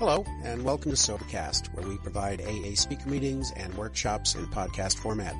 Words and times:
Hello, 0.00 0.24
and 0.44 0.64
welcome 0.64 0.90
to 0.90 0.96
Sobercast, 0.96 1.74
where 1.74 1.86
we 1.86 1.98
provide 1.98 2.40
AA 2.40 2.74
speaker 2.74 3.06
meetings 3.06 3.52
and 3.54 3.74
workshops 3.74 4.34
in 4.34 4.46
podcast 4.46 4.96
format. 4.96 5.36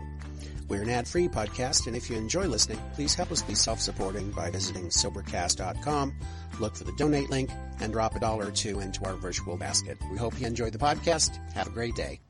We're 0.68 0.82
an 0.82 0.90
ad-free 0.90 1.28
podcast, 1.28 1.86
and 1.86 1.96
if 1.96 2.10
you 2.10 2.18
enjoy 2.18 2.44
listening, 2.44 2.78
please 2.92 3.14
help 3.14 3.32
us 3.32 3.40
be 3.40 3.54
self-supporting 3.54 4.32
by 4.32 4.50
visiting 4.50 4.90
Sobercast.com, 4.90 6.14
look 6.60 6.76
for 6.76 6.84
the 6.84 6.92
donate 6.98 7.30
link, 7.30 7.48
and 7.80 7.90
drop 7.90 8.14
a 8.16 8.20
dollar 8.20 8.48
or 8.48 8.50
two 8.50 8.80
into 8.80 9.02
our 9.06 9.14
virtual 9.14 9.56
basket. 9.56 9.96
We 10.12 10.18
hope 10.18 10.38
you 10.38 10.46
enjoy 10.46 10.68
the 10.68 10.76
podcast. 10.76 11.38
Have 11.54 11.68
a 11.68 11.70
great 11.70 11.94
day. 11.94 12.20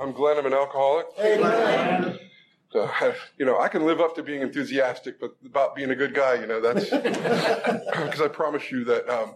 I'm 0.00 0.10
Glenn. 0.10 0.38
I'm 0.38 0.46
an 0.46 0.52
alcoholic. 0.52 1.06
Hey, 1.16 1.36
Glenn. 1.36 2.18
So, 2.70 2.90
you 3.38 3.46
know, 3.46 3.58
I 3.58 3.68
can 3.68 3.84
live 3.84 4.00
up 4.00 4.14
to 4.16 4.22
being 4.22 4.42
enthusiastic, 4.42 5.20
but 5.20 5.36
about 5.44 5.74
being 5.74 5.90
a 5.90 5.96
good 5.96 6.14
guy, 6.14 6.34
you 6.34 6.46
know, 6.46 6.60
that's 6.60 6.84
because 6.90 8.20
I 8.20 8.28
promise 8.28 8.70
you 8.70 8.84
that 8.84 9.08
um, 9.08 9.34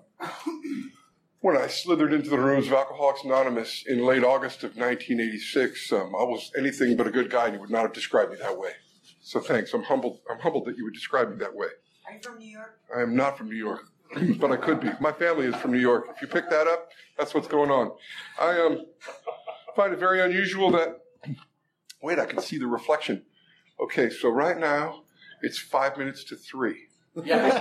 when 1.41 1.57
I 1.57 1.67
slithered 1.67 2.13
into 2.13 2.31
the 2.31 2.39
rooms 2.39 2.67
of 2.67 2.73
Alcoholics 2.73 3.25
Anonymous 3.25 3.85
in 3.87 4.05
late 4.05 4.25
August 4.25 4.65
of 4.65 4.77
1986, 4.77 5.93
um, 5.93 6.15
I 6.15 6.23
was 6.23 6.51
anything 6.57 6.97
but 6.97 7.07
a 7.07 7.11
good 7.11 7.31
guy, 7.31 7.47
and 7.47 7.55
you 7.55 7.61
would 7.61 7.71
not 7.71 7.83
have 7.83 7.93
described 7.93 8.31
me 8.31 8.39
that 8.41 8.57
way. 8.57 8.71
So 9.23 9.41
thanks. 9.41 9.73
I'm 9.73 9.85
humbled. 9.85 10.21
I'm 10.31 10.39
humbled 10.39 10.67
that 10.67 10.77
you 10.77 10.85
would 10.85 10.95
describe 10.95 11.31
me 11.31 11.37
that 11.39 11.55
way. 11.55 11.69
Are 12.07 12.15
you 12.15 12.21
from 12.23 12.39
New 12.39 12.49
York? 12.49 12.81
I 12.97 13.03
am 13.03 13.15
not 13.17 13.39
from 13.39 13.49
New 13.49 13.57
York, 13.57 13.83
but 14.39 14.51
I 14.51 14.57
could 14.57 14.81
be. 14.81 14.91
My 15.01 15.13
family 15.13 15.47
is 15.47 15.55
from 15.57 15.73
New 15.73 15.79
York. 15.79 16.07
If 16.15 16.21
you 16.21 16.29
pick 16.29 16.51
that 16.51 16.67
up, 16.67 16.91
that's 17.17 17.33
what's 17.33 17.49
going 17.49 17.71
on. 17.71 17.93
I 18.41 18.61
um, 18.61 18.85
find 19.77 19.93
it 19.93 19.99
very 19.99 20.21
unusual 20.21 20.71
that 20.73 20.99
Wait, 22.03 22.19
I 22.19 22.27
can 22.27 22.41
see 22.41 22.59
the 22.59 22.67
reflection. 22.67 23.23
Okay, 23.81 24.11
so 24.11 24.29
right 24.29 24.59
now 24.59 25.03
it's 25.43 25.59
five 25.59 25.97
minutes 25.97 26.25
to 26.25 26.37
three. 26.37 26.89
Yeah. 27.25 27.59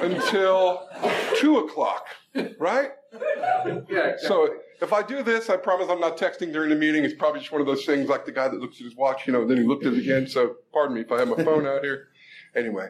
Until 0.00 0.88
two 1.36 1.58
o'clock, 1.58 2.06
right? 2.58 2.90
yeah. 3.88 4.12
So 4.18 4.54
if 4.80 4.92
I 4.92 5.02
do 5.02 5.22
this, 5.22 5.50
I 5.50 5.56
promise 5.56 5.88
I'm 5.90 6.00
not 6.00 6.16
texting 6.16 6.52
during 6.52 6.70
the 6.70 6.76
meeting. 6.76 7.04
It's 7.04 7.14
probably 7.14 7.40
just 7.40 7.52
one 7.52 7.60
of 7.60 7.66
those 7.66 7.84
things 7.84 8.08
like 8.08 8.24
the 8.24 8.32
guy 8.32 8.48
that 8.48 8.60
looks 8.60 8.80
at 8.80 8.84
his 8.84 8.96
watch, 8.96 9.26
you 9.26 9.32
know, 9.32 9.46
then 9.46 9.56
he 9.56 9.64
looked 9.64 9.84
at 9.86 9.92
it 9.92 9.98
again. 9.98 10.26
So 10.28 10.56
pardon 10.72 10.94
me 10.94 11.02
if 11.02 11.12
I 11.12 11.18
have 11.18 11.28
my 11.28 11.42
phone 11.42 11.66
out 11.66 11.82
here. 11.82 12.08
Anyway, 12.54 12.88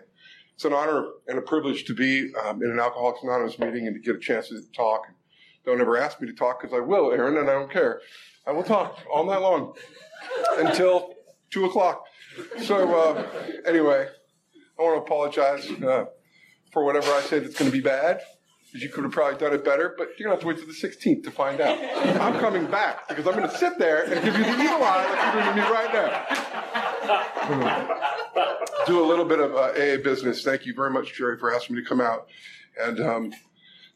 it's 0.55 0.65
an 0.65 0.73
honor 0.73 1.07
and 1.27 1.39
a 1.39 1.43
privilege 1.43 1.85
to 1.87 1.95
be 1.95 2.33
um, 2.45 2.63
in 2.63 2.71
an 2.71 2.79
Alcoholics 2.79 3.21
Anonymous 3.23 3.59
meeting 3.59 3.87
and 3.87 3.95
to 3.95 4.01
get 4.01 4.17
a 4.17 4.19
chance 4.19 4.49
to 4.49 4.61
talk. 4.75 5.07
Don't 5.65 5.81
ever 5.81 5.97
ask 5.97 6.21
me 6.21 6.27
to 6.29 6.35
talk 6.35 6.61
because 6.61 6.77
I 6.77 6.81
will, 6.81 7.11
Aaron, 7.13 7.37
and 7.37 7.49
I 7.49 7.55
don't 7.55 7.71
care. 7.71 8.01
I 8.49 8.53
will 8.53 8.63
talk 8.63 8.99
all 9.13 9.27
night 9.27 9.43
long 9.43 9.75
until 10.57 11.13
two 11.51 11.67
o'clock. 11.67 12.07
So 12.63 12.99
uh, 12.99 13.27
anyway, 13.67 14.09
I 14.79 14.83
want 14.83 14.97
to 14.97 15.03
apologize 15.03 15.71
uh, 15.83 16.07
for 16.73 16.83
whatever 16.83 17.11
I 17.13 17.21
said 17.21 17.45
that's 17.45 17.59
going 17.59 17.71
to 17.71 17.77
be 17.77 17.83
bad. 17.83 18.23
Because 18.65 18.83
you 18.83 18.89
could 18.89 19.05
have 19.05 19.13
probably 19.13 19.39
done 19.39 19.53
it 19.55 19.65
better, 19.65 19.95
but 19.97 20.09
you're 20.19 20.29
going 20.29 20.39
to 20.39 20.41
have 20.41 20.41
to 20.41 20.47
wait 20.47 20.57
till 20.59 20.67
the 20.67 20.73
16th 20.73 21.25
to 21.25 21.31
find 21.31 21.61
out. 21.61 21.79
I'm 22.21 22.39
coming 22.39 22.67
back 22.67 23.09
because 23.09 23.27
I'm 23.27 23.35
going 23.35 23.49
to 23.49 23.57
sit 23.57 23.79
there 23.79 24.05
and 24.05 24.23
give 24.23 24.37
you 24.37 24.45
the 24.45 24.63
evil 24.63 24.83
eye 24.83 25.07
like 25.09 25.35
you're 25.35 25.43
doing 25.43 25.55
to 25.55 25.63
me 25.63 25.69
right 25.71 25.93
now. 28.79 28.85
Do 28.87 29.03
a 29.03 29.07
little 29.07 29.25
bit 29.25 29.41
of 29.41 29.55
uh, 29.55 29.73
AA 29.73 30.03
business. 30.03 30.43
Thank 30.43 30.67
you 30.67 30.75
very 30.75 30.91
much, 30.91 31.15
Jerry, 31.15 31.39
for 31.39 31.55
asking 31.55 31.77
me 31.77 31.83
to 31.83 31.89
come 31.89 32.01
out. 32.01 32.29
And 32.79 33.01
um, 33.01 33.33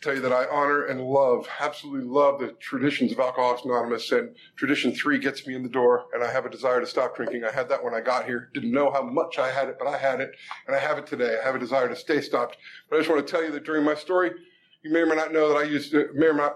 tell 0.03 0.15
you 0.15 0.21
that 0.21 0.33
I 0.33 0.47
honor 0.47 0.87
and 0.87 1.01
love, 1.01 1.47
absolutely 1.61 2.07
love 2.07 2.41
the 2.41 2.53
traditions 2.61 3.13
of 3.13 3.21
Alcoholics 3.21 3.65
Anonymous, 3.65 4.11
and 4.11 4.35
tradition 4.57 4.93
three 4.93 5.19
gets 5.19 5.47
me 5.47 5.55
in 5.55 5.63
the 5.63 5.69
door, 5.69 6.07
and 6.13 6.25
I 6.25 6.31
have 6.31 6.45
a 6.45 6.51
desire 6.51 6.81
to 6.81 6.87
stop 6.87 7.15
drinking. 7.15 7.45
I 7.45 7.53
had 7.53 7.69
that 7.69 7.83
when 7.83 7.95
I 7.95 8.01
got 8.01 8.27
here. 8.27 8.51
Didn't 8.53 8.73
know 8.73 8.91
how 8.91 9.03
much 9.03 9.39
I 9.39 9.51
had 9.51 9.69
it, 9.69 9.77
but 9.79 9.87
I 9.87 9.97
had 9.97 10.21
it, 10.21 10.33
and 10.67 10.75
I 10.75 10.81
have 10.81 10.99
it 10.99 11.07
today. 11.07 11.39
I 11.41 11.47
have 11.47 11.55
a 11.55 11.61
desire 11.61 11.89
to 11.89 11.95
stay 11.95 12.21
stopped. 12.21 12.57
But 12.91 12.97
I 12.97 12.99
just 13.01 13.11
want 13.11 13.25
to 13.25 13.31
tell 13.31 13.45
you 13.45 13.53
that 13.53 13.65
during 13.65 13.85
my 13.85 13.95
story, 13.95 14.33
you 14.83 14.93
may 14.93 15.01
or 15.01 15.07
may 15.07 15.15
not 15.15 15.33
know 15.33 15.49
that 15.49 15.57
I 15.57 15.63
used, 15.63 15.93
to, 15.93 16.09
may 16.15 16.27
or 16.27 16.35
not, 16.35 16.55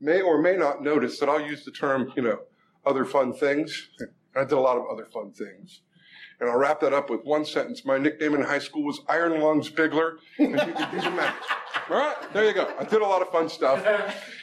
may 0.00 0.20
or 0.20 0.42
may 0.42 0.56
not 0.56 0.82
notice 0.82 1.20
that 1.20 1.28
I'll 1.28 1.40
use 1.40 1.64
the 1.64 1.70
term, 1.70 2.12
you 2.16 2.22
know, 2.22 2.40
other 2.84 3.04
fun 3.04 3.32
things. 3.32 3.90
I 4.34 4.40
did 4.40 4.52
a 4.52 4.60
lot 4.60 4.76
of 4.76 4.84
other 4.92 5.06
fun 5.06 5.30
things. 5.30 5.82
And 6.42 6.50
I'll 6.50 6.58
wrap 6.58 6.80
that 6.80 6.92
up 6.92 7.08
with 7.08 7.22
one 7.22 7.44
sentence. 7.44 7.84
My 7.84 7.98
nickname 7.98 8.34
in 8.34 8.42
high 8.42 8.58
school 8.58 8.82
was 8.82 8.98
Iron 9.08 9.40
Lungs 9.40 9.70
Bigler, 9.70 10.18
you 10.38 10.48
can 10.48 10.56
do. 10.56 11.22
All 11.88 11.96
right, 11.96 12.16
there 12.32 12.44
you 12.44 12.52
go. 12.52 12.74
I 12.80 12.82
did 12.82 13.00
a 13.00 13.06
lot 13.06 13.22
of 13.22 13.30
fun 13.30 13.48
stuff, 13.48 13.86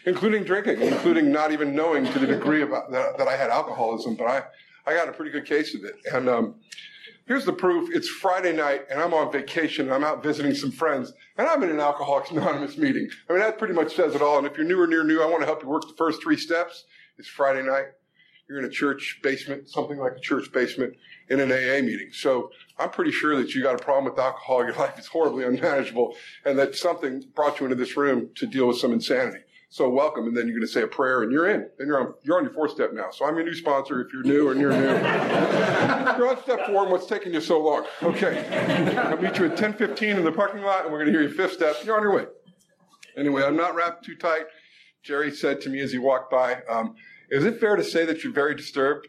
including 0.06 0.46
drinking, 0.46 0.82
including 0.82 1.30
not 1.30 1.52
even 1.52 1.76
knowing 1.76 2.06
to 2.06 2.18
the 2.20 2.26
degree 2.26 2.62
about 2.62 2.90
that, 2.92 3.18
that 3.18 3.28
I 3.28 3.36
had 3.36 3.50
alcoholism, 3.50 4.16
but 4.16 4.28
I, 4.28 4.44
I 4.88 4.94
got 4.96 5.10
a 5.10 5.12
pretty 5.12 5.32
good 5.32 5.46
case 5.46 5.76
of 5.76 5.84
it. 5.84 5.96
And 6.14 6.30
um, 6.30 6.56
here's 7.28 7.44
the 7.44 7.52
proof. 7.52 7.90
It's 7.94 8.08
Friday 8.08 8.56
night, 8.56 8.86
and 8.90 9.02
I'm 9.02 9.14
on 9.14 9.30
vacation, 9.30 9.88
and 9.88 9.94
I'm 9.94 10.06
out 10.06 10.24
visiting 10.24 10.54
some 10.54 10.72
friends, 10.72 11.12
and 11.38 11.50
I'm 11.50 11.62
in 11.64 11.70
an 11.70 11.82
Alcoholics 11.82 12.32
Anonymous 12.32 12.78
meeting. 12.78 13.10
I 13.30 13.34
mean, 13.34 13.42
that 13.42 13.58
pretty 13.58 13.74
much 13.74 13.94
says 13.94 14.16
it 14.16 14.22
all. 14.22 14.38
And 14.38 14.48
if 14.48 14.56
you're 14.56 14.66
new 14.66 14.80
or 14.80 14.88
near 14.88 15.04
new, 15.04 15.22
I 15.22 15.26
want 15.26 15.42
to 15.42 15.46
help 15.46 15.64
you 15.64 15.68
work 15.68 15.82
the 15.82 15.96
first 15.98 16.24
three 16.24 16.38
steps. 16.38 16.86
It's 17.18 17.28
Friday 17.28 17.64
night. 17.64 17.88
You're 18.50 18.58
in 18.58 18.66
a 18.66 18.70
church 18.70 19.20
basement, 19.22 19.70
something 19.70 20.00
like 20.00 20.14
a 20.14 20.20
church 20.20 20.52
basement 20.52 20.96
in 21.30 21.40
an 21.40 21.52
AA 21.52 21.86
meeting. 21.86 22.10
So 22.12 22.50
I'm 22.80 22.90
pretty 22.90 23.12
sure 23.12 23.36
that 23.36 23.54
you 23.54 23.62
got 23.62 23.80
a 23.80 23.84
problem 23.84 24.06
with 24.06 24.18
alcohol. 24.20 24.66
Your 24.66 24.74
life 24.80 24.98
is 24.98 25.06
horribly 25.06 25.44
unmanageable 25.46 26.16
and 26.46 26.58
that 26.58 26.76
something 26.76 27.24
brought 27.36 27.60
you 27.60 27.68
into 27.68 27.76
this 27.76 27.96
room 27.96 28.30
to 28.36 28.48
deal 28.48 28.68
with 28.68 28.78
some 28.78 28.92
insanity. 28.92 29.42
So 29.72 29.88
welcome. 29.88 30.26
And 30.26 30.36
then 30.36 30.48
you're 30.48 30.56
going 30.56 30.66
to 30.66 30.74
say 30.74 30.82
a 30.82 30.88
prayer 30.88 31.22
and 31.22 31.32
you're 31.32 31.48
in. 31.48 31.70
And 31.78 31.88
you're 31.88 32.00
on, 32.00 32.16
you're 32.24 32.38
on 32.38 32.44
your 32.44 32.54
fourth 32.54 32.72
step 32.72 32.92
now. 32.92 33.12
So 33.12 33.24
I'm 33.24 33.36
your 33.36 33.46
new 33.46 33.54
sponsor 33.54 34.02
if 34.02 34.12
you're 34.12 34.24
new 34.24 34.50
and 34.50 34.60
you're 34.60 34.72
new. 34.72 34.80
you're 36.18 36.28
on 36.28 36.42
step 36.42 36.66
four 36.66 36.82
and 36.82 36.92
what's 36.92 37.06
taking 37.06 37.36
you 37.36 37.42
so 37.42 37.62
long? 37.62 37.86
Okay. 38.02 38.48
I'll 38.98 39.22
meet 39.22 39.38
you 39.38 39.46
at 39.46 39.52
1015 39.52 40.18
in 40.18 40.24
the 40.24 40.32
parking 40.32 40.64
lot 40.64 40.86
and 40.86 40.92
we're 40.92 40.98
going 40.98 41.14
to 41.14 41.20
hear 41.20 41.22
your 41.22 41.38
fifth 41.38 41.54
step. 41.54 41.76
You're 41.86 41.98
on 41.98 42.02
your 42.02 42.16
way. 42.16 42.26
Anyway, 43.16 43.44
I'm 43.44 43.56
not 43.56 43.76
wrapped 43.76 44.06
too 44.06 44.16
tight. 44.16 44.46
Jerry 45.04 45.30
said 45.32 45.62
to 45.62 45.70
me 45.70 45.82
as 45.82 45.92
he 45.92 46.00
walked 46.00 46.32
by, 46.32 46.64
um, 46.68 46.96
is 47.32 47.46
it 47.46 47.60
fair 47.60 47.76
to 47.76 47.84
say 47.84 48.06
that 48.06 48.24
you're 48.24 48.34
very 48.34 48.56
disturbed? 48.56 49.08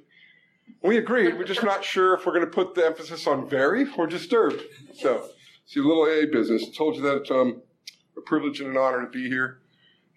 We 0.82 0.98
agreed. 0.98 1.36
We're 1.36 1.44
just 1.44 1.62
not 1.62 1.84
sure 1.84 2.14
if 2.14 2.25
we're 2.25 2.32
going 2.32 2.44
to 2.44 2.50
put 2.50 2.75
the 2.75 2.86
emphasis 2.86 3.26
on 3.26 3.48
very 3.48 3.86
or 3.97 4.06
disturbed. 4.06 4.62
So, 4.94 5.28
see, 5.66 5.81
a 5.81 5.82
little 5.82 6.04
AA 6.04 6.30
business. 6.30 6.70
Told 6.76 6.97
you 6.97 7.03
that 7.03 7.30
um, 7.30 7.62
a 8.16 8.20
privilege 8.20 8.60
and 8.60 8.70
an 8.70 8.76
honor 8.76 9.03
to 9.03 9.10
be 9.10 9.28
here. 9.28 9.60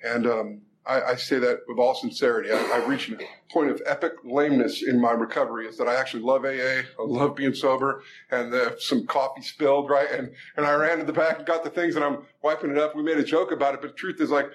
And 0.03 0.28
um, 0.28 0.62
I, 0.86 1.02
I, 1.02 1.16
say 1.16 1.40
that 1.40 1.62
with 1.68 1.78
all 1.80 1.96
sincerity. 1.96 2.52
I, 2.52 2.58
have 2.58 2.88
reached 2.88 3.09
a 3.09 3.18
point 3.50 3.69
of 3.72 3.81
epic 3.86 4.13
lameness 4.25 4.84
in 4.84 5.00
my 5.00 5.12
recovery 5.12 5.66
is 5.66 5.78
that 5.78 5.88
I 5.88 5.96
actually 5.96 6.24
love 6.24 6.44
AA. 6.44 6.81
I 6.81 6.86
love 7.00 7.36
being 7.36 7.53
sober 7.53 8.03
and 8.31 8.53
uh, 8.53 8.72
some 8.80 9.08
coffee 9.08 9.42
spilled, 9.42 9.90
right? 9.90 10.12
And, 10.12 10.31
and 10.58 10.66
I 10.66 10.74
ran 10.74 11.00
to 11.00 11.06
the 11.06 11.13
back 11.13 11.38
and 11.38 11.47
got 11.47 11.63
the 11.63 11.69
things 11.69 11.96
and 11.96 12.03
I'm 12.03 12.19
wiping 12.42 12.72
it 12.72 12.78
up. 12.78 12.96
We 12.96 13.03
made 13.03 13.18
a 13.18 13.24
joke 13.24 13.52
about 13.52 13.75
it, 13.75 13.81
but 13.81 13.92
the 13.92 13.97
truth 13.97 14.19
is 14.19 14.30
like, 14.30 14.47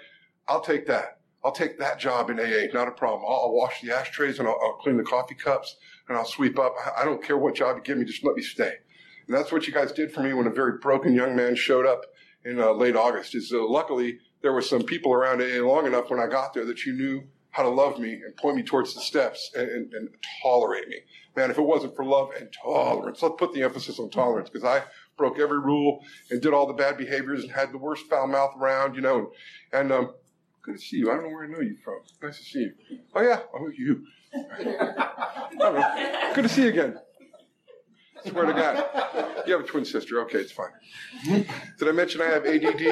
I'll 0.49 0.61
take 0.61 0.87
that. 0.87 1.18
I'll 1.45 1.53
take 1.53 1.79
that 1.79 1.99
job 1.99 2.31
in 2.31 2.41
AA, 2.41 2.67
not 2.73 2.89
a 2.89 2.93
problem. 2.93 3.23
I'll, 3.27 3.43
I'll 3.45 3.55
wash 3.55 3.81
the 3.81 3.95
ashtrays 3.95 4.39
and 4.39 4.49
I'll, 4.49 4.59
I'll, 4.61 4.73
clean 4.75 4.97
the 4.97 5.05
coffee 5.05 5.35
cups 5.35 5.77
and 6.09 6.17
I'll 6.17 6.25
sweep 6.25 6.59
up. 6.59 6.75
I 6.97 7.05
don't 7.05 7.23
care 7.23 7.39
what 7.39 7.55
job 7.55 7.77
you 7.77 7.83
give 7.83 7.99
me, 7.99 8.05
just 8.05 8.25
let 8.25 8.35
me 8.35 8.43
stay. 8.43 8.75
And 9.27 9.37
that's 9.37 9.53
what 9.53 9.67
you 9.67 9.73
guys 9.73 9.93
did 9.93 10.13
for 10.13 10.23
me 10.23 10.33
when 10.33 10.47
a 10.47 10.51
very 10.51 10.79
broken 10.79 11.15
young 11.15 11.37
man 11.37 11.55
showed 11.55 11.87
up 11.87 12.03
in 12.45 12.59
uh, 12.59 12.73
late 12.73 12.97
August. 12.97 13.35
Is 13.35 13.53
uh, 13.53 13.63
luckily 13.63 14.19
there 14.43 14.53
were 14.53 14.63
some 14.63 14.83
people 14.83 15.13
around 15.13 15.43
AA 15.43 15.65
long 15.65 15.87
enough 15.87 16.11
when 16.11 16.19
I 16.19 16.27
got 16.27 16.55
there 16.55 16.65
that 16.65 16.85
you 16.85 16.93
knew 16.95 17.25
how 17.51 17.63
to 17.63 17.69
love 17.69 17.99
me 17.99 18.13
and 18.13 18.37
point 18.37 18.57
me 18.57 18.63
towards 18.63 18.95
the 18.95 19.01
steps 19.01 19.51
and, 19.55 19.69
and, 19.69 19.93
and 19.93 20.09
tolerate 20.43 20.89
me. 20.89 20.97
Man, 21.37 21.51
if 21.51 21.59
it 21.59 21.63
wasn't 21.63 21.97
for 21.97 22.05
love 22.05 22.31
and 22.39 22.49
tolerance, 22.53 23.23
let's 23.23 23.35
put 23.39 23.53
the 23.53 23.63
emphasis 23.63 23.99
on 23.99 24.11
tolerance 24.11 24.51
because 24.51 24.65
I 24.65 24.85
broke 25.17 25.39
every 25.39 25.59
rule 25.59 26.05
and 26.31 26.41
did 26.41 26.55
all 26.55 26.67
the 26.67 26.73
bad 26.73 26.97
behaviors 26.97 27.43
and 27.43 27.53
had 27.53 27.73
the 27.73 27.79
worst 27.79 28.07
foul 28.07 28.27
mouth 28.27 28.55
around, 28.59 28.95
you 28.95 29.01
know, 29.01 29.19
and, 29.19 29.29
and 29.73 29.93
um, 29.93 30.15
Good 30.69 30.77
to 30.77 30.83
see 30.83 30.99
you. 30.99 31.11
I 31.11 31.15
don't 31.15 31.23
know 31.23 31.31
where 31.31 31.45
I 31.45 31.47
know 31.47 31.61
you 31.61 31.79
from. 31.83 32.01
Nice 32.23 32.37
to 32.37 32.45
see 32.45 32.59
you. 32.59 32.75
Oh, 33.15 33.23
yeah. 33.23 33.41
Oh, 33.55 33.71
you. 33.75 34.05
Good 36.35 36.43
to 36.43 36.49
see 36.51 36.65
you 36.65 36.69
again. 36.69 36.99
Swear 38.27 38.45
to 38.45 38.53
God. 38.53 38.85
You 39.47 39.55
have 39.55 39.65
a 39.65 39.67
twin 39.67 39.87
sister. 39.87 40.21
Okay, 40.25 40.41
it's 40.41 40.53
fine. 40.53 40.69
Did 41.25 41.89
I 41.89 41.93
mention 41.93 42.21
I 42.21 42.27
have 42.27 42.45
ADD? 42.45 42.83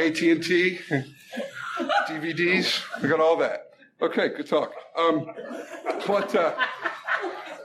AT&T? 0.00 0.78
DVDs? 2.08 2.82
I 3.02 3.06
got 3.06 3.20
all 3.20 3.36
that. 3.36 3.74
Okay, 4.00 4.28
good 4.28 4.46
talk. 4.46 4.72
Um, 4.96 5.30
but 6.06 6.34
uh, 6.34 6.54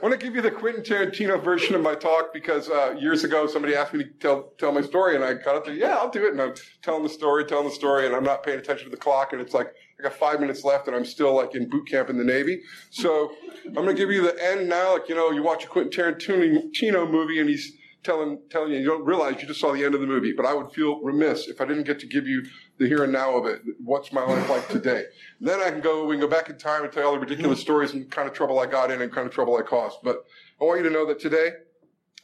I 0.00 0.06
want 0.06 0.18
to 0.18 0.26
give 0.26 0.34
you 0.34 0.40
the 0.40 0.50
Quentin 0.50 0.82
Tarantino 0.82 1.42
version 1.42 1.74
of 1.74 1.82
my 1.82 1.94
talk 1.94 2.32
because 2.32 2.70
uh, 2.70 2.94
years 2.98 3.22
ago 3.22 3.46
somebody 3.46 3.74
asked 3.74 3.92
me 3.92 4.04
to 4.04 4.10
tell 4.12 4.52
tell 4.56 4.72
my 4.72 4.80
story, 4.80 5.14
and 5.14 5.22
I 5.22 5.34
got 5.34 5.56
up 5.56 5.66
there, 5.66 5.74
yeah, 5.74 5.96
I'll 5.96 6.08
do 6.08 6.26
it, 6.26 6.32
and 6.32 6.40
I'm 6.40 6.54
telling 6.80 7.02
the 7.02 7.10
story, 7.10 7.44
telling 7.44 7.68
the 7.68 7.74
story, 7.74 8.06
and 8.06 8.16
I'm 8.16 8.24
not 8.24 8.42
paying 8.42 8.58
attention 8.58 8.86
to 8.86 8.90
the 8.90 8.96
clock, 8.96 9.34
and 9.34 9.42
it's 9.42 9.52
like 9.52 9.74
I 9.98 10.04
got 10.04 10.14
five 10.14 10.40
minutes 10.40 10.64
left, 10.64 10.86
and 10.86 10.96
I'm 10.96 11.04
still 11.04 11.36
like 11.36 11.54
in 11.54 11.68
boot 11.68 11.86
camp 11.86 12.08
in 12.08 12.16
the 12.16 12.24
Navy. 12.24 12.62
So 12.88 13.32
I'm 13.66 13.74
going 13.74 13.88
to 13.88 13.94
give 13.94 14.10
you 14.10 14.22
the 14.22 14.42
end 14.42 14.70
now, 14.70 14.94
like 14.94 15.06
you 15.10 15.14
know, 15.14 15.32
you 15.32 15.42
watch 15.42 15.64
a 15.64 15.66
Quentin 15.66 16.14
Tarantino 16.16 17.10
movie, 17.10 17.38
and 17.38 17.50
he's 17.50 17.76
telling 18.02 18.40
telling 18.50 18.72
you 18.72 18.78
you 18.78 18.86
don't 18.86 19.04
realize 19.04 19.40
you 19.40 19.48
just 19.48 19.60
saw 19.60 19.72
the 19.72 19.84
end 19.84 19.94
of 19.94 20.00
the 20.00 20.06
movie. 20.06 20.32
But 20.32 20.46
I 20.46 20.54
would 20.54 20.72
feel 20.72 21.00
remiss 21.00 21.48
if 21.48 21.60
I 21.60 21.64
didn't 21.64 21.84
get 21.84 21.98
to 22.00 22.06
give 22.06 22.26
you 22.26 22.44
the 22.78 22.86
here 22.86 23.04
and 23.04 23.12
now 23.12 23.36
of 23.36 23.46
it. 23.46 23.62
What's 23.82 24.12
my 24.12 24.24
life 24.24 24.48
like 24.48 24.68
today? 24.68 25.04
then 25.40 25.60
I 25.60 25.70
can 25.70 25.80
go 25.80 26.06
we 26.06 26.14
can 26.14 26.20
go 26.20 26.28
back 26.28 26.50
in 26.50 26.58
time 26.58 26.84
and 26.84 26.92
tell 26.92 27.08
all 27.08 27.12
the 27.12 27.20
ridiculous 27.20 27.60
stories 27.60 27.92
and 27.92 28.10
kind 28.10 28.28
of 28.28 28.34
trouble 28.34 28.58
I 28.58 28.66
got 28.66 28.90
in 28.90 29.02
and 29.02 29.12
kind 29.12 29.26
of 29.26 29.32
trouble 29.32 29.56
I 29.56 29.62
caused. 29.62 29.98
But 30.02 30.24
I 30.60 30.64
want 30.64 30.82
you 30.82 30.88
to 30.88 30.94
know 30.94 31.06
that 31.06 31.20
today 31.20 31.52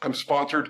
I'm 0.01 0.13
sponsored 0.13 0.69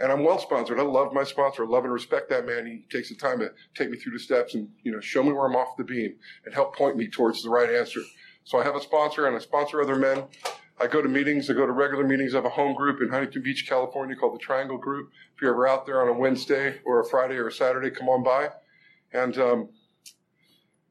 and 0.00 0.10
I'm 0.10 0.24
well 0.24 0.38
sponsored. 0.38 0.80
I 0.80 0.82
love 0.82 1.12
my 1.12 1.24
sponsor. 1.24 1.64
I 1.64 1.68
love 1.68 1.84
and 1.84 1.92
respect 1.92 2.30
that 2.30 2.46
man. 2.46 2.66
He 2.66 2.86
takes 2.90 3.10
the 3.10 3.16
time 3.16 3.38
to 3.40 3.50
take 3.76 3.90
me 3.90 3.98
through 3.98 4.12
the 4.12 4.18
steps 4.18 4.54
and, 4.54 4.68
you 4.82 4.90
know, 4.90 5.00
show 5.00 5.22
me 5.22 5.32
where 5.32 5.46
I'm 5.46 5.56
off 5.56 5.76
the 5.76 5.84
beam 5.84 6.14
and 6.46 6.54
help 6.54 6.74
point 6.74 6.96
me 6.96 7.06
towards 7.06 7.42
the 7.42 7.50
right 7.50 7.68
answer. 7.68 8.00
So 8.44 8.58
I 8.58 8.64
have 8.64 8.74
a 8.74 8.80
sponsor 8.80 9.26
and 9.26 9.36
I 9.36 9.40
sponsor 9.40 9.82
other 9.82 9.96
men. 9.96 10.24
I 10.80 10.86
go 10.86 11.02
to 11.02 11.08
meetings. 11.08 11.50
I 11.50 11.52
go 11.52 11.66
to 11.66 11.72
regular 11.72 12.06
meetings. 12.06 12.34
I 12.34 12.38
have 12.38 12.46
a 12.46 12.50
home 12.50 12.74
group 12.74 13.02
in 13.02 13.10
Huntington 13.10 13.42
Beach, 13.42 13.66
California 13.68 14.16
called 14.16 14.34
the 14.34 14.38
Triangle 14.38 14.78
Group. 14.78 15.10
If 15.36 15.42
you're 15.42 15.52
ever 15.52 15.68
out 15.68 15.84
there 15.84 16.00
on 16.00 16.08
a 16.08 16.18
Wednesday 16.18 16.80
or 16.86 17.00
a 17.00 17.04
Friday 17.04 17.36
or 17.36 17.48
a 17.48 17.52
Saturday, 17.52 17.90
come 17.90 18.08
on 18.08 18.22
by. 18.22 18.48
And, 19.12 19.36
um, 19.36 19.68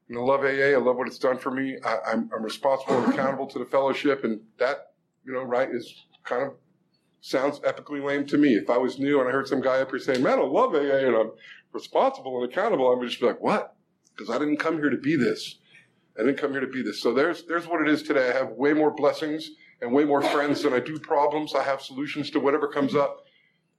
and 0.08 0.18
I 0.18 0.20
love 0.20 0.42
AA. 0.42 0.74
I 0.74 0.76
love 0.76 0.96
what 0.96 1.08
it's 1.08 1.18
done 1.18 1.38
for 1.38 1.50
me. 1.50 1.76
I, 1.84 1.98
I'm, 2.06 2.30
I'm 2.34 2.42
responsible 2.42 3.02
and 3.02 3.12
accountable 3.12 3.48
to 3.48 3.58
the 3.58 3.64
fellowship. 3.64 4.22
And 4.22 4.40
that, 4.58 4.92
you 5.24 5.32
know, 5.32 5.42
right, 5.42 5.68
is 5.68 6.04
kind 6.22 6.44
of 6.44 6.54
sounds 7.20 7.58
epically 7.60 8.02
lame 8.02 8.26
to 8.26 8.38
me. 8.38 8.54
If 8.54 8.70
I 8.70 8.78
was 8.78 9.00
new 9.00 9.18
and 9.18 9.28
I 9.28 9.32
heard 9.32 9.48
some 9.48 9.60
guy 9.60 9.80
up 9.80 9.90
here 9.90 9.98
saying, 9.98 10.22
man, 10.22 10.38
I 10.38 10.42
love 10.42 10.72
AA 10.72 11.06
and 11.06 11.16
I'm 11.16 11.32
responsible 11.72 12.40
and 12.40 12.50
accountable, 12.50 12.92
I 12.92 12.96
would 12.96 13.08
just 13.08 13.20
be 13.20 13.26
like, 13.26 13.40
what? 13.40 13.74
Because 14.16 14.30
I 14.30 14.38
didn't 14.38 14.58
come 14.58 14.76
here 14.76 14.90
to 14.90 14.96
be 14.96 15.16
this. 15.16 15.56
I 16.16 16.22
didn't 16.22 16.38
come 16.38 16.52
here 16.52 16.60
to 16.60 16.66
be 16.66 16.82
this. 16.82 17.02
So 17.02 17.12
there's, 17.12 17.44
there's 17.44 17.66
what 17.66 17.80
it 17.80 17.88
is 17.88 18.02
today. 18.04 18.30
I 18.30 18.34
have 18.34 18.50
way 18.50 18.72
more 18.72 18.92
blessings 18.92 19.50
and 19.80 19.92
way 19.92 20.04
more 20.04 20.22
friends 20.22 20.62
than 20.62 20.72
I 20.72 20.80
do 20.80 20.98
problems. 20.98 21.54
I 21.54 21.62
have 21.62 21.82
solutions 21.82 22.30
to 22.30 22.40
whatever 22.40 22.68
comes 22.68 22.94
up. 22.94 23.24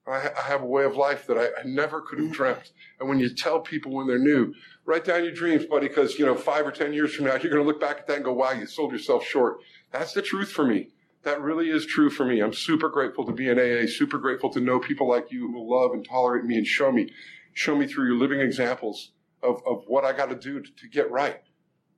I, 0.07 0.30
I 0.38 0.42
have 0.48 0.62
a 0.62 0.65
way 0.65 0.83
of 0.83 0.95
life 0.95 1.27
that 1.27 1.38
I, 1.38 1.45
I 1.59 1.63
never 1.63 2.01
could 2.01 2.19
have 2.19 2.31
dreamt. 2.31 2.71
And 3.00 3.07
when 3.07 3.19
you 3.19 3.33
tell 3.33 3.59
people 3.59 3.92
when 3.92 4.07
they're 4.07 4.18
new, 4.18 4.53
write 4.86 5.06
down 5.06 5.24
your 5.24 5.33
dreams, 5.33 5.65
buddy, 5.65 5.88
because, 5.88 6.18
you 6.18 6.25
know, 6.25 6.36
five 6.36 6.65
or 6.65 6.71
10 6.71 6.94
years 6.94 7.13
from 7.13 7.25
now, 7.25 7.36
you're 7.36 7.51
going 7.51 7.63
to 7.63 7.68
look 7.68 7.80
back 7.80 8.00
at 8.00 8.07
that 8.07 8.15
and 8.18 8.25
go, 8.25 8.33
wow, 8.33 8.51
you 8.51 8.65
sold 8.65 8.92
yourself 8.92 9.24
short. 9.24 9.57
That's 9.92 10.13
the 10.13 10.21
truth 10.21 10.51
for 10.51 10.65
me. 10.65 10.89
That 11.24 11.42
really 11.42 11.69
is 11.69 11.86
true 11.86 12.09
for 12.09 12.25
me. 12.25 12.39
I'm 12.42 12.53
super 12.53 12.89
grateful 12.89 13.25
to 13.25 13.31
be 13.31 13.48
in 13.48 13.59
AA, 13.59 13.88
super 13.88 14.18
grateful 14.18 14.50
to 14.51 14.59
know 14.59 14.80
people 14.80 15.07
like 15.07 15.31
you 15.31 15.51
who 15.51 15.71
love 15.71 15.92
and 15.92 16.03
tolerate 16.03 16.45
me 16.45 16.57
and 16.57 16.65
show 16.65 16.92
me, 16.92 17.12
show 17.53 17.75
me 17.75 17.86
through 17.86 18.07
your 18.07 18.18
living 18.18 18.39
examples 18.39 19.12
of, 19.44 19.62
of 19.68 19.83
what 19.86 20.03
I 20.03 20.13
got 20.13 20.30
to 20.30 20.36
do 20.36 20.62
to 20.62 20.89
get 20.89 21.12
right. 21.12 21.42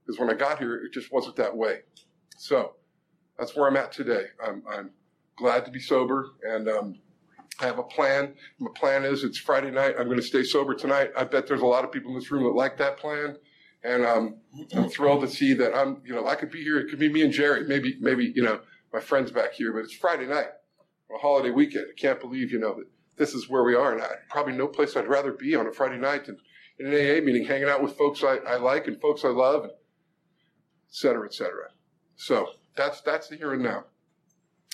Because 0.05 0.19
when 0.19 0.29
I 0.29 0.33
got 0.33 0.59
here, 0.59 0.75
it 0.75 0.91
just 0.91 1.13
wasn't 1.13 1.37
that 1.37 1.55
way. 1.55 1.79
So 2.37 2.73
that's 3.37 3.55
where 3.55 3.67
I'm 3.67 3.77
at 3.77 3.91
today. 3.91 4.25
I'm, 4.45 4.63
I'm 4.69 4.91
glad 5.35 5.65
to 5.65 5.71
be 5.71 5.79
sober 5.79 6.27
and, 6.43 6.69
um, 6.69 6.99
I 7.59 7.65
have 7.65 7.77
a 7.77 7.83
plan. 7.83 8.33
My 8.57 8.71
plan 8.73 9.05
is 9.05 9.23
it's 9.23 9.37
Friday 9.37 9.69
night. 9.69 9.93
I'm 9.99 10.05
going 10.05 10.17
to 10.17 10.23
stay 10.23 10.43
sober 10.43 10.73
tonight. 10.73 11.11
I 11.15 11.23
bet 11.23 11.45
there's 11.45 11.61
a 11.61 11.65
lot 11.67 11.83
of 11.83 11.91
people 11.91 12.09
in 12.09 12.15
this 12.15 12.31
room 12.31 12.43
that 12.45 12.49
like 12.49 12.77
that 12.79 12.97
plan. 12.97 13.37
And 13.83 14.03
um, 14.05 14.37
I'm 14.73 14.89
thrilled 14.89 15.21
to 15.21 15.27
see 15.27 15.53
that 15.53 15.75
I'm, 15.75 16.01
you 16.03 16.15
know, 16.15 16.25
I 16.25 16.33
could 16.33 16.49
be 16.49 16.63
here. 16.63 16.79
It 16.79 16.89
could 16.89 16.97
be 16.97 17.09
me 17.09 17.21
and 17.21 17.31
Jerry, 17.31 17.67
maybe, 17.67 17.95
maybe, 17.99 18.33
you 18.35 18.41
know, 18.41 18.61
my 18.91 18.99
friends 18.99 19.29
back 19.29 19.53
here, 19.53 19.71
but 19.71 19.79
it's 19.79 19.93
Friday 19.93 20.25
night, 20.25 20.47
a 21.13 21.17
holiday 21.19 21.51
weekend. 21.51 21.85
I 21.91 21.99
can't 21.99 22.19
believe, 22.19 22.51
you 22.51 22.59
know, 22.59 22.75
that 22.75 22.87
this 23.17 23.35
is 23.35 23.49
where 23.49 23.63
we 23.63 23.75
are. 23.75 23.93
And 23.93 24.01
I, 24.01 24.09
probably 24.29 24.53
no 24.53 24.67
place 24.67 24.95
I'd 24.95 25.07
rather 25.07 25.31
be 25.31 25.55
on 25.55 25.67
a 25.67 25.71
Friday 25.71 25.97
night 25.97 26.25
than 26.25 26.37
in 26.79 26.87
an 26.87 26.93
AA 26.93 27.23
meeting, 27.23 27.45
hanging 27.45 27.69
out 27.69 27.83
with 27.83 27.97
folks 27.97 28.23
I, 28.23 28.37
I 28.47 28.55
like 28.55 28.87
and 28.87 28.99
folks 28.99 29.23
I 29.23 29.29
love, 29.29 29.63
and 29.63 29.71
et 29.71 29.77
cetera, 30.89 31.25
et 31.25 31.33
cetera. 31.33 31.69
So 32.15 32.47
that's, 32.75 33.01
that's 33.01 33.27
the 33.27 33.35
here 33.35 33.53
and 33.53 33.63
now. 33.63 33.85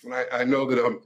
And 0.03 0.13
I, 0.13 0.25
I 0.31 0.43
know 0.43 0.65
that 0.65 0.83
um, 0.83 1.01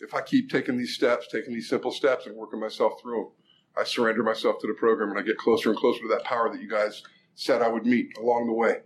if 0.00 0.14
I 0.14 0.20
keep 0.20 0.50
taking 0.50 0.76
these 0.76 0.94
steps, 0.94 1.28
taking 1.30 1.54
these 1.54 1.68
simple 1.68 1.92
steps 1.92 2.26
and 2.26 2.36
working 2.36 2.60
myself 2.60 3.00
through 3.00 3.16
them, 3.16 3.28
I 3.76 3.84
surrender 3.84 4.22
myself 4.22 4.60
to 4.60 4.66
the 4.66 4.74
program 4.74 5.10
and 5.10 5.18
I 5.18 5.22
get 5.22 5.38
closer 5.38 5.70
and 5.70 5.78
closer 5.78 6.00
to 6.02 6.08
that 6.08 6.24
power 6.24 6.50
that 6.52 6.60
you 6.60 6.68
guys 6.68 7.02
said 7.34 7.62
I 7.62 7.68
would 7.68 7.86
meet 7.86 8.16
along 8.18 8.46
the 8.46 8.52
way. 8.52 8.80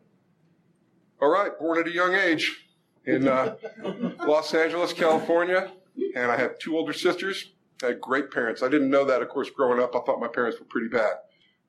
All 1.20 1.30
right, 1.30 1.50
born 1.58 1.78
at 1.78 1.88
a 1.88 1.92
young 1.92 2.14
age 2.14 2.66
in 3.06 3.26
uh, 3.26 3.56
Los 4.26 4.52
Angeles, 4.54 4.92
California, 4.92 5.72
and 6.14 6.30
I 6.30 6.36
have 6.36 6.58
two 6.58 6.76
older 6.76 6.92
sisters. 6.92 7.52
I 7.82 7.86
had 7.86 8.00
great 8.00 8.30
parents. 8.30 8.62
I 8.62 8.69
didn't 8.69 8.90
know 8.90 9.04
that, 9.06 9.22
of 9.22 9.28
course, 9.28 9.50
growing 9.50 9.82
up. 9.82 9.96
I 9.96 10.00
thought 10.00 10.20
my 10.20 10.28
parents 10.28 10.60
were 10.60 10.66
pretty 10.66 10.88
bad. 10.88 11.14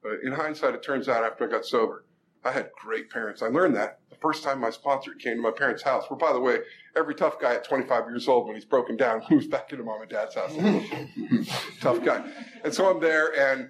But 0.04 0.20
in 0.24 0.34
hindsight, 0.34 0.76
it 0.76 0.84
turns 0.84 1.08
out 1.08 1.24
after 1.24 1.48
I 1.48 1.52
got 1.52 1.66
sober, 1.66 2.06
I 2.44 2.52
had 2.52 2.70
great 2.80 3.10
parents. 3.10 3.42
I 3.42 3.48
learned 3.48 3.76
that 3.78 4.00
the 4.18 4.22
first 4.22 4.44
time 4.44 4.60
my 4.60 4.70
sponsor 4.70 5.14
came 5.14 5.36
to 5.36 5.42
my 5.42 5.52
parents' 5.52 5.84
house. 5.84 6.10
Where, 6.10 6.18
by 6.18 6.34
the 6.34 6.40
way, 6.40 6.60
every 6.96 7.16
tough 7.16 7.40
guy 7.40 7.56
at 7.56 7.64
25 7.64 8.06
years 8.06 8.28
old, 8.28 8.48
when 8.48 8.56
he's 8.56 8.66
broken 8.66 8.98
down, 8.98 9.24
moves 9.30 9.48
back 9.48 9.72
into 9.72 9.84
mom 9.84 10.02
and 10.02 10.10
dad's 10.10 10.36
house. 10.36 10.52
tough 11.82 12.04
guy. 12.04 12.28
And 12.64 12.74
so 12.74 12.90
I'm 12.90 13.00
there, 13.00 13.38
and 13.40 13.70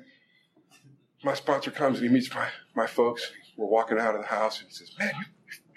my 1.24 1.34
sponsor 1.34 1.72
comes 1.72 2.00
and 2.00 2.08
he 2.08 2.14
meets 2.14 2.34
my, 2.34 2.48
my 2.76 2.88
folks. 2.88 3.32
We're 3.58 3.68
walking 3.68 3.98
out 3.98 4.16
of 4.16 4.22
the 4.22 4.28
house, 4.28 4.60
and 4.60 4.70
he 4.70 4.74
says, 4.74 4.92
"Man, 5.00 5.12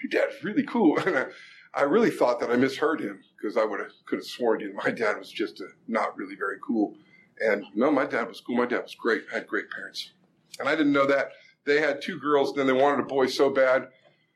your 0.01 0.09
dad's 0.09 0.43
really 0.43 0.63
cool." 0.63 0.97
And 1.05 1.17
I, 1.17 1.25
I 1.73 1.83
really 1.83 2.11
thought 2.11 2.39
that 2.41 2.51
I 2.51 2.57
misheard 2.57 2.99
him 2.99 3.21
because 3.37 3.57
I 3.57 3.63
would 3.63 3.79
have 3.79 3.91
could 4.05 4.19
have 4.19 4.25
sworn 4.25 4.59
you 4.59 4.69
know, 4.69 4.79
my 4.83 4.91
dad 4.91 5.17
was 5.17 5.31
just 5.31 5.61
a, 5.61 5.67
not 5.87 6.17
really 6.17 6.35
very 6.35 6.57
cool. 6.65 6.95
And 7.39 7.63
no, 7.73 7.89
my 7.89 8.05
dad 8.05 8.27
was 8.27 8.39
cool. 8.41 8.57
My 8.57 8.65
dad 8.65 8.83
was 8.83 8.93
great. 8.93 9.23
I 9.31 9.35
had 9.35 9.47
great 9.47 9.71
parents, 9.71 10.11
and 10.59 10.69
I 10.69 10.75
didn't 10.75 10.93
know 10.93 11.07
that 11.07 11.31
they 11.65 11.81
had 11.81 12.01
two 12.01 12.19
girls. 12.19 12.49
And 12.49 12.59
then 12.59 12.67
they 12.67 12.73
wanted 12.73 12.99
a 12.99 13.07
boy 13.07 13.27
so 13.27 13.49
bad. 13.49 13.87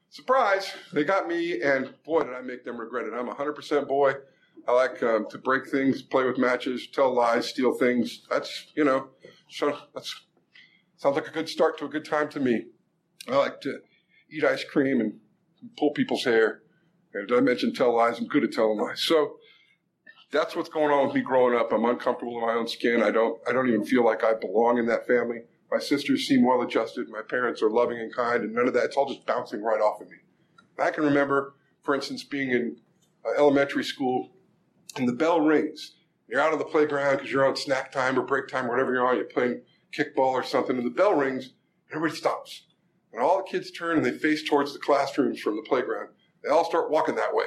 Surprise! 0.09 0.71
They 0.93 1.03
got 1.03 1.27
me, 1.27 1.61
and 1.61 1.93
boy, 2.05 2.23
did 2.23 2.33
I 2.33 2.41
make 2.41 2.63
them 2.63 2.77
regret 2.77 3.05
it. 3.05 3.13
I'm 3.13 3.27
a 3.27 3.35
100% 3.35 3.87
boy. 3.87 4.13
I 4.67 4.71
like 4.71 5.03
um, 5.03 5.27
to 5.29 5.37
break 5.37 5.67
things, 5.67 6.01
play 6.01 6.23
with 6.23 6.37
matches, 6.37 6.87
tell 6.87 7.13
lies, 7.13 7.47
steal 7.47 7.73
things. 7.73 8.25
That's 8.29 8.67
you 8.75 8.83
know, 8.83 9.09
so 9.49 9.77
that's 9.93 10.25
sounds 10.97 11.15
like 11.15 11.27
a 11.27 11.31
good 11.31 11.49
start 11.49 11.77
to 11.79 11.85
a 11.85 11.89
good 11.89 12.05
time 12.05 12.29
to 12.29 12.39
me. 12.39 12.65
I 13.27 13.35
like 13.35 13.61
to 13.61 13.79
eat 14.31 14.43
ice 14.43 14.63
cream 14.63 15.01
and 15.01 15.19
pull 15.77 15.91
people's 15.91 16.23
hair. 16.23 16.61
And 17.13 17.27
did 17.27 17.37
I 17.37 17.41
mention 17.41 17.73
tell 17.73 17.95
lies? 17.95 18.19
I'm 18.19 18.27
good 18.27 18.43
at 18.43 18.51
telling 18.51 18.79
lies. 18.79 19.03
So 19.03 19.37
that's 20.31 20.55
what's 20.55 20.69
going 20.69 20.91
on 20.91 21.07
with 21.07 21.15
me 21.15 21.21
growing 21.21 21.57
up. 21.57 21.71
I'm 21.71 21.85
uncomfortable 21.85 22.37
in 22.37 22.45
my 22.45 22.53
own 22.53 22.67
skin. 22.67 23.03
I 23.03 23.11
don't 23.11 23.39
I 23.47 23.53
don't 23.53 23.67
even 23.67 23.85
feel 23.85 24.03
like 24.03 24.23
I 24.23 24.33
belong 24.33 24.77
in 24.77 24.85
that 24.87 25.07
family. 25.07 25.41
My 25.71 25.79
sisters 25.79 26.27
seem 26.27 26.45
well 26.45 26.61
adjusted. 26.61 27.09
My 27.09 27.21
parents 27.21 27.61
are 27.61 27.69
loving 27.69 27.99
and 27.99 28.13
kind, 28.13 28.43
and 28.43 28.53
none 28.53 28.67
of 28.67 28.73
that. 28.73 28.85
It's 28.85 28.97
all 28.97 29.07
just 29.07 29.25
bouncing 29.25 29.61
right 29.61 29.81
off 29.81 30.01
of 30.01 30.09
me. 30.09 30.17
I 30.77 30.91
can 30.91 31.03
remember, 31.03 31.55
for 31.83 31.95
instance, 31.95 32.23
being 32.23 32.51
in 32.51 32.77
uh, 33.25 33.31
elementary 33.37 33.83
school, 33.83 34.31
and 34.95 35.07
the 35.07 35.13
bell 35.13 35.41
rings. 35.41 35.95
You're 36.27 36.41
out 36.41 36.53
on 36.53 36.59
the 36.59 36.65
playground 36.65 37.17
because 37.17 37.31
you're 37.31 37.45
on 37.45 37.55
snack 37.55 37.91
time 37.91 38.17
or 38.17 38.23
break 38.23 38.47
time, 38.47 38.65
or 38.65 38.69
whatever 38.69 38.93
you're 38.93 39.07
on. 39.07 39.15
You're 39.15 39.25
playing 39.25 39.61
kickball 39.91 40.31
or 40.31 40.43
something, 40.43 40.77
and 40.77 40.85
the 40.85 40.91
bell 40.91 41.13
rings. 41.13 41.45
And 41.89 41.97
everybody 41.97 42.17
stops, 42.17 42.63
and 43.13 43.21
all 43.21 43.37
the 43.37 43.43
kids 43.43 43.71
turn 43.71 43.97
and 43.97 44.05
they 44.05 44.11
face 44.11 44.47
towards 44.47 44.73
the 44.73 44.79
classrooms 44.79 45.39
from 45.39 45.55
the 45.55 45.63
playground. 45.63 46.09
They 46.43 46.49
all 46.49 46.65
start 46.65 46.91
walking 46.91 47.15
that 47.15 47.33
way. 47.33 47.45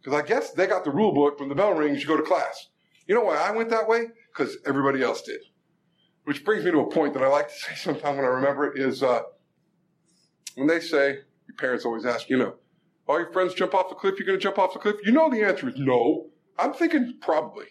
Because 0.00 0.20
I 0.20 0.26
guess 0.26 0.52
they 0.52 0.66
got 0.66 0.84
the 0.84 0.90
rule 0.90 1.12
book 1.12 1.38
when 1.38 1.48
the 1.48 1.54
bell 1.54 1.74
rings, 1.74 2.00
you 2.00 2.08
go 2.08 2.16
to 2.16 2.22
class. 2.22 2.68
You 3.06 3.14
know 3.14 3.22
why 3.22 3.36
I 3.36 3.52
went 3.52 3.70
that 3.70 3.88
way? 3.88 4.06
Because 4.32 4.56
everybody 4.66 5.02
else 5.02 5.22
did. 5.22 5.40
Which 6.24 6.44
brings 6.44 6.64
me 6.64 6.70
to 6.70 6.80
a 6.80 6.90
point 6.90 7.14
that 7.14 7.22
I 7.22 7.28
like 7.28 7.48
to 7.48 7.54
say 7.54 7.74
sometimes 7.76 8.16
when 8.16 8.24
I 8.24 8.28
remember 8.28 8.72
it 8.72 8.80
is 8.80 9.02
uh, 9.02 9.22
when 10.54 10.66
they 10.66 10.80
say, 10.80 11.18
your 11.48 11.56
parents 11.58 11.84
always 11.84 12.04
ask, 12.04 12.28
you 12.28 12.38
know, 12.38 12.54
all 13.08 13.18
your 13.18 13.32
friends 13.32 13.54
jump 13.54 13.74
off 13.74 13.88
the 13.88 13.94
cliff, 13.94 14.18
you're 14.18 14.26
going 14.26 14.38
to 14.38 14.42
jump 14.42 14.58
off 14.58 14.72
the 14.72 14.78
cliff? 14.78 14.96
You 15.04 15.12
know 15.12 15.28
the 15.28 15.42
answer 15.42 15.68
is 15.68 15.74
no. 15.76 16.30
I'm 16.58 16.72
thinking 16.72 17.18
probably. 17.20 17.66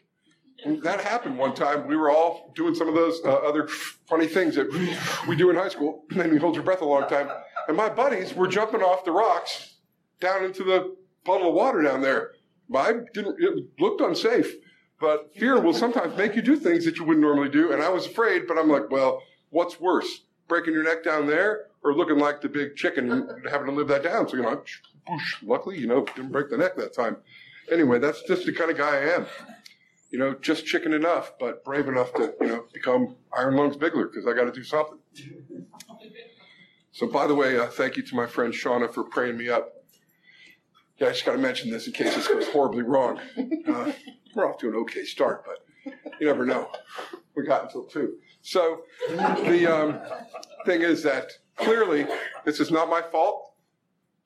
And 0.63 0.81
that 0.83 1.01
happened 1.01 1.37
one 1.37 1.55
time. 1.55 1.87
We 1.87 1.95
were 1.95 2.11
all 2.11 2.51
doing 2.55 2.75
some 2.75 2.87
of 2.87 2.93
those 2.93 3.19
uh, 3.25 3.29
other 3.29 3.67
funny 3.67 4.27
things 4.27 4.55
that 4.55 4.71
we 5.27 5.35
do 5.35 5.49
in 5.49 5.55
high 5.55 5.69
school, 5.69 6.03
and 6.11 6.33
you 6.33 6.39
hold 6.39 6.55
your 6.55 6.63
breath 6.63 6.81
a 6.81 6.85
long 6.85 7.07
time. 7.07 7.29
And 7.67 7.77
my 7.77 7.89
buddies 7.89 8.33
were 8.33 8.47
jumping 8.47 8.81
off 8.81 9.05
the 9.05 9.11
rocks 9.11 9.75
down 10.19 10.43
into 10.43 10.63
the 10.63 10.95
puddle 11.25 11.49
of 11.49 11.55
water 11.55 11.81
down 11.81 12.01
there. 12.01 12.31
I 12.75 12.93
didn't, 13.13 13.35
it 13.39 13.65
looked 13.79 14.01
unsafe, 14.01 14.53
but 15.01 15.33
fear 15.35 15.59
will 15.59 15.73
sometimes 15.73 16.15
make 16.15 16.35
you 16.35 16.43
do 16.43 16.55
things 16.55 16.85
that 16.85 16.97
you 16.97 17.03
wouldn't 17.03 17.25
normally 17.25 17.49
do. 17.49 17.73
And 17.73 17.81
I 17.81 17.89
was 17.89 18.05
afraid, 18.05 18.43
but 18.47 18.57
I'm 18.57 18.69
like, 18.69 18.91
well, 18.91 19.23
what's 19.49 19.79
worse? 19.79 20.21
Breaking 20.47 20.73
your 20.73 20.83
neck 20.83 21.03
down 21.03 21.25
there 21.25 21.65
or 21.83 21.95
looking 21.95 22.19
like 22.19 22.39
the 22.39 22.47
big 22.47 22.75
chicken 22.75 23.11
and 23.11 23.49
having 23.49 23.65
to 23.65 23.73
live 23.73 23.87
that 23.87 24.03
down? 24.03 24.29
So, 24.29 24.37
you 24.37 24.43
know, 24.43 24.63
whoosh, 25.09 25.37
luckily, 25.41 25.79
you 25.79 25.87
know, 25.87 26.05
didn't 26.05 26.31
break 26.31 26.51
the 26.51 26.57
neck 26.57 26.75
that 26.77 26.93
time. 26.93 27.17
Anyway, 27.71 27.97
that's 27.97 28.21
just 28.23 28.45
the 28.45 28.53
kind 28.53 28.69
of 28.69 28.77
guy 28.77 28.97
I 28.97 29.15
am. 29.15 29.25
You 30.11 30.19
know, 30.19 30.35
just 30.35 30.65
chicken 30.65 30.93
enough, 30.93 31.33
but 31.39 31.63
brave 31.63 31.87
enough 31.87 32.13
to, 32.15 32.35
you 32.39 32.47
know, 32.47 32.65
become 32.71 33.15
Iron 33.35 33.55
Lungs 33.55 33.77
Bigler 33.77 34.07
because 34.07 34.27
I 34.27 34.33
got 34.33 34.43
to 34.43 34.51
do 34.51 34.63
something. 34.63 34.99
So, 36.91 37.07
by 37.07 37.25
the 37.25 37.33
way, 37.33 37.57
uh, 37.57 37.67
thank 37.67 37.97
you 37.97 38.03
to 38.03 38.15
my 38.15 38.27
friend 38.27 38.53
Shauna 38.53 38.93
for 38.93 39.03
praying 39.03 39.37
me 39.37 39.49
up 39.49 39.81
yeah, 41.01 41.07
I 41.07 41.11
just 41.13 41.25
got 41.25 41.31
to 41.31 41.39
mention 41.39 41.71
this 41.71 41.87
in 41.87 41.93
case 41.93 42.15
this 42.15 42.27
goes 42.27 42.47
horribly 42.49 42.83
wrong. 42.83 43.19
Uh, 43.67 43.91
we're 44.35 44.49
off 44.49 44.57
to 44.59 44.69
an 44.69 44.75
okay 44.75 45.03
start, 45.03 45.45
but 45.45 45.93
you 46.19 46.27
never 46.27 46.45
know. 46.45 46.69
We 47.35 47.45
got 47.45 47.63
until 47.63 47.83
two. 47.83 48.17
So 48.41 48.81
the 49.09 49.67
um, 49.67 49.99
thing 50.65 50.81
is 50.81 51.03
that 51.03 51.31
clearly 51.57 52.05
this 52.45 52.59
is 52.59 52.71
not 52.71 52.89
my 52.89 53.01
fault. 53.01 53.53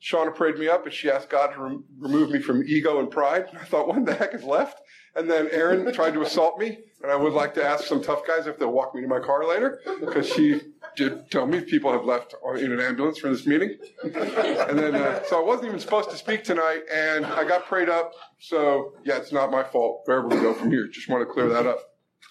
Shauna 0.02 0.36
prayed 0.36 0.58
me 0.58 0.68
up 0.68 0.86
and 0.86 0.94
she 0.94 1.10
asked 1.10 1.30
God 1.30 1.54
to 1.54 1.62
rem- 1.62 1.84
remove 1.98 2.30
me 2.30 2.40
from 2.40 2.64
ego 2.68 3.00
and 3.00 3.10
pride. 3.10 3.48
I 3.60 3.66
thought, 3.66 3.88
what 3.88 4.06
the 4.06 4.14
heck 4.14 4.34
is 4.34 4.44
left? 4.44 4.82
And 5.16 5.30
then 5.30 5.48
Aaron 5.52 5.92
tried 5.94 6.14
to 6.16 6.22
assault 6.22 6.60
me, 6.60 6.78
and 7.02 7.12
I 7.12 7.16
would 7.16 7.34
like 7.34 7.54
to 7.54 7.64
ask 7.64 7.86
some 7.86 8.04
tough 8.04 8.28
guys 8.28 8.48
if 8.48 8.60
they'll 8.60 8.72
walk 8.72 8.94
me 8.94 9.02
to 9.02 9.08
my 9.08 9.20
car 9.20 9.48
later, 9.48 9.80
because 10.02 10.28
she 10.28 10.60
did 10.96 11.30
tell 11.32 11.46
me 11.46 11.62
people 11.62 11.92
have 11.92 12.06
left 12.06 12.36
in 12.58 12.72
an 12.72 12.80
ambulance 12.80 13.20
for 13.20 13.30
this 13.30 13.46
meeting. 13.46 13.78
And 14.04 14.80
then, 14.80 14.96
uh, 14.96 15.24
so 15.24 15.42
I 15.42 15.46
wasn't 15.46 15.68
even 15.68 15.80
supposed 15.80 16.10
to 16.10 16.18
speak 16.18 16.44
tonight, 16.44 16.82
and 16.92 17.26
I 17.26 17.44
got 17.44 17.66
prayed 17.66 17.90
up. 17.90 18.14
So, 18.40 18.94
yeah, 19.04 19.18
it's 19.18 19.32
not 19.32 19.52
my 19.52 19.64
fault 19.64 20.02
wherever 20.06 20.28
we 20.28 20.38
go 20.38 20.54
from 20.54 20.72
here. 20.72 20.88
Just 20.88 21.10
want 21.10 21.28
to 21.28 21.32
clear 21.32 21.50
that 21.50 21.68
up. 21.68 21.80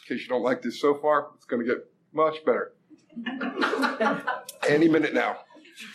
In 0.08 0.16
case 0.16 0.24
you 0.24 0.28
don't 0.28 0.42
like 0.42 0.62
this 0.62 0.80
so 0.80 0.94
far, 0.94 1.28
it's 1.36 1.46
going 1.46 1.64
to 1.64 1.68
get 1.68 1.78
much 2.12 2.44
better. 2.44 2.72
Any 4.68 4.88
minute 4.88 5.14
now. 5.14 5.38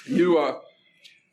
You, 0.05 0.37
uh, 0.37 0.59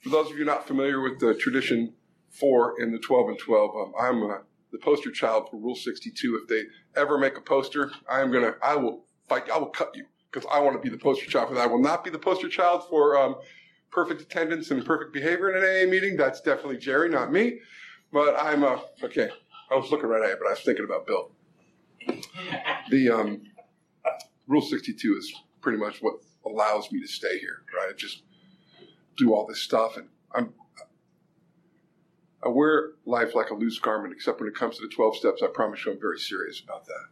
for 0.02 0.10
those 0.10 0.30
of 0.30 0.38
you 0.38 0.44
not 0.44 0.66
familiar 0.66 1.00
with 1.00 1.20
the 1.20 1.34
tradition 1.34 1.94
four 2.30 2.80
in 2.80 2.92
the 2.92 2.98
12 2.98 3.28
and 3.28 3.38
12, 3.38 3.70
um, 3.76 3.92
I'm 3.98 4.30
uh, 4.30 4.38
the 4.72 4.78
poster 4.78 5.10
child 5.10 5.48
for 5.50 5.56
Rule 5.56 5.74
62. 5.74 6.40
If 6.42 6.48
they 6.48 6.64
ever 7.00 7.18
make 7.18 7.36
a 7.36 7.40
poster, 7.40 7.90
I 8.10 8.20
am 8.20 8.30
gonna, 8.30 8.54
I 8.62 8.76
will 8.76 9.04
fight, 9.28 9.50
I 9.50 9.58
will 9.58 9.70
cut 9.70 9.92
you 9.94 10.06
because 10.36 10.50
I 10.52 10.60
want 10.60 10.76
to 10.76 10.82
be 10.82 10.94
the 10.94 11.02
poster 11.02 11.24
child 11.24 11.48
for 11.48 11.54
that. 11.54 11.62
I 11.62 11.66
will 11.66 11.80
not 11.80 12.04
be 12.04 12.10
the 12.10 12.18
poster 12.18 12.48
child 12.48 12.84
for 12.90 13.16
um, 13.16 13.36
perfect 13.90 14.20
attendance 14.20 14.70
and 14.70 14.84
perfect 14.84 15.14
behavior 15.14 15.50
in 15.50 15.56
an 15.56 15.88
AA 15.88 15.90
meeting. 15.90 16.14
That's 16.14 16.42
definitely 16.42 16.76
Jerry, 16.76 17.08
not 17.08 17.32
me. 17.32 17.60
But 18.12 18.38
I'm 18.38 18.62
uh, 18.62 18.78
okay. 19.02 19.30
I 19.70 19.74
was 19.74 19.90
looking 19.90 20.10
right 20.10 20.22
at 20.22 20.32
it, 20.32 20.38
but 20.38 20.48
I 20.48 20.50
was 20.50 20.60
thinking 20.60 20.84
about 20.84 21.06
Bill. 21.06 21.30
The 22.90 23.08
um, 23.08 23.42
Rule 24.46 24.60
62 24.60 25.16
is 25.16 25.34
pretty 25.62 25.78
much 25.78 26.02
what 26.02 26.16
allows 26.44 26.92
me 26.92 27.00
to 27.00 27.08
stay 27.08 27.38
here, 27.38 27.62
right? 27.74 27.96
Just 27.96 28.22
do 29.16 29.32
all 29.32 29.46
this 29.46 29.62
stuff, 29.62 29.96
and 29.96 30.08
I'm 30.34 30.52
I 32.44 32.48
wear 32.48 32.90
life 33.06 33.34
like 33.34 33.48
a 33.48 33.54
loose 33.54 33.78
garment, 33.78 34.12
except 34.14 34.38
when 34.38 34.48
it 34.50 34.54
comes 34.54 34.76
to 34.76 34.82
the 34.82 34.94
12 34.94 35.16
steps. 35.16 35.42
I 35.42 35.46
promise 35.46 35.84
you, 35.84 35.92
I'm 35.92 35.98
very 35.98 36.18
serious 36.18 36.60
about 36.60 36.84
that. 36.84 37.06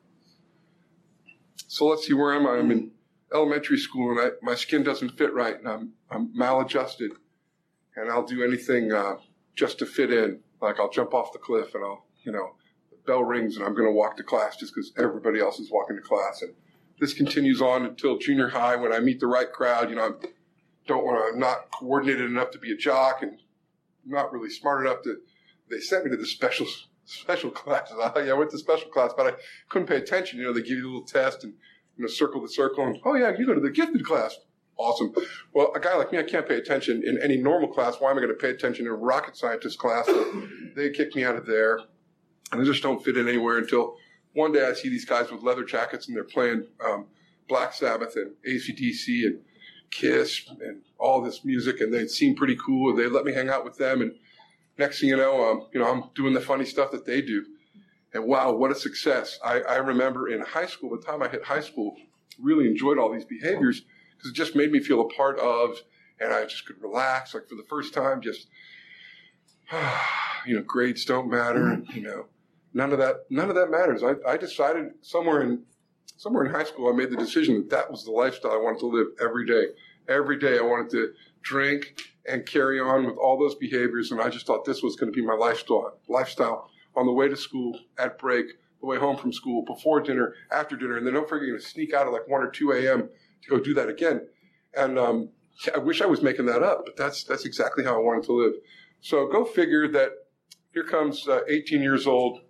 So 1.67 1.87
let's 1.87 2.07
see 2.07 2.13
where 2.13 2.35
am 2.35 2.47
I? 2.47 2.59
I'm 2.59 2.71
in 2.71 2.93
elementary 3.35 3.79
school, 3.79 4.13
and 4.13 4.21
I, 4.21 4.31
my 4.43 4.55
skin 4.55 4.83
doesn't 4.83 5.19
fit 5.19 5.35
right, 5.35 5.59
and 5.59 5.69
I'm 5.69 5.93
I'm 6.11 6.31
maladjusted, 6.35 7.13
and 7.97 8.11
I'll 8.11 8.27
do 8.27 8.45
anything 8.45 8.93
uh, 8.93 9.17
just 9.57 9.79
to 9.81 9.87
fit 9.87 10.13
in. 10.13 10.41
Like 10.61 10.79
I'll 10.81 10.91
jump 10.91 11.15
off 11.15 11.33
the 11.33 11.39
cliff, 11.39 11.75
and 11.75 11.85
I'll 11.85 12.07
you 12.23 12.33
know 12.33 12.55
the 12.91 12.97
bell 13.07 13.25
rings, 13.25 13.57
and 13.57 13.65
I'm 13.65 13.75
going 13.75 13.89
to 13.89 13.93
walk 13.93 14.17
to 14.19 14.23
class 14.23 14.57
just 14.57 14.75
because 14.75 14.93
everybody 14.99 15.41
else 15.41 15.59
is 15.59 15.71
walking 15.71 15.97
to 15.97 16.03
class, 16.03 16.43
and 16.43 16.55
this 17.01 17.13
continues 17.13 17.61
on 17.61 17.85
until 17.85 18.19
junior 18.19 18.49
high 18.49 18.77
when 18.77 18.93
I 18.93 19.01
meet 19.01 19.21
the 19.21 19.27
right 19.27 19.51
crowd. 19.53 19.91
You 19.91 19.97
know, 19.97 20.17
I 20.23 20.27
don't 20.87 21.05
want 21.05 21.19
to, 21.19 21.35
I'm 21.35 21.41
not 21.41 21.71
coordinated 21.71 22.31
enough 22.31 22.51
to 22.53 22.59
be 22.59 22.73
a 22.73 22.77
jock 22.77 23.23
and 23.23 23.39
not 24.05 24.33
really 24.33 24.51
smart 24.51 24.87
enough 24.87 25.03
to, 25.03 25.17
they 25.71 25.81
sent 25.81 26.05
me 26.05 26.11
to 26.11 26.17
the 26.17 26.27
special, 26.27 26.67
special 27.05 27.51
classes. 27.51 27.97
I, 28.03 28.23
yeah, 28.23 28.33
I 28.33 28.35
went 28.35 28.51
to 28.51 28.59
special 28.59 28.91
class, 28.91 29.13
but 29.17 29.27
I 29.27 29.37
couldn't 29.69 29.89
pay 29.89 29.97
attention. 29.97 30.39
You 30.39 30.47
know, 30.47 30.53
they 30.53 30.61
give 30.61 30.79
you 30.79 30.85
a 30.85 30.93
little 30.93 31.07
test 31.07 31.45
and, 31.45 31.55
you 31.97 32.05
know, 32.05 32.09
circle 32.09 32.41
the 32.41 32.49
circle 32.49 32.87
and, 32.87 32.99
oh 33.05 33.15
yeah, 33.15 33.33
you 33.37 33.47
go 33.47 33.55
to 33.55 33.61
the 33.61 33.71
gifted 33.71 34.05
class. 34.05 34.37
Awesome. 34.77 35.15
Well, 35.53 35.73
a 35.75 35.81
guy 35.81 35.97
like 35.97 36.11
me, 36.11 36.19
I 36.19 36.25
can't 36.25 36.49
pay 36.49 36.57
attention 36.57 37.03
in 37.07 37.21
any 37.23 37.37
normal 37.37 37.69
class. 37.69 37.97
Why 38.01 38.11
am 38.11 38.19
I 38.19 38.21
going 38.21 38.35
to 38.35 38.41
pay 38.41 38.51
attention 38.51 38.87
in 38.87 38.91
a 38.91 38.97
rocket 38.97 39.37
scientist 39.37 39.79
class? 39.79 40.09
they 40.75 40.91
kicked 40.91 41.15
me 41.15 41.25
out 41.25 41.37
of 41.37 41.47
there 41.47 41.79
and 42.51 42.61
I 42.61 42.65
just 42.65 42.83
don't 42.83 43.03
fit 43.05 43.17
in 43.17 43.29
anywhere 43.29 43.59
until 43.59 43.97
one 44.33 44.53
day 44.53 44.67
I 44.67 44.73
see 44.73 44.89
these 44.89 45.05
guys 45.05 45.31
with 45.31 45.43
leather 45.43 45.65
jackets 45.65 46.09
and 46.09 46.17
they're 46.17 46.25
playing 46.25 46.67
um, 46.85 47.07
Black 47.49 47.73
Sabbath 47.73 48.17
and 48.17 48.33
AC/DC 48.45 49.27
and 49.27 49.41
Kiss 49.91 50.49
and 50.61 50.83
all 50.99 51.23
this 51.23 51.45
music, 51.45 51.81
and 51.81 51.93
they 51.93 52.07
seem 52.07 52.35
pretty 52.35 52.57
cool. 52.57 52.91
And 52.91 52.99
they 52.99 53.07
let 53.07 53.25
me 53.25 53.33
hang 53.33 53.49
out 53.49 53.65
with 53.65 53.77
them, 53.77 54.03
and 54.03 54.13
next 54.79 55.01
thing 55.01 55.09
you 55.11 55.17
know, 55.17 55.51
um, 55.51 55.67
you 55.73 55.81
know, 55.81 55.91
I'm 55.91 56.05
doing 56.15 56.35
the 56.35 56.41
funny 56.41 56.65
stuff 56.65 56.91
that 56.93 57.07
they 57.07 57.23
do. 57.23 57.45
And 58.15 58.27
wow, 58.27 58.53
what 58.53 58.71
a 58.71 58.77
success! 58.77 59.41
I, 59.45 59.61
I 59.63 59.77
remember 59.77 60.29
in 60.29 60.41
high 60.41 60.67
school, 60.67 60.97
the 60.97 61.05
time 61.05 61.21
I 61.21 61.29
hit 61.29 61.45
high 61.45 61.61
school, 61.61 61.97
really 62.41 62.69
enjoyed 62.69 62.97
all 62.97 63.13
these 63.13 63.25
behaviors 63.25 63.83
because 64.17 64.31
it 64.31 64.35
just 64.35 64.55
made 64.55 64.71
me 64.71 64.79
feel 64.79 65.01
a 65.01 65.09
part 65.09 65.37
of, 65.41 65.79
and 66.21 66.33
I 66.33 66.45
just 66.45 66.65
could 66.65 66.81
relax. 66.81 67.35
Like 67.35 67.49
for 67.49 67.57
the 67.57 67.67
first 67.69 67.93
time, 67.93 68.21
just 68.21 68.47
you 70.47 70.55
know, 70.55 70.63
grades 70.63 71.05
don't 71.05 71.29
matter, 71.29 71.67
and 71.67 71.89
you 71.89 72.03
know, 72.03 72.27
none 72.73 72.93
of 72.93 72.99
that 72.99 73.27
none 73.31 73.49
of 73.49 73.57
that 73.57 73.71
matters. 73.71 74.05
I, 74.05 74.15
I 74.31 74.37
decided 74.37 74.93
somewhere 75.03 75.43
in 75.43 75.65
somewhere 76.17 76.45
in 76.45 76.53
high 76.53 76.65
school 76.65 76.89
I 76.89 76.97
made 76.97 77.11
the 77.11 77.17
decision 77.17 77.57
that 77.57 77.71
that 77.71 77.91
was 77.91 78.05
the 78.05 78.13
lifestyle 78.13 78.53
I 78.53 78.59
wanted 78.59 78.79
to 78.81 78.87
live 78.87 79.09
every 79.21 79.45
day. 79.45 79.67
Every 80.09 80.39
day 80.39 80.59
I 80.59 80.63
wanted 80.63 80.91
to 80.91 81.13
drink 81.43 82.01
and 82.27 82.47
carry 82.47 82.79
on 82.79 83.07
with 83.07 83.17
all 83.17 83.39
those 83.39 83.57
behaviors, 83.57 84.13
and 84.13 84.21
I 84.21 84.29
just 84.29 84.47
thought 84.47 84.65
this 84.65 84.85
was 84.85 84.95
going 84.95 85.13
to 85.13 85.17
be 85.17 85.27
my 85.27 85.35
lifestyle. 85.35 85.99
Lifestyle 86.09 86.71
on 86.97 87.07
the 87.07 87.13
way 87.13 87.29
to 87.29 87.37
school, 87.37 87.79
at 87.99 88.19
break, 88.19 88.47
the 88.81 88.87
way 88.87 88.99
home 88.99 89.17
from 89.17 89.33
school, 89.33 89.65
before 89.65 90.01
dinner, 90.01 90.35
after 90.53 90.77
dinner, 90.77 90.97
and 90.97 91.07
then 91.07 91.15
don't 91.15 91.29
forget 91.29 91.49
to 91.49 91.61
sneak 91.65 91.93
out 91.93 92.07
at 92.07 92.13
like 92.13 92.29
one 92.29 92.43
or 92.43 92.51
two 92.51 92.73
a.m. 92.73 93.09
to 93.43 93.51
go 93.51 93.59
do 93.59 93.75
that 93.75 93.89
again. 93.89 94.27
And 94.77 94.99
um, 94.99 95.29
I 95.75 95.79
wish 95.79 96.03
I 96.03 96.07
was 96.07 96.23
making 96.23 96.47
that 96.47 96.63
up, 96.63 96.85
but 96.85 96.97
that's 96.97 97.25
that's 97.25 97.45
exactly 97.45 97.85
how 97.85 97.95
I 97.95 98.03
wanted 98.03 98.25
to 98.25 98.33
live. 98.33 98.55
So 99.01 99.29
go 99.29 99.45
figure 99.45 99.87
that 99.89 100.11
here 100.75 100.85
comes 100.85 101.29
uh, 101.29 101.41
18 101.49 101.81
years 101.81 102.07
old, 102.07 102.41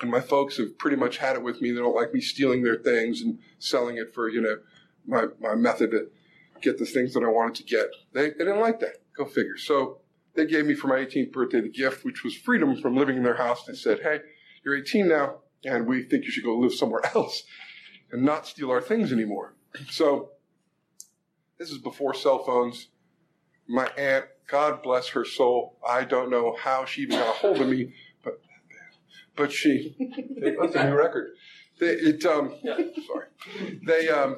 and 0.00 0.10
my 0.10 0.20
folks 0.20 0.56
have 0.56 0.76
pretty 0.78 0.96
much 0.96 1.18
had 1.18 1.36
it 1.36 1.42
with 1.42 1.60
me. 1.62 1.70
They 1.70 1.78
don't 1.78 1.94
like 1.94 2.12
me 2.12 2.20
stealing 2.20 2.62
their 2.62 2.76
things 2.76 3.22
and 3.22 3.38
selling 3.60 3.96
it 3.96 4.12
for, 4.12 4.28
you 4.28 4.40
know, 4.40 4.56
my, 5.06 5.26
my 5.40 5.54
method 5.54 5.92
to 5.92 6.08
get 6.60 6.78
the 6.78 6.84
things 6.84 7.14
that 7.14 7.22
I 7.22 7.28
wanted 7.28 7.54
to 7.56 7.64
get. 7.64 7.86
They, 8.12 8.30
they 8.30 8.38
didn't 8.44 8.60
like 8.60 8.80
that. 8.80 8.96
Go 9.16 9.24
figure. 9.24 9.56
So 9.56 10.00
they 10.34 10.46
gave 10.46 10.66
me 10.66 10.74
for 10.74 10.88
my 10.88 10.96
18th 10.96 11.32
birthday 11.32 11.60
the 11.60 11.68
gift, 11.68 12.04
which 12.04 12.24
was 12.24 12.34
freedom 12.34 12.80
from 12.80 12.96
living 12.96 13.16
in 13.16 13.22
their 13.22 13.36
house. 13.36 13.64
They 13.64 13.74
said, 13.74 14.00
Hey, 14.02 14.20
you're 14.64 14.76
18 14.76 15.08
now, 15.08 15.40
and 15.64 15.86
we 15.86 16.04
think 16.04 16.24
you 16.24 16.30
should 16.30 16.44
go 16.44 16.56
live 16.56 16.74
somewhere 16.74 17.02
else 17.14 17.44
and 18.10 18.22
not 18.22 18.46
steal 18.46 18.70
our 18.70 18.80
things 18.80 19.12
anymore. 19.12 19.54
So 19.90 20.30
this 21.58 21.70
is 21.70 21.78
before 21.78 22.14
cell 22.14 22.44
phones. 22.44 22.88
My 23.68 23.86
aunt, 23.96 24.26
God 24.48 24.82
bless 24.82 25.08
her 25.08 25.24
soul, 25.24 25.78
I 25.86 26.04
don't 26.04 26.30
know 26.30 26.56
how 26.58 26.84
she 26.84 27.02
even 27.02 27.18
got 27.18 27.36
a 27.36 27.38
hold 27.38 27.58
of 27.58 27.68
me, 27.68 27.94
but 28.22 28.40
but 29.36 29.52
she, 29.52 29.96
that's 29.98 30.74
a 30.74 30.90
new 30.90 30.96
record. 30.96 31.30
They, 31.80 31.86
it, 31.86 32.24
um, 32.26 32.54
sorry. 33.06 33.26
They, 33.86 34.08
um, 34.08 34.36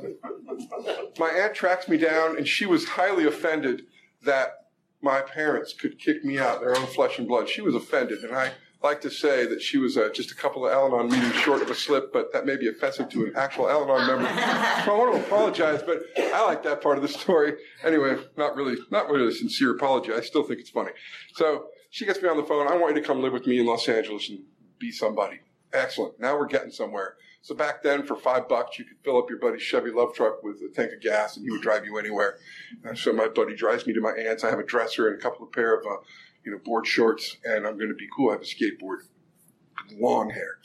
my 1.19 1.29
aunt 1.31 1.55
tracks 1.55 1.89
me 1.89 1.97
down, 1.97 2.37
and 2.37 2.47
she 2.47 2.65
was 2.65 2.85
highly 2.87 3.25
offended 3.27 3.83
that 4.23 4.64
my 5.05 5.21
parents 5.21 5.75
could 5.75 5.99
kick 5.99 6.25
me 6.25 6.39
out, 6.39 6.61
their 6.61 6.77
own 6.77 6.87
flesh 6.87 7.19
and 7.19 7.29
blood. 7.29 7.49
She 7.49 7.61
was 7.61 7.75
offended, 7.75 8.25
and 8.25 8.35
I 8.35 8.53
like 8.83 9.01
to 9.03 9.11
say 9.11 9.47
that 9.47 9.63
she 9.63 9.79
was 9.79 9.97
uh, 9.97 10.09
just 10.13 10.31
a 10.31 10.35
couple 10.35 10.67
of 10.67 10.73
Al-Anon 10.73 11.11
meetings 11.11 11.35
short 11.37 11.63
of 11.63 11.71
a 11.71 11.75
slip, 11.75 12.13
but 12.13 12.33
that 12.33 12.47
may 12.47 12.57
be 12.57 12.69
offensive 12.69 13.09
to 13.11 13.25
an 13.25 13.33
actual 13.37 13.69
Al-Anon 13.69 14.07
member. 14.07 14.29
so 14.85 14.95
I 14.95 14.99
want 14.99 15.15
to 15.15 15.27
apologize, 15.27 15.83
but 15.83 16.03
I 16.19 16.45
like 16.45 16.63
that 16.65 16.83
part 16.83 16.97
of 16.97 17.03
the 17.03 17.09
story. 17.09 17.55
Anyway, 17.85 18.17
not 18.37 18.57
really, 18.57 18.77
not 18.91 19.09
really 19.09 19.29
a 19.29 19.33
sincere 19.33 19.75
apology. 19.75 20.13
I 20.13 20.21
still 20.21 20.43
think 20.43 20.61
it's 20.61 20.71
funny. 20.71 20.91
So 21.35 21.67
she 21.91 22.07
gets 22.07 22.21
me 22.23 22.29
on 22.29 22.37
the 22.37 22.45
phone. 22.45 22.67
I 22.67 22.77
want 22.77 22.97
you 22.97 23.03
to 23.03 23.07
come 23.07 23.23
live 23.23 23.33
with 23.33 23.47
me 23.47 23.59
in 23.59 23.67
Los 23.67 23.89
Angeles 23.89 24.29
and 24.31 24.41
be 24.79 24.91
somebody. 24.91 25.41
Excellent. 25.73 26.19
Now 26.19 26.39
we're 26.39 26.47
getting 26.47 26.71
somewhere. 26.71 27.17
So 27.45 27.55
back 27.55 27.83
then, 27.83 28.07
for 28.07 28.17
five 28.17 28.49
bucks, 28.49 28.79
you 28.79 28.87
could 28.87 28.97
fill 29.05 29.19
up 29.19 29.29
your 29.29 29.39
buddy's 29.39 29.61
Chevy 29.61 29.91
LUV 29.91 30.15
truck 30.15 30.43
with 30.43 30.63
a 30.63 30.75
tank 30.75 30.93
of 30.95 31.03
gas, 31.03 31.37
and 31.37 31.45
he 31.45 31.51
would 31.51 31.61
drive 31.61 31.85
you 31.85 31.99
anywhere. 31.99 32.39
And 32.85 32.97
so 32.97 33.13
my 33.13 33.29
buddy 33.29 33.55
drives 33.55 33.87
me 33.87 33.93
to 33.93 34.01
my 34.01 34.13
aunt's. 34.13 34.45
I 34.45 34.49
have 34.49 34.59
a 34.59 34.65
dresser 34.65 35.09
and 35.09 35.19
a 35.19 35.23
couple 35.23 35.45
of 35.45 35.53
pair 35.53 35.79
of, 35.79 35.85
uh, 35.85 35.97
you 36.43 36.53
know, 36.53 36.59
board 36.65 36.87
shorts, 36.87 37.37
and 37.45 37.67
I'm 37.67 37.77
going 37.77 37.91
to 37.91 37.95
be 37.95 38.09
cool. 38.17 38.31
I 38.31 38.33
have 38.33 38.41
a 38.41 38.45
skateboard, 38.47 39.01
long 39.93 40.31
hair, 40.31 40.57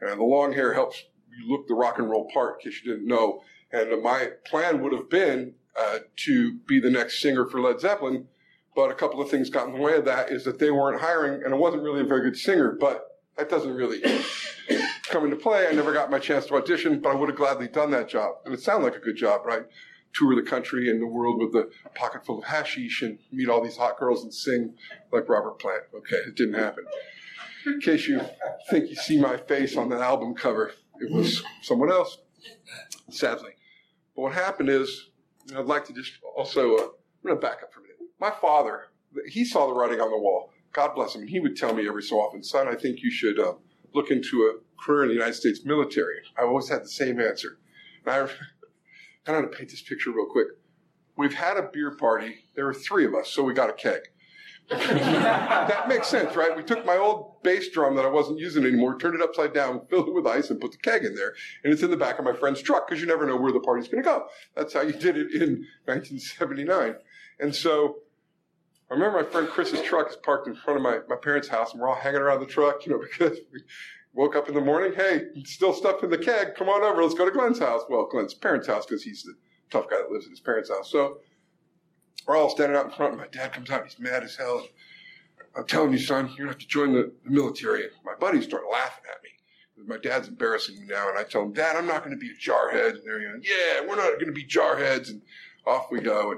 and 0.00 0.20
the 0.20 0.24
long 0.24 0.52
hair 0.52 0.74
helps 0.74 1.02
you 1.36 1.50
look 1.50 1.66
the 1.66 1.74
rock 1.74 1.98
and 1.98 2.08
roll 2.08 2.30
part. 2.32 2.60
In 2.60 2.70
case 2.70 2.80
you 2.84 2.92
didn't 2.92 3.08
know, 3.08 3.42
and 3.72 4.00
my 4.00 4.28
plan 4.46 4.80
would 4.80 4.92
have 4.92 5.10
been 5.10 5.54
uh, 5.76 5.98
to 6.18 6.52
be 6.68 6.78
the 6.78 6.90
next 6.90 7.20
singer 7.20 7.46
for 7.46 7.60
Led 7.60 7.80
Zeppelin, 7.80 8.28
but 8.76 8.92
a 8.92 8.94
couple 8.94 9.20
of 9.20 9.28
things 9.28 9.50
got 9.50 9.66
in 9.66 9.74
the 9.74 9.80
way 9.80 9.96
of 9.96 10.04
that. 10.04 10.30
Is 10.30 10.44
that 10.44 10.60
they 10.60 10.70
weren't 10.70 11.00
hiring, 11.00 11.42
and 11.42 11.52
I 11.52 11.56
wasn't 11.56 11.82
really 11.82 12.02
a 12.02 12.04
very 12.04 12.22
good 12.22 12.36
singer, 12.36 12.76
but 12.78 13.08
that 13.36 13.50
doesn't 13.50 13.74
really 13.74 14.04
come 15.12 15.24
into 15.24 15.36
play. 15.36 15.66
I 15.68 15.72
never 15.72 15.92
got 15.92 16.10
my 16.10 16.18
chance 16.18 16.46
to 16.46 16.54
audition, 16.54 17.00
but 17.00 17.10
I 17.10 17.14
would 17.14 17.28
have 17.28 17.36
gladly 17.36 17.68
done 17.68 17.90
that 17.90 18.08
job. 18.08 18.36
And 18.44 18.54
it 18.54 18.60
sounded 18.60 18.86
like 18.86 18.96
a 18.96 19.04
good 19.04 19.16
job, 19.16 19.44
right? 19.44 19.64
Tour 20.14 20.34
the 20.34 20.42
country 20.42 20.90
and 20.90 21.00
the 21.00 21.06
world 21.06 21.38
with 21.38 21.54
a 21.54 21.70
pocket 21.94 22.24
full 22.24 22.38
of 22.38 22.44
hashish 22.44 23.02
and 23.02 23.18
meet 23.30 23.48
all 23.48 23.62
these 23.62 23.76
hot 23.76 23.98
girls 23.98 24.24
and 24.24 24.32
sing 24.32 24.74
like 25.12 25.28
Robert 25.28 25.58
Plant. 25.58 25.82
Okay, 25.94 26.16
it 26.16 26.34
didn't 26.34 26.54
happen. 26.54 26.84
In 27.66 27.80
case 27.80 28.08
you 28.08 28.20
think 28.70 28.88
you 28.88 28.96
see 28.96 29.20
my 29.20 29.36
face 29.36 29.76
on 29.76 29.88
the 29.88 29.96
album 29.96 30.34
cover, 30.34 30.72
it 31.00 31.12
was 31.12 31.42
someone 31.62 31.90
else, 31.90 32.18
sadly. 33.10 33.52
But 34.16 34.22
what 34.22 34.32
happened 34.32 34.68
is, 34.68 35.10
I'd 35.56 35.66
like 35.66 35.84
to 35.86 35.92
just 35.92 36.12
also, 36.36 36.76
uh, 36.76 36.82
I'm 36.82 36.88
going 37.24 37.36
to 37.36 37.40
back 37.40 37.62
up 37.62 37.72
for 37.72 37.80
a 37.80 37.82
minute. 37.82 37.98
My 38.20 38.30
father, 38.30 38.88
he 39.26 39.44
saw 39.44 39.66
the 39.66 39.74
writing 39.74 40.00
on 40.00 40.10
the 40.10 40.18
wall. 40.18 40.50
God 40.72 40.94
bless 40.94 41.14
him, 41.14 41.26
he 41.26 41.38
would 41.38 41.56
tell 41.56 41.74
me 41.74 41.86
every 41.86 42.02
so 42.02 42.16
often, 42.16 42.42
son, 42.42 42.66
I 42.66 42.74
think 42.74 43.02
you 43.02 43.10
should 43.10 43.38
uh, 43.38 43.54
look 43.94 44.10
into 44.10 44.42
a 44.44 44.71
career 44.84 45.02
in 45.02 45.08
the 45.08 45.14
United 45.14 45.34
States 45.34 45.60
military. 45.64 46.16
I 46.36 46.42
always 46.42 46.68
had 46.68 46.82
the 46.82 46.88
same 46.88 47.20
answer. 47.20 47.58
And 48.04 48.14
I, 48.14 48.20
I 49.26 49.32
don't 49.32 49.42
to 49.42 49.56
paint 49.56 49.70
this 49.70 49.82
picture 49.82 50.10
real 50.10 50.26
quick. 50.26 50.48
We've 51.16 51.34
had 51.34 51.56
a 51.56 51.62
beer 51.62 51.90
party. 51.90 52.46
There 52.54 52.64
were 52.64 52.74
three 52.74 53.04
of 53.04 53.14
us, 53.14 53.28
so 53.28 53.42
we 53.42 53.54
got 53.54 53.70
a 53.70 53.74
keg. 53.74 54.00
that 54.70 55.88
makes 55.88 56.08
sense, 56.08 56.34
right? 56.34 56.56
We 56.56 56.62
took 56.62 56.86
my 56.86 56.96
old 56.96 57.42
bass 57.42 57.68
drum 57.68 57.96
that 57.96 58.04
I 58.04 58.08
wasn't 58.08 58.38
using 58.38 58.64
anymore, 58.64 58.98
turned 58.98 59.14
it 59.14 59.20
upside 59.20 59.52
down, 59.52 59.86
filled 59.90 60.08
it 60.08 60.14
with 60.14 60.26
ice, 60.26 60.50
and 60.50 60.60
put 60.60 60.72
the 60.72 60.78
keg 60.78 61.04
in 61.04 61.14
there. 61.14 61.34
And 61.62 61.72
it's 61.72 61.82
in 61.82 61.90
the 61.90 61.96
back 61.96 62.18
of 62.18 62.24
my 62.24 62.32
friend's 62.32 62.62
truck 62.62 62.88
because 62.88 63.00
you 63.00 63.06
never 63.06 63.26
know 63.26 63.36
where 63.36 63.52
the 63.52 63.60
party's 63.60 63.88
going 63.88 64.02
to 64.02 64.08
go. 64.08 64.26
That's 64.56 64.72
how 64.72 64.82
you 64.82 64.92
did 64.92 65.16
it 65.16 65.32
in 65.32 65.66
1979. 65.84 66.94
And 67.40 67.54
so 67.54 67.96
I 68.90 68.94
remember 68.94 69.22
my 69.22 69.28
friend 69.28 69.48
Chris's 69.48 69.82
truck 69.82 70.10
is 70.10 70.16
parked 70.16 70.48
in 70.48 70.54
front 70.54 70.76
of 70.76 70.82
my, 70.82 71.00
my 71.08 71.16
parents' 71.16 71.48
house, 71.48 71.72
and 71.72 71.80
we're 71.80 71.88
all 71.88 71.94
hanging 71.94 72.20
around 72.20 72.40
the 72.40 72.46
truck, 72.46 72.86
you 72.86 72.92
know, 72.92 72.98
because 72.98 73.38
we, 73.52 73.62
woke 74.14 74.36
up 74.36 74.48
in 74.48 74.54
the 74.54 74.60
morning. 74.60 74.92
Hey, 74.94 75.26
still 75.44 75.72
stuff 75.72 76.02
in 76.02 76.10
the 76.10 76.18
keg. 76.18 76.54
Come 76.56 76.68
on 76.68 76.82
over. 76.82 77.02
Let's 77.02 77.14
go 77.14 77.24
to 77.24 77.30
Glenn's 77.30 77.58
house. 77.58 77.82
Well, 77.88 78.08
Glenn's 78.10 78.34
parents' 78.34 78.66
house 78.66 78.86
because 78.86 79.02
he's 79.02 79.22
the 79.22 79.34
tough 79.70 79.88
guy 79.88 79.96
that 79.98 80.10
lives 80.10 80.26
at 80.26 80.30
his 80.30 80.40
parents' 80.40 80.70
house. 80.70 80.90
So 80.90 81.18
we're 82.26 82.36
all 82.36 82.50
standing 82.50 82.76
out 82.76 82.86
in 82.86 82.92
front. 82.92 83.12
And 83.12 83.20
my 83.20 83.28
dad 83.28 83.52
comes 83.52 83.70
out. 83.70 83.84
He's 83.84 83.98
mad 83.98 84.22
as 84.22 84.36
hell. 84.36 84.66
I'm 85.56 85.66
telling 85.66 85.92
you, 85.92 85.98
son, 85.98 86.28
you're 86.28 86.46
gonna 86.46 86.50
have 86.50 86.58
to 86.58 86.66
join 86.66 86.92
the, 86.92 87.12
the 87.24 87.30
military. 87.30 87.84
And 87.84 87.92
my 88.04 88.14
buddies 88.18 88.44
start 88.44 88.64
laughing 88.70 89.04
at 89.10 89.22
me. 89.22 89.28
My 89.86 89.98
dad's 89.98 90.28
embarrassing 90.28 90.78
me 90.78 90.86
now, 90.86 91.08
and 91.08 91.18
I 91.18 91.24
tell 91.24 91.42
him, 91.42 91.52
Dad, 91.52 91.74
I'm 91.74 91.86
not 91.86 92.04
going 92.04 92.16
to 92.16 92.20
be 92.20 92.30
a 92.30 92.34
jarhead. 92.34 92.90
And 92.90 93.00
they're 93.04 93.18
going, 93.18 93.42
Yeah, 93.42 93.80
we're 93.80 93.96
not 93.96 94.12
going 94.14 94.26
to 94.26 94.32
be 94.32 94.44
jarheads. 94.44 95.10
And 95.10 95.22
off 95.66 95.90
we 95.90 96.00
go. 96.00 96.32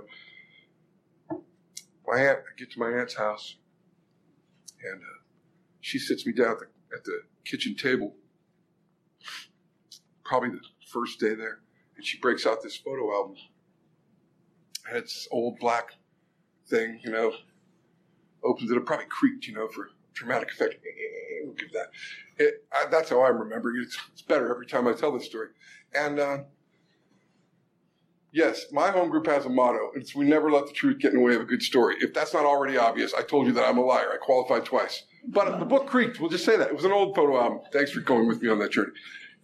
And 1.31 1.43
my 2.07 2.19
aunt, 2.21 2.39
I 2.39 2.59
get 2.59 2.71
to 2.73 2.79
my 2.79 2.91
aunt's 2.91 3.15
house, 3.15 3.57
and 4.83 5.01
uh, 5.01 5.23
she 5.81 5.99
sits 5.99 6.27
me 6.27 6.33
down 6.33 6.53
at 6.53 6.59
the, 6.59 6.67
at 6.97 7.05
the 7.05 7.21
kitchen 7.45 7.75
table, 7.75 8.15
probably 10.25 10.51
the 10.51 10.61
first 10.89 11.21
day 11.21 11.35
there, 11.35 11.61
and 11.97 12.05
she 12.05 12.19
breaks 12.19 12.47
out 12.47 12.63
this 12.63 12.77
photo 12.77 13.13
album. 13.13 13.37
And 14.89 14.99
it's 14.99 15.27
old 15.31 15.59
black 15.59 15.95
thing, 16.69 17.01
you 17.03 17.11
know, 17.11 17.33
opens 18.43 18.71
it 18.71 18.77
up, 18.77 18.87
probably 18.87 19.07
creaked, 19.07 19.47
you 19.47 19.55
know, 19.55 19.69
for 19.69 19.91
dramatic 20.13 20.51
effect. 20.51 20.77
We'll 21.45 21.55
give 21.55 21.73
that. 21.73 21.91
It, 22.39 22.65
I, 22.73 22.87
that's 22.91 23.11
how 23.11 23.25
I'm 23.25 23.39
remembering 23.39 23.81
it. 23.81 23.87
It's, 24.13 24.23
better 24.23 24.51
every 24.51 24.67
time 24.67 24.89
I 24.89 24.95
tell 24.95 25.13
this 25.13 25.27
story. 25.27 25.49
And 25.95 26.19
uh, 26.19 26.39
yes, 28.33 28.67
my 28.73 28.91
home 28.91 29.11
group 29.11 29.27
has 29.27 29.45
a 29.45 29.51
motto. 29.51 29.91
It's 29.95 30.15
we 30.15 30.25
never 30.25 30.51
let 30.51 30.67
the 30.67 30.73
truth 30.73 30.99
get 30.99 31.13
in 31.13 31.19
the 31.19 31.23
way 31.23 31.35
of 31.35 31.43
a 31.43 31.45
good 31.45 31.63
story. 31.63 31.97
If 32.01 32.15
that's 32.15 32.33
not 32.33 32.47
already 32.47 32.79
obvious, 32.79 33.13
I 33.13 33.21
told 33.21 33.47
you 33.47 33.53
that 33.53 33.69
I'm 33.69 33.77
a 33.77 33.85
liar. 33.85 34.11
I 34.15 34.17
qualified 34.17 34.65
twice. 34.65 35.03
But 35.27 35.59
the 35.59 35.65
book 35.65 35.87
creaked. 35.87 36.21
We'll 36.21 36.31
just 36.31 36.45
say 36.45 36.57
that. 36.57 36.69
It 36.69 36.77
was 36.77 36.85
an 36.85 36.93
old 36.93 37.15
photo 37.15 37.41
album. 37.41 37.61
Thanks 37.73 37.91
for 37.91 38.01
going 38.01 38.29
with 38.29 38.43
me 38.43 38.49
on 38.49 38.59
that 38.59 38.73
journey. 38.73 38.93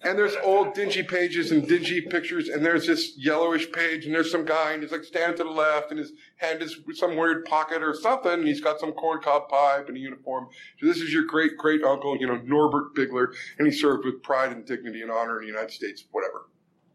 And 0.03 0.19
there's 0.19 0.35
old 0.43 0.73
dingy 0.73 1.03
pages 1.03 1.53
and 1.53 1.69
dingy 1.69 2.01
pictures, 2.01 2.49
and 2.49 2.65
there's 2.65 2.87
this 2.87 3.19
yellowish 3.19 3.71
page, 3.71 4.07
and 4.07 4.15
there's 4.15 4.31
some 4.31 4.47
guy, 4.47 4.73
and 4.73 4.83
he's 4.83 4.93
like 4.93 5.05
standing 5.05 5.37
to 5.37 5.45
the 5.45 5.51
left, 5.51 5.91
and 5.91 5.99
his 5.99 6.13
hand 6.37 6.63
is 6.63 6.79
some 6.95 7.17
weird 7.17 7.45
pocket 7.45 7.83
or 7.83 7.95
something, 7.95 8.33
and 8.33 8.49
he's 8.49 8.63
got 8.63 8.81
some 8.81 8.93
corncob 8.93 9.51
pipe 9.51 9.89
and 9.89 9.99
a 9.99 10.01
uniform. 10.01 10.49
So 10.81 10.87
this 10.87 11.03
is 11.03 11.13
your 11.13 11.25
great 11.25 11.59
great 11.59 11.85
uncle, 11.85 12.17
you 12.17 12.27
know, 12.27 12.41
Norbert 12.45 12.95
Bigler, 12.95 13.35
and 13.59 13.69
he 13.69 13.73
served 13.79 14.07
with 14.07 14.23
pride 14.23 14.53
and 14.53 14.65
dignity 14.65 15.03
and 15.03 15.11
honor 15.11 15.39
in 15.39 15.43
the 15.43 15.53
United 15.53 15.73
States, 15.73 16.05
whatever. 16.13 16.47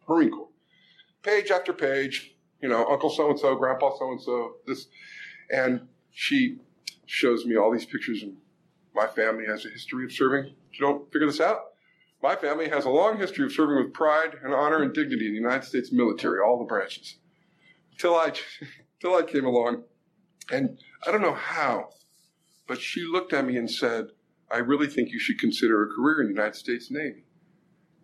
Marine 0.09 0.31
Corps. 0.31 0.49
Page 1.21 1.51
after 1.51 1.73
page, 1.73 2.35
you 2.59 2.69
know, 2.69 2.87
Uncle 2.87 3.11
so 3.11 3.29
and 3.29 3.39
so, 3.39 3.55
Grandpa 3.55 3.95
so 3.99 4.11
and 4.11 4.21
so, 4.21 4.55
this, 4.65 4.87
and 5.51 5.87
she 6.11 6.57
shows 7.05 7.45
me 7.45 7.55
all 7.55 7.71
these 7.71 7.85
pictures, 7.85 8.23
and 8.23 8.37
my 8.95 9.07
family 9.07 9.45
has 9.45 9.65
a 9.65 9.69
history 9.69 10.05
of 10.05 10.11
serving. 10.11 10.45
You 10.45 10.79
don't 10.79 11.11
figure 11.11 11.27
this 11.27 11.41
out? 11.41 11.59
My 12.23 12.35
family 12.35 12.69
has 12.69 12.85
a 12.85 12.89
long 12.89 13.17
history 13.17 13.45
of 13.45 13.51
serving 13.51 13.77
with 13.77 13.93
pride 13.93 14.37
and 14.41 14.53
honor 14.53 14.81
and 14.81 14.93
dignity 14.93 15.27
in 15.27 15.33
the 15.33 15.39
United 15.39 15.65
States 15.65 15.91
military, 15.91 16.39
all 16.39 16.57
the 16.57 16.65
branches. 16.65 17.17
Till 17.99 18.15
I, 18.15 18.31
till 19.01 19.15
I 19.15 19.21
came 19.23 19.45
along, 19.45 19.83
and 20.51 20.79
I 21.05 21.11
don't 21.11 21.21
know 21.21 21.35
how, 21.35 21.89
but 22.67 22.81
she 22.81 23.03
looked 23.03 23.33
at 23.33 23.45
me 23.45 23.57
and 23.57 23.69
said, 23.69 24.07
I 24.49 24.57
really 24.57 24.87
think 24.87 25.09
you 25.09 25.19
should 25.19 25.39
consider 25.39 25.83
a 25.83 25.93
career 25.93 26.21
in 26.21 26.27
the 26.27 26.33
United 26.33 26.55
States 26.55 26.89
Navy. 26.89 27.25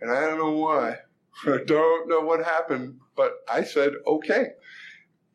And 0.02 0.12
I 0.12 0.22
don't 0.22 0.38
know 0.38 0.52
why. 0.52 0.98
I 1.46 1.60
don't 1.66 2.10
know 2.10 2.22
what 2.22 2.44
happened, 2.44 3.00
but 3.16 3.38
I 3.50 3.64
said, 3.64 3.94
okay. 4.06 4.48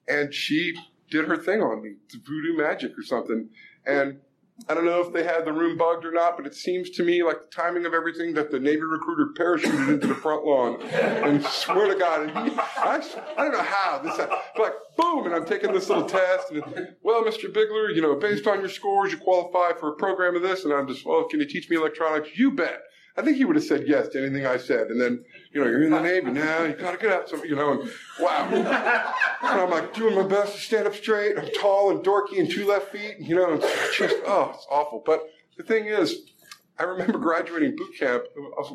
And 0.09 0.35
she 0.35 0.75
did 1.11 1.27
her 1.27 1.37
thing 1.37 1.63
on 1.63 1.83
me, 1.83 1.95
voodoo 2.13 2.57
magic 2.57 2.93
or 2.99 3.03
something. 3.03 3.49
And 3.87 4.21
I 4.69 4.75
don't 4.75 4.87
know 4.87 5.01
if 5.01 5.13
they 5.13 5.23
had 5.23 5.45
the 5.45 5.53
room 5.53 5.77
bugged 5.77 6.05
or 6.05 6.13
not, 6.13 6.37
but 6.37 6.47
it 6.47 6.55
seems 6.55 6.89
to 6.91 7.05
me 7.05 7.23
like 7.23 7.37
the 7.43 7.55
timing 7.55 7.85
of 7.85 7.93
everything 7.93 8.33
that 8.35 8.51
the 8.51 8.59
Navy 8.59 8.83
recruiter 8.83 9.29
parachuted 9.39 9.89
into 9.89 10.07
the 10.07 10.15
front 10.15 10.45
lawn. 10.45 10.81
And 10.83 11.45
swear 11.45 11.93
to 11.93 11.99
God, 11.99 12.23
and 12.23 12.31
he, 12.31 12.59
I, 12.59 13.03
I 13.37 13.43
don't 13.43 13.53
know 13.53 13.63
how 13.63 13.99
this, 13.99 14.17
but 14.17 14.31
like 14.59 14.73
boom, 14.97 15.27
and 15.27 15.35
I'm 15.35 15.45
taking 15.45 15.73
this 15.73 15.89
little 15.89 16.07
test. 16.07 16.51
And 16.51 16.65
well, 17.03 17.23
Mr. 17.23 17.53
Bigler, 17.53 17.95
you 17.95 18.01
know, 18.01 18.15
based 18.17 18.47
on 18.47 18.61
your 18.61 18.71
scores, 18.71 19.13
you 19.13 19.19
qualify 19.19 19.79
for 19.79 19.91
a 19.91 19.97
program 19.97 20.35
of 20.37 20.43
this. 20.43 20.65
And 20.65 20.73
I'm 20.73 20.89
just, 20.89 21.05
well, 21.05 21.29
can 21.29 21.41
you 21.41 21.47
teach 21.47 21.69
me 21.69 21.77
electronics? 21.77 22.31
You 22.37 22.53
bet. 22.53 22.81
I 23.17 23.23
think 23.23 23.39
he 23.39 23.45
would 23.45 23.57
have 23.57 23.65
said 23.65 23.85
yes 23.87 24.09
to 24.09 24.23
anything 24.23 24.47
I 24.47 24.59
said. 24.59 24.89
And 24.89 25.01
then, 25.01 25.25
you 25.53 25.61
know, 25.61 25.67
you're 25.67 25.85
in 25.85 25.91
the 25.91 26.01
Navy 26.01 26.31
now, 26.31 26.65
you 26.65 26.75
gotta 26.75 26.99
get 26.99 27.11
out 27.11 27.29
some, 27.29 27.43
you 27.45 27.57
know, 27.57 27.81
and 27.81 27.91
wow. 28.21 28.49
And 28.53 29.61
I'm 29.61 29.71
like 29.71 29.95
doing 29.95 30.15
my 30.15 30.27
best 30.27 30.55
to 30.55 30.61
stand 30.61 30.87
up 30.87 30.95
straight. 30.95 31.39
I'm 31.39 31.49
tall 31.59 31.91
and 31.91 32.05
dorky 32.05 32.39
and 32.39 32.51
two 32.51 32.67
left 32.67 32.93
feet, 32.93 33.17
you 33.19 33.35
know, 33.35 33.55
it's 33.55 33.97
just, 33.97 34.17
oh, 34.27 34.53
it's 34.55 34.67
awful. 34.71 35.03
But 35.05 35.31
the 35.57 35.63
thing 35.63 35.87
is, 35.87 36.31
I 36.79 36.83
remember 36.83 37.19
graduating 37.19 37.75
boot 37.75 37.95
camp, 37.99 38.25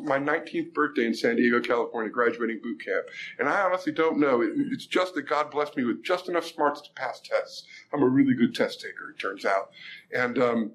my 0.02 0.18
19th 0.18 0.74
birthday 0.74 1.06
in 1.06 1.14
San 1.14 1.36
Diego, 1.36 1.60
California, 1.60 2.10
graduating 2.10 2.60
boot 2.60 2.84
camp. 2.84 3.06
And 3.38 3.48
I 3.48 3.62
honestly 3.62 3.92
don't 3.92 4.18
know. 4.18 4.42
It, 4.42 4.50
it's 4.72 4.86
just 4.86 5.14
that 5.14 5.22
God 5.22 5.52
blessed 5.52 5.76
me 5.76 5.84
with 5.84 6.02
just 6.02 6.28
enough 6.28 6.46
smarts 6.46 6.80
to 6.80 6.90
pass 6.96 7.20
tests. 7.20 7.64
I'm 7.92 8.02
a 8.02 8.08
really 8.08 8.34
good 8.34 8.56
test 8.56 8.80
taker, 8.80 9.10
it 9.10 9.20
turns 9.20 9.44
out. 9.44 9.70
And 10.12 10.36
um, 10.38 10.72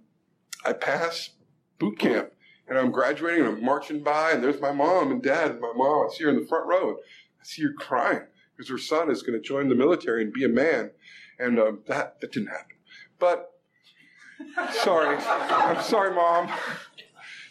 I 0.63 0.71
pass 0.71 1.31
boot 1.79 1.99
camp 1.99 2.31
and 2.67 2.77
I'm 2.77 2.91
graduating 2.91 3.45
and 3.45 3.57
I'm 3.57 3.63
marching 3.63 4.03
by 4.03 4.31
and 4.31 4.43
there's 4.43 4.61
my 4.61 4.71
mom 4.71 5.11
and 5.11 5.21
dad 5.21 5.51
and 5.51 5.61
my 5.61 5.71
mom. 5.75 6.07
I 6.07 6.13
see 6.13 6.25
her 6.25 6.29
in 6.29 6.39
the 6.39 6.45
front 6.45 6.67
row 6.67 6.89
and 6.89 6.97
I 7.39 7.43
see 7.43 7.63
her 7.63 7.73
crying 7.77 8.23
because 8.55 8.69
her 8.69 8.77
son 8.77 9.09
is 9.09 9.23
going 9.23 9.39
to 9.39 9.47
join 9.47 9.69
the 9.69 9.75
military 9.75 10.23
and 10.23 10.33
be 10.33 10.43
a 10.43 10.49
man. 10.49 10.91
And 11.39 11.59
um, 11.59 11.79
that, 11.87 12.19
that 12.19 12.31
didn't 12.31 12.49
happen. 12.49 12.77
But 13.19 13.51
sorry. 14.71 15.15
I'm 15.17 15.81
sorry, 15.83 16.13
mom. 16.13 16.49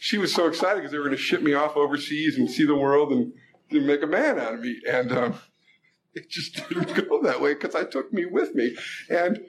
She 0.01 0.19
was 0.19 0.35
so 0.35 0.47
excited 0.47 0.77
because 0.77 0.93
they 0.93 0.99
were 0.99 1.05
going 1.05 1.17
to 1.17 1.23
ship 1.23 1.43
me 1.43 1.55
off 1.55 1.77
overseas 1.77 2.37
and 2.37 2.51
see 2.51 2.67
the 2.67 2.77
world 2.77 3.13
and, 3.13 3.33
and 3.71 3.87
make 3.87 4.03
a 4.03 4.07
man 4.07 4.39
out 4.39 4.55
of 4.55 4.61
me. 4.61 4.81
And 4.89 5.13
um, 5.13 5.35
it 6.15 6.29
just 6.29 6.57
didn't 6.69 7.09
go 7.09 7.23
that 7.23 7.41
way 7.41 7.55
because 7.55 7.75
I 7.75 7.85
took 7.85 8.13
me 8.13 8.27
with 8.27 8.55
me. 8.55 8.77
And 9.09 9.41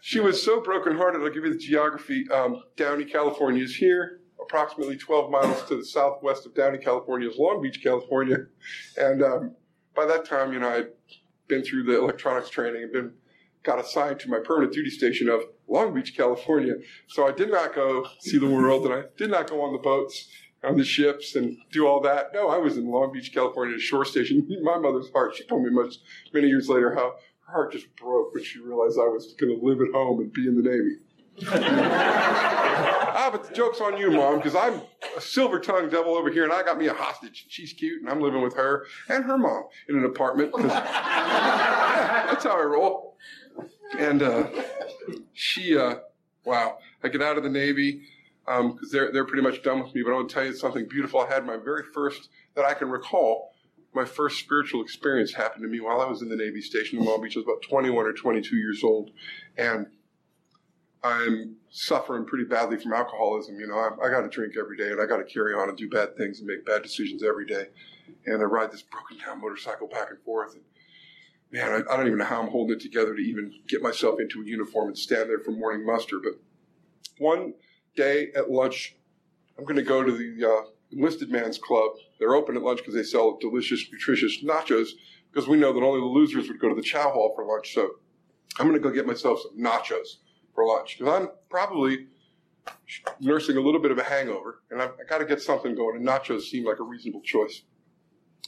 she 0.00 0.20
was 0.20 0.42
so 0.42 0.60
brokenhearted. 0.60 1.22
I'll 1.22 1.30
give 1.30 1.44
you 1.44 1.52
the 1.52 1.58
geography. 1.58 2.26
Um, 2.30 2.62
Downey, 2.76 3.04
California 3.04 3.62
is 3.62 3.76
here 3.76 4.21
approximately 4.42 4.96
12 4.96 5.30
miles 5.30 5.64
to 5.64 5.76
the 5.76 5.84
southwest 5.84 6.46
of 6.46 6.54
Downey, 6.54 6.78
California, 6.78 7.28
is 7.28 7.36
Long 7.38 7.62
Beach, 7.62 7.82
California. 7.82 8.38
And 8.96 9.22
um, 9.22 9.56
by 9.94 10.06
that 10.06 10.24
time, 10.24 10.52
you 10.52 10.58
know, 10.58 10.68
I'd 10.68 10.88
been 11.48 11.62
through 11.62 11.84
the 11.84 11.98
electronics 11.98 12.50
training 12.50 12.82
and 12.82 12.92
been 12.92 13.12
got 13.62 13.78
assigned 13.78 14.18
to 14.20 14.28
my 14.28 14.38
permanent 14.44 14.72
duty 14.72 14.90
station 14.90 15.28
of 15.28 15.42
Long 15.68 15.94
Beach, 15.94 16.16
California. 16.16 16.74
So 17.06 17.26
I 17.26 17.32
did 17.32 17.50
not 17.50 17.74
go 17.74 18.06
see 18.20 18.38
the 18.38 18.48
world, 18.48 18.86
and 18.86 18.94
I 18.94 19.04
did 19.16 19.30
not 19.30 19.48
go 19.48 19.62
on 19.62 19.72
the 19.72 19.78
boats, 19.78 20.28
on 20.64 20.76
the 20.76 20.84
ships, 20.84 21.36
and 21.36 21.56
do 21.70 21.86
all 21.86 22.00
that. 22.02 22.32
No, 22.34 22.48
I 22.48 22.58
was 22.58 22.76
in 22.76 22.86
Long 22.86 23.12
Beach, 23.12 23.32
California, 23.32 23.76
a 23.76 23.80
shore 23.80 24.04
station. 24.04 24.46
My 24.62 24.78
mother's 24.78 25.10
heart. 25.12 25.36
She 25.36 25.44
told 25.44 25.62
me 25.62 25.70
much 25.70 25.96
many 26.32 26.48
years 26.48 26.68
later 26.68 26.94
how 26.94 27.14
her 27.46 27.52
heart 27.52 27.72
just 27.72 27.94
broke 27.96 28.34
when 28.34 28.44
she 28.44 28.58
realized 28.58 28.98
I 28.98 29.08
was 29.08 29.34
going 29.38 29.58
to 29.58 29.64
live 29.64 29.80
at 29.80 29.92
home 29.92 30.20
and 30.20 30.32
be 30.32 30.46
in 30.46 30.56
the 30.56 30.68
Navy. 30.68 30.96
ah, 31.46 33.28
but 33.32 33.48
the 33.48 33.54
joke's 33.54 33.80
on 33.80 33.96
you, 33.96 34.10
Mom, 34.10 34.36
because 34.36 34.54
I'm 34.54 34.80
a 35.16 35.20
silver 35.20 35.58
tongued 35.58 35.90
devil 35.90 36.14
over 36.14 36.30
here 36.30 36.44
and 36.44 36.52
I 36.52 36.62
got 36.62 36.78
me 36.78 36.88
a 36.88 36.94
hostage. 36.94 37.42
and 37.44 37.52
She's 37.52 37.72
cute 37.72 38.02
and 38.02 38.10
I'm 38.10 38.20
living 38.20 38.42
with 38.42 38.54
her 38.56 38.86
and 39.08 39.24
her 39.24 39.38
mom 39.38 39.64
in 39.88 39.96
an 39.96 40.04
apartment. 40.04 40.52
yeah, 40.58 40.66
that's 42.30 42.44
how 42.44 42.60
I 42.60 42.64
roll. 42.64 43.16
And 43.98 44.22
uh, 44.22 44.48
she, 45.32 45.76
uh, 45.76 45.96
wow, 46.44 46.78
I 47.02 47.08
get 47.08 47.22
out 47.22 47.36
of 47.36 47.42
the 47.42 47.50
Navy 47.50 48.02
because 48.44 48.60
um, 48.60 48.78
they're, 48.90 49.12
they're 49.12 49.26
pretty 49.26 49.42
much 49.42 49.62
done 49.62 49.82
with 49.82 49.94
me. 49.94 50.02
But 50.02 50.12
I 50.12 50.14
want 50.14 50.28
to 50.28 50.34
tell 50.34 50.44
you 50.44 50.54
something 50.54 50.86
beautiful. 50.88 51.20
I 51.20 51.28
had 51.28 51.46
my 51.46 51.56
very 51.56 51.84
first, 51.94 52.28
that 52.54 52.64
I 52.64 52.74
can 52.74 52.88
recall, 52.88 53.52
my 53.94 54.04
first 54.04 54.38
spiritual 54.38 54.82
experience 54.82 55.34
happened 55.34 55.62
to 55.62 55.68
me 55.68 55.80
while 55.80 56.00
I 56.00 56.06
was 56.06 56.22
in 56.22 56.28
the 56.28 56.36
Navy 56.36 56.62
station 56.62 56.98
in 56.98 57.04
Long 57.04 57.22
Beach. 57.22 57.36
I 57.36 57.40
was 57.40 57.46
about 57.46 57.62
21 57.62 58.06
or 58.06 58.12
22 58.12 58.56
years 58.56 58.82
old. 58.82 59.10
And 59.56 59.86
I'm 61.04 61.56
suffering 61.70 62.24
pretty 62.24 62.44
badly 62.44 62.78
from 62.78 62.92
alcoholism. 62.92 63.58
You 63.58 63.66
know, 63.66 63.76
I, 63.76 64.06
I 64.06 64.10
got 64.10 64.20
to 64.20 64.28
drink 64.28 64.54
every 64.58 64.76
day 64.76 64.90
and 64.90 65.00
I 65.00 65.06
got 65.06 65.16
to 65.16 65.24
carry 65.24 65.54
on 65.54 65.68
and 65.68 65.76
do 65.76 65.88
bad 65.88 66.16
things 66.16 66.38
and 66.38 66.46
make 66.46 66.64
bad 66.64 66.82
decisions 66.82 67.24
every 67.24 67.46
day. 67.46 67.66
And 68.26 68.40
I 68.40 68.44
ride 68.44 68.70
this 68.70 68.82
broken 68.82 69.18
down 69.18 69.40
motorcycle 69.40 69.88
back 69.88 70.10
and 70.10 70.20
forth. 70.22 70.54
And 70.54 70.62
man, 71.50 71.72
I, 71.72 71.92
I 71.92 71.96
don't 71.96 72.06
even 72.06 72.18
know 72.18 72.24
how 72.24 72.40
I'm 72.40 72.50
holding 72.50 72.76
it 72.76 72.82
together 72.82 73.16
to 73.16 73.20
even 73.20 73.52
get 73.66 73.82
myself 73.82 74.20
into 74.20 74.42
a 74.42 74.44
uniform 74.44 74.88
and 74.88 74.98
stand 74.98 75.28
there 75.28 75.40
for 75.40 75.50
morning 75.50 75.84
muster. 75.84 76.20
But 76.22 76.34
one 77.18 77.54
day 77.96 78.28
at 78.36 78.50
lunch, 78.50 78.94
I'm 79.58 79.64
going 79.64 79.76
to 79.76 79.82
go 79.82 80.04
to 80.04 80.12
the 80.12 80.48
uh, 80.48 80.68
enlisted 80.92 81.30
man's 81.30 81.58
club. 81.58 81.92
They're 82.20 82.34
open 82.34 82.56
at 82.56 82.62
lunch 82.62 82.78
because 82.78 82.94
they 82.94 83.02
sell 83.02 83.38
delicious, 83.40 83.84
nutritious 83.90 84.44
nachos 84.44 84.90
because 85.32 85.48
we 85.48 85.56
know 85.56 85.72
that 85.72 85.82
only 85.82 86.00
the 86.00 86.06
losers 86.06 86.46
would 86.48 86.60
go 86.60 86.68
to 86.68 86.74
the 86.76 86.82
chow 86.82 87.10
hall 87.10 87.32
for 87.34 87.44
lunch. 87.44 87.74
So 87.74 87.90
I'm 88.58 88.68
going 88.68 88.80
to 88.80 88.88
go 88.88 88.94
get 88.94 89.06
myself 89.06 89.40
some 89.42 89.58
nachos 89.58 90.18
for 90.54 90.66
lunch 90.66 90.98
because 90.98 91.20
I'm 91.20 91.28
probably 91.50 92.06
nursing 93.20 93.56
a 93.56 93.60
little 93.60 93.80
bit 93.80 93.90
of 93.90 93.98
a 93.98 94.04
hangover 94.04 94.62
and 94.70 94.80
I've, 94.80 94.90
I 94.90 95.08
got 95.08 95.18
to 95.18 95.24
get 95.24 95.40
something 95.40 95.74
going 95.74 95.96
and 95.96 96.06
nachos 96.06 96.42
seem 96.42 96.64
like 96.64 96.78
a 96.78 96.84
reasonable 96.84 97.22
choice. 97.22 97.62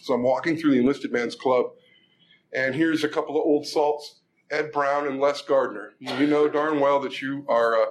So 0.01 0.15
I'm 0.15 0.23
walking 0.23 0.57
through 0.57 0.73
the 0.73 0.79
enlisted 0.79 1.13
man's 1.13 1.35
club 1.35 1.67
and 2.53 2.75
here's 2.75 3.05
a 3.05 3.09
couple 3.09 3.37
of 3.37 3.45
old 3.45 3.67
salts, 3.67 4.21
Ed 4.51 4.71
Brown 4.73 5.07
and 5.07 5.19
Les 5.19 5.43
Gardner. 5.43 5.95
You 5.99 6.27
know 6.27 6.49
darn 6.49 6.79
well 6.79 7.01
that 7.01 7.21
you 7.21 7.45
are 7.49 7.83
uh, 7.83 7.87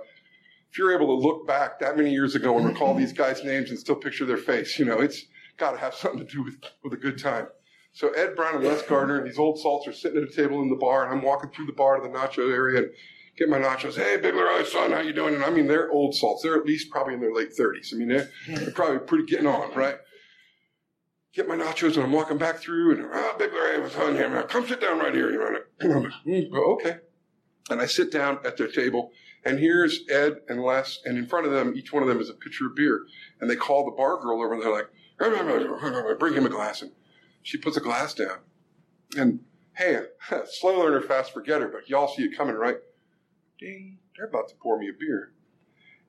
if 0.73 0.79
you're 0.79 0.91
able 0.91 1.05
to 1.05 1.27
look 1.27 1.45
back 1.45 1.79
that 1.79 1.97
many 1.97 2.11
years 2.11 2.33
ago 2.33 2.57
and 2.57 2.65
recall 2.65 2.95
these 2.95 3.13
guys' 3.13 3.43
names 3.43 3.69
and 3.69 3.77
still 3.77 3.95
picture 3.95 4.25
their 4.25 4.37
face, 4.37 4.79
you 4.79 4.85
know, 4.85 4.99
it's 4.99 5.27
got 5.57 5.73
to 5.73 5.77
have 5.77 5.93
something 5.93 6.25
to 6.25 6.25
do 6.25 6.41
with, 6.41 6.55
with 6.83 6.93
a 6.93 6.97
good 6.97 7.19
time. 7.19 7.45
So 7.91 8.09
Ed 8.13 8.35
Brown 8.35 8.55
and 8.55 8.63
Les 8.63 8.81
Gardner 8.81 9.23
these 9.23 9.37
old 9.37 9.59
salts 9.59 9.87
are 9.87 9.93
sitting 9.93 10.23
at 10.23 10.27
a 10.27 10.35
table 10.35 10.63
in 10.63 10.69
the 10.69 10.75
bar, 10.75 11.05
and 11.05 11.13
I'm 11.13 11.23
walking 11.23 11.51
through 11.51 11.67
the 11.67 11.73
bar 11.73 11.97
to 11.97 12.01
the 12.01 12.09
nacho 12.09 12.51
area 12.51 12.79
and 12.79 12.89
get 13.37 13.49
my 13.49 13.57
nachos. 13.57 13.95
Hey, 13.95 14.17
Big 14.17 14.35
Leroy, 14.35 14.63
son, 14.63 14.91
how 14.91 15.01
you 15.01 15.13
doing? 15.13 15.35
And 15.35 15.43
I 15.43 15.49
mean, 15.49 15.67
they're 15.67 15.91
old 15.91 16.15
salts. 16.15 16.43
They're 16.43 16.55
at 16.57 16.65
least 16.65 16.89
probably 16.89 17.13
in 17.15 17.21
their 17.21 17.33
late 17.33 17.55
30s. 17.57 17.93
I 17.93 17.97
mean, 17.97 18.07
they're, 18.09 18.29
they're 18.47 18.71
probably 18.71 18.99
pretty 18.99 19.25
getting 19.25 19.47
on, 19.47 19.73
right? 19.73 19.97
Get 21.33 21.47
my 21.47 21.55
nachos, 21.55 21.95
and 21.95 22.03
I'm 22.03 22.11
walking 22.11 22.37
back 22.37 22.57
through, 22.57 22.95
and 22.95 23.09
ah, 23.11 23.35
Big 23.39 23.51
Larry, 23.53 23.81
what's 23.81 23.95
on 23.95 24.13
here? 24.15 24.43
Come 24.43 24.67
sit 24.67 24.79
down 24.79 24.99
right 24.99 25.13
here. 25.13 25.31
You 25.31 25.39
know, 25.39 25.57
and 25.79 25.93
I'm 25.93 26.03
like, 26.03 26.13
"Mm, 26.27 26.49
oh, 26.53 26.73
okay. 26.73 26.97
And 27.71 27.81
I 27.81 27.87
sit 27.87 28.11
down 28.11 28.37
at 28.45 28.55
their 28.57 28.67
table, 28.67 29.11
and 29.43 29.57
here's 29.57 30.01
Ed 30.09 30.41
and 30.47 30.61
Les, 30.61 30.99
and 31.05 31.17
in 31.17 31.25
front 31.25 31.47
of 31.47 31.51
them, 31.51 31.73
each 31.75 31.91
one 31.91 32.03
of 32.03 32.09
them 32.09 32.19
is 32.19 32.29
a 32.29 32.33
pitcher 32.33 32.67
of 32.67 32.75
beer. 32.75 33.01
And 33.41 33.49
they 33.49 33.55
call 33.55 33.85
the 33.85 33.91
bar 33.91 34.21
girl 34.21 34.43
over, 34.43 34.53
and 34.53 34.61
they're 34.61 34.71
like, 34.71 34.89
bring 36.19 36.33
him 36.35 36.45
a 36.45 36.49
glass. 36.49 36.81
And 36.81 36.91
she 37.41 37.57
puts 37.57 37.77
a 37.77 37.81
glass 37.81 38.13
down. 38.13 38.37
And 39.17 39.39
hey, 39.73 40.01
slow 40.45 40.79
learner, 40.79 41.01
fast 41.01 41.33
forgetter, 41.33 41.67
but 41.67 41.89
y'all 41.89 42.07
see 42.07 42.23
it 42.23 42.37
coming, 42.37 42.55
right? 42.55 42.77
Ding, 43.59 43.99
they're 44.17 44.27
about 44.27 44.49
to 44.49 44.55
pour 44.55 44.77
me 44.77 44.89
a 44.89 44.93
beer. 44.93 45.33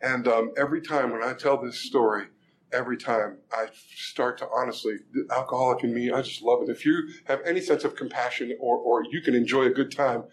And 0.00 0.26
um, 0.28 0.52
every 0.56 0.80
time 0.80 1.12
when 1.12 1.22
I 1.22 1.32
tell 1.32 1.60
this 1.60 1.78
story, 1.78 2.26
every 2.72 2.96
time 2.96 3.38
I 3.52 3.66
start 3.94 4.38
to 4.38 4.48
honestly, 4.54 4.96
the 5.12 5.26
alcoholic 5.34 5.84
in 5.84 5.94
me, 5.94 6.10
I 6.10 6.22
just 6.22 6.42
love 6.42 6.62
it. 6.62 6.68
If 6.68 6.84
you 6.84 7.08
have 7.24 7.40
any 7.46 7.60
sense 7.60 7.84
of 7.84 7.96
compassion 7.96 8.56
or, 8.60 8.76
or 8.76 9.04
you 9.04 9.22
can 9.22 9.34
enjoy 9.34 9.64
a 9.64 9.70
good 9.70 9.92
time, 9.92 10.24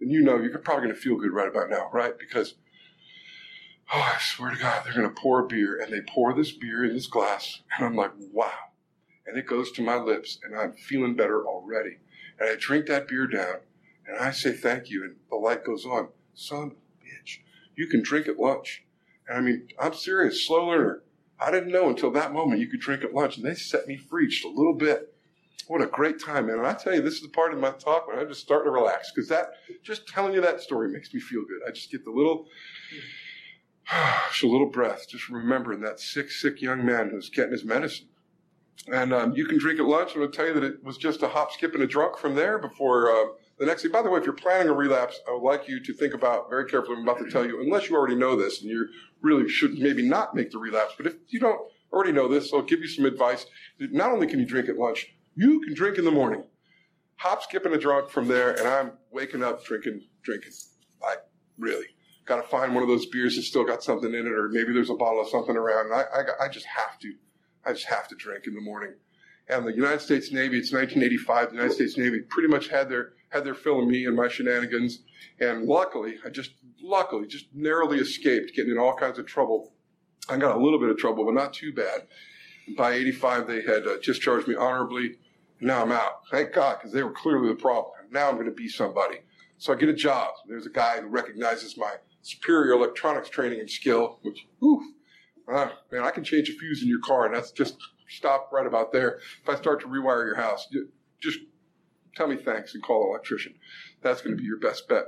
then 0.00 0.10
you 0.10 0.22
know 0.22 0.38
you're 0.38 0.58
probably 0.58 0.84
going 0.84 0.94
to 0.94 1.00
feel 1.00 1.16
good 1.16 1.32
right 1.32 1.48
about 1.48 1.70
now, 1.70 1.90
right? 1.92 2.18
Because, 2.18 2.54
oh, 3.92 4.00
I 4.00 4.18
swear 4.20 4.50
to 4.50 4.58
God, 4.58 4.82
they're 4.84 4.94
going 4.94 5.08
to 5.08 5.20
pour 5.20 5.44
a 5.44 5.46
beer 5.46 5.78
and 5.80 5.92
they 5.92 6.00
pour 6.00 6.32
this 6.34 6.52
beer 6.52 6.84
in 6.84 6.94
this 6.94 7.06
glass. 7.06 7.60
And 7.76 7.86
I'm 7.86 7.96
like, 7.96 8.12
wow. 8.32 8.50
And 9.26 9.36
it 9.36 9.46
goes 9.46 9.70
to 9.72 9.82
my 9.82 9.96
lips 9.96 10.38
and 10.42 10.58
I'm 10.58 10.72
feeling 10.72 11.14
better 11.14 11.46
already. 11.46 11.98
And 12.38 12.48
I 12.48 12.56
drink 12.58 12.86
that 12.86 13.06
beer 13.06 13.26
down 13.26 13.56
and 14.06 14.18
I 14.18 14.30
say 14.30 14.52
thank 14.52 14.88
you. 14.90 15.04
And 15.04 15.16
the 15.28 15.36
light 15.36 15.64
goes 15.64 15.84
on. 15.84 16.08
Son 16.40 16.72
bitch, 17.04 17.40
you 17.76 17.86
can 17.86 18.02
drink 18.02 18.26
at 18.26 18.38
lunch. 18.38 18.84
And 19.28 19.36
I 19.36 19.40
mean, 19.42 19.68
I'm 19.78 19.92
serious, 19.92 20.46
slow 20.46 20.68
learner. 20.68 21.02
I 21.38 21.50
didn't 21.50 21.72
know 21.72 21.88
until 21.88 22.10
that 22.12 22.32
moment 22.32 22.60
you 22.60 22.66
could 22.66 22.80
drink 22.80 23.04
at 23.04 23.14
lunch, 23.14 23.36
and 23.36 23.44
they 23.44 23.54
set 23.54 23.86
me 23.86 23.96
free 23.96 24.28
just 24.28 24.44
a 24.44 24.48
little 24.48 24.74
bit. 24.74 25.14
What 25.68 25.82
a 25.82 25.86
great 25.86 26.18
time, 26.18 26.46
man. 26.46 26.58
And 26.58 26.66
I 26.66 26.72
tell 26.72 26.94
you, 26.94 27.02
this 27.02 27.14
is 27.14 27.22
the 27.22 27.28
part 27.28 27.52
of 27.52 27.60
my 27.60 27.70
talk 27.70 28.08
when 28.08 28.18
I'm 28.18 28.26
just 28.26 28.40
starting 28.40 28.66
to 28.66 28.70
relax 28.70 29.12
because 29.12 29.28
that, 29.28 29.52
just 29.82 30.08
telling 30.08 30.32
you 30.32 30.40
that 30.40 30.60
story 30.60 30.88
makes 30.90 31.12
me 31.14 31.20
feel 31.20 31.42
good. 31.42 31.60
I 31.66 31.70
just 31.70 31.90
get 31.90 32.04
the 32.04 32.10
little, 32.10 32.46
just 34.30 34.42
a 34.42 34.48
little 34.48 34.70
breath, 34.70 35.08
just 35.08 35.28
remembering 35.28 35.80
that 35.82 36.00
sick, 36.00 36.30
sick 36.30 36.60
young 36.60 36.84
man 36.84 37.10
who's 37.10 37.28
getting 37.28 37.52
his 37.52 37.64
medicine. 37.64 38.08
And 38.90 39.12
um, 39.12 39.32
you 39.34 39.44
can 39.44 39.58
drink 39.58 39.78
at 39.78 39.84
lunch, 39.84 40.14
and 40.14 40.24
I'll 40.24 40.30
tell 40.30 40.46
you 40.46 40.54
that 40.54 40.64
it 40.64 40.82
was 40.82 40.96
just 40.96 41.22
a 41.22 41.28
hop, 41.28 41.52
skip, 41.52 41.74
and 41.74 41.82
a 41.82 41.86
drunk 41.86 42.18
from 42.18 42.34
there 42.34 42.58
before 42.58 43.10
uh, 43.10 43.28
the 43.60 43.66
next 43.66 43.82
thing. 43.82 43.92
By 43.92 44.00
the 44.00 44.08
way, 44.08 44.18
if 44.18 44.24
you're 44.24 44.32
planning 44.32 44.68
a 44.68 44.72
relapse, 44.72 45.20
I 45.28 45.32
would 45.32 45.42
like 45.42 45.68
you 45.68 45.80
to 45.84 45.92
think 45.92 46.14
about 46.14 46.48
very 46.48 46.64
carefully. 46.64 46.96
I'm 46.96 47.02
about 47.02 47.18
to 47.18 47.30
tell 47.30 47.46
you, 47.46 47.60
unless 47.60 47.90
you 47.90 47.94
already 47.94 48.14
know 48.14 48.34
this, 48.34 48.62
and 48.62 48.70
you 48.70 48.88
really 49.20 49.48
should 49.50 49.78
maybe 49.78 50.02
not 50.02 50.34
make 50.34 50.50
the 50.50 50.58
relapse. 50.58 50.94
But 50.96 51.06
if 51.06 51.14
you 51.28 51.40
don't 51.40 51.60
already 51.92 52.10
know 52.10 52.26
this, 52.26 52.54
I'll 52.54 52.62
give 52.62 52.80
you 52.80 52.88
some 52.88 53.04
advice. 53.04 53.44
Not 53.78 54.12
only 54.12 54.26
can 54.26 54.40
you 54.40 54.46
drink 54.46 54.70
at 54.70 54.78
lunch, 54.78 55.08
you 55.36 55.60
can 55.60 55.74
drink 55.74 55.98
in 55.98 56.06
the 56.06 56.10
morning. 56.10 56.42
Hop, 57.16 57.42
skip, 57.42 57.66
and 57.66 57.74
a 57.74 57.78
drunk 57.78 58.08
from 58.08 58.28
there, 58.28 58.58
and 58.58 58.66
I'm 58.66 58.92
waking 59.12 59.42
up 59.42 59.62
drinking, 59.62 60.04
drinking. 60.22 60.52
Like 61.02 61.18
really, 61.58 61.86
got 62.24 62.36
to 62.36 62.48
find 62.48 62.74
one 62.74 62.82
of 62.82 62.88
those 62.88 63.04
beers 63.06 63.36
that's 63.36 63.46
still 63.46 63.64
got 63.64 63.82
something 63.82 64.08
in 64.08 64.26
it, 64.26 64.32
or 64.32 64.48
maybe 64.48 64.72
there's 64.72 64.88
a 64.88 64.94
bottle 64.94 65.20
of 65.20 65.28
something 65.28 65.54
around. 65.54 65.92
I, 65.92 66.04
I, 66.04 66.46
I 66.46 66.48
just 66.48 66.66
have 66.66 66.98
to. 67.00 67.12
I 67.66 67.74
just 67.74 67.86
have 67.86 68.08
to 68.08 68.14
drink 68.14 68.46
in 68.46 68.54
the 68.54 68.62
morning. 68.62 68.94
And 69.50 69.66
the 69.66 69.74
United 69.74 70.00
States 70.00 70.32
Navy, 70.32 70.56
it's 70.56 70.72
1985. 70.72 71.50
The 71.50 71.56
United 71.56 71.74
States 71.74 71.98
Navy 71.98 72.20
pretty 72.20 72.48
much 72.48 72.68
had 72.68 72.88
their 72.88 73.12
had 73.30 73.44
their 73.44 73.54
fill 73.54 73.80
of 73.80 73.88
me 73.88 74.04
and 74.04 74.16
my 74.16 74.28
shenanigans. 74.28 75.00
And 75.40 75.64
luckily, 75.64 76.16
I 76.24 76.28
just 76.28 76.52
luckily 76.82 77.26
just 77.26 77.46
narrowly 77.54 77.98
escaped 77.98 78.54
getting 78.54 78.72
in 78.72 78.78
all 78.78 78.94
kinds 78.94 79.18
of 79.18 79.26
trouble. 79.26 79.72
I 80.28 80.36
got 80.36 80.56
a 80.56 80.60
little 80.62 80.78
bit 80.78 80.90
of 80.90 80.98
trouble, 80.98 81.24
but 81.24 81.34
not 81.34 81.54
too 81.54 81.72
bad. 81.72 82.06
By 82.76 82.92
85, 82.92 83.46
they 83.46 83.62
had 83.62 83.86
uh, 83.86 83.96
discharged 84.02 84.46
me 84.46 84.54
honorably. 84.54 85.16
Now 85.60 85.82
I'm 85.82 85.92
out. 85.92 86.22
Thank 86.30 86.52
God, 86.52 86.78
because 86.78 86.92
they 86.92 87.02
were 87.02 87.12
clearly 87.12 87.48
the 87.48 87.54
problem. 87.54 87.92
Now 88.10 88.28
I'm 88.28 88.34
going 88.34 88.46
to 88.46 88.52
be 88.52 88.68
somebody. 88.68 89.18
So 89.58 89.72
I 89.72 89.76
get 89.76 89.88
a 89.88 89.94
job. 89.94 90.30
There's 90.48 90.66
a 90.66 90.70
guy 90.70 91.00
who 91.00 91.08
recognizes 91.08 91.76
my 91.76 91.94
superior 92.22 92.72
electronics 92.72 93.28
training 93.28 93.60
and 93.60 93.70
skill, 93.70 94.18
which, 94.22 94.46
whew, 94.58 94.94
uh, 95.52 95.70
man, 95.90 96.02
I 96.02 96.10
can 96.10 96.24
change 96.24 96.48
a 96.48 96.52
fuse 96.52 96.82
in 96.82 96.88
your 96.88 97.00
car, 97.00 97.26
and 97.26 97.34
that's 97.34 97.50
just 97.50 97.76
stop 98.08 98.50
right 98.52 98.66
about 98.66 98.92
there. 98.92 99.18
If 99.42 99.48
I 99.48 99.56
start 99.56 99.80
to 99.80 99.86
rewire 99.86 100.24
your 100.24 100.36
house, 100.36 100.66
just 101.20 101.40
tell 102.14 102.26
me 102.26 102.36
thanks 102.36 102.74
and 102.74 102.82
call 102.82 103.04
an 103.04 103.10
electrician. 103.10 103.54
That's 104.02 104.20
going 104.22 104.36
to 104.36 104.40
be 104.40 104.46
your 104.46 104.58
best 104.58 104.88
bet. 104.88 105.04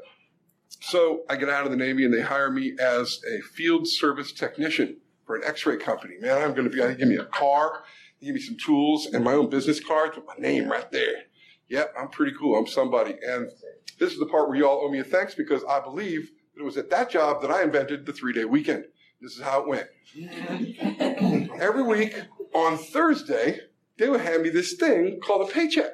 So 0.80 1.22
I 1.28 1.36
get 1.36 1.48
out 1.48 1.64
of 1.64 1.70
the 1.70 1.76
Navy 1.76 2.04
and 2.04 2.12
they 2.12 2.22
hire 2.22 2.50
me 2.50 2.74
as 2.80 3.20
a 3.28 3.40
field 3.40 3.86
service 3.86 4.32
technician 4.32 4.96
for 5.26 5.36
an 5.36 5.42
x-ray 5.44 5.76
company. 5.76 6.14
Man, 6.20 6.42
I'm 6.42 6.54
going 6.54 6.68
to 6.68 6.70
be, 6.70 6.80
they 6.80 6.94
give 6.94 7.08
me 7.08 7.16
a 7.16 7.24
car, 7.26 7.84
they 8.20 8.26
give 8.26 8.34
me 8.34 8.40
some 8.40 8.56
tools 8.56 9.06
and 9.06 9.22
my 9.22 9.32
own 9.32 9.48
business 9.48 9.80
cards 9.80 10.16
with 10.16 10.26
my 10.26 10.34
name 10.38 10.68
right 10.68 10.90
there. 10.90 11.24
Yep, 11.68 11.94
I'm 11.98 12.08
pretty 12.08 12.32
cool. 12.38 12.58
I'm 12.58 12.66
somebody. 12.66 13.16
And 13.26 13.50
this 13.98 14.12
is 14.12 14.18
the 14.18 14.26
part 14.26 14.48
where 14.48 14.58
you 14.58 14.68
all 14.68 14.84
owe 14.84 14.90
me 14.90 14.98
a 14.98 15.04
thanks 15.04 15.34
because 15.34 15.62
I 15.64 15.80
believe 15.80 16.30
that 16.54 16.60
it 16.60 16.64
was 16.64 16.76
at 16.76 16.90
that 16.90 17.10
job 17.10 17.40
that 17.42 17.50
I 17.50 17.62
invented 17.62 18.04
the 18.04 18.12
three 18.12 18.32
day 18.32 18.44
weekend. 18.44 18.84
This 19.20 19.36
is 19.36 19.42
how 19.42 19.62
it 19.62 19.68
went. 19.68 19.86
Every 21.60 21.82
week 21.84 22.14
on 22.54 22.76
Thursday, 22.76 23.60
they 23.96 24.08
would 24.08 24.20
hand 24.20 24.42
me 24.42 24.50
this 24.50 24.74
thing 24.74 25.20
called 25.20 25.48
a 25.48 25.52
paycheck. 25.52 25.92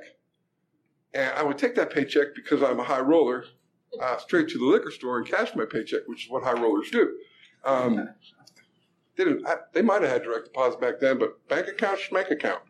And 1.15 1.33
I 1.37 1.43
would 1.43 1.59
take 1.59 1.75
that 1.77 1.91
paycheck 1.91 2.35
because 2.35 2.63
I'm 2.63 2.81
a 2.81 2.85
high 2.85 3.01
roller 3.01 3.45
uh, 4.01 4.19
straight 4.19 4.49
to 4.49 4.59
the 4.59 4.65
liquor 4.65 4.91
store 4.91 5.19
and 5.19 5.27
cash 5.27 5.55
my 5.55 5.65
paycheck, 5.65 6.03
which 6.07 6.27
is 6.27 6.31
what 6.31 6.43
high 6.43 6.53
rollers 6.53 6.91
do. 6.91 7.17
Um, 7.65 8.09
they, 9.17 9.25
didn't, 9.25 9.47
I, 9.47 9.57
they 9.73 9.83
might 9.83 10.03
have 10.03 10.11
had 10.11 10.23
direct 10.23 10.45
deposit 10.47 10.81
back 10.81 11.01
then, 11.01 11.19
but 11.19 11.47
bank 11.49 11.67
account, 11.69 12.01
bank 12.13 12.31
account. 12.31 12.63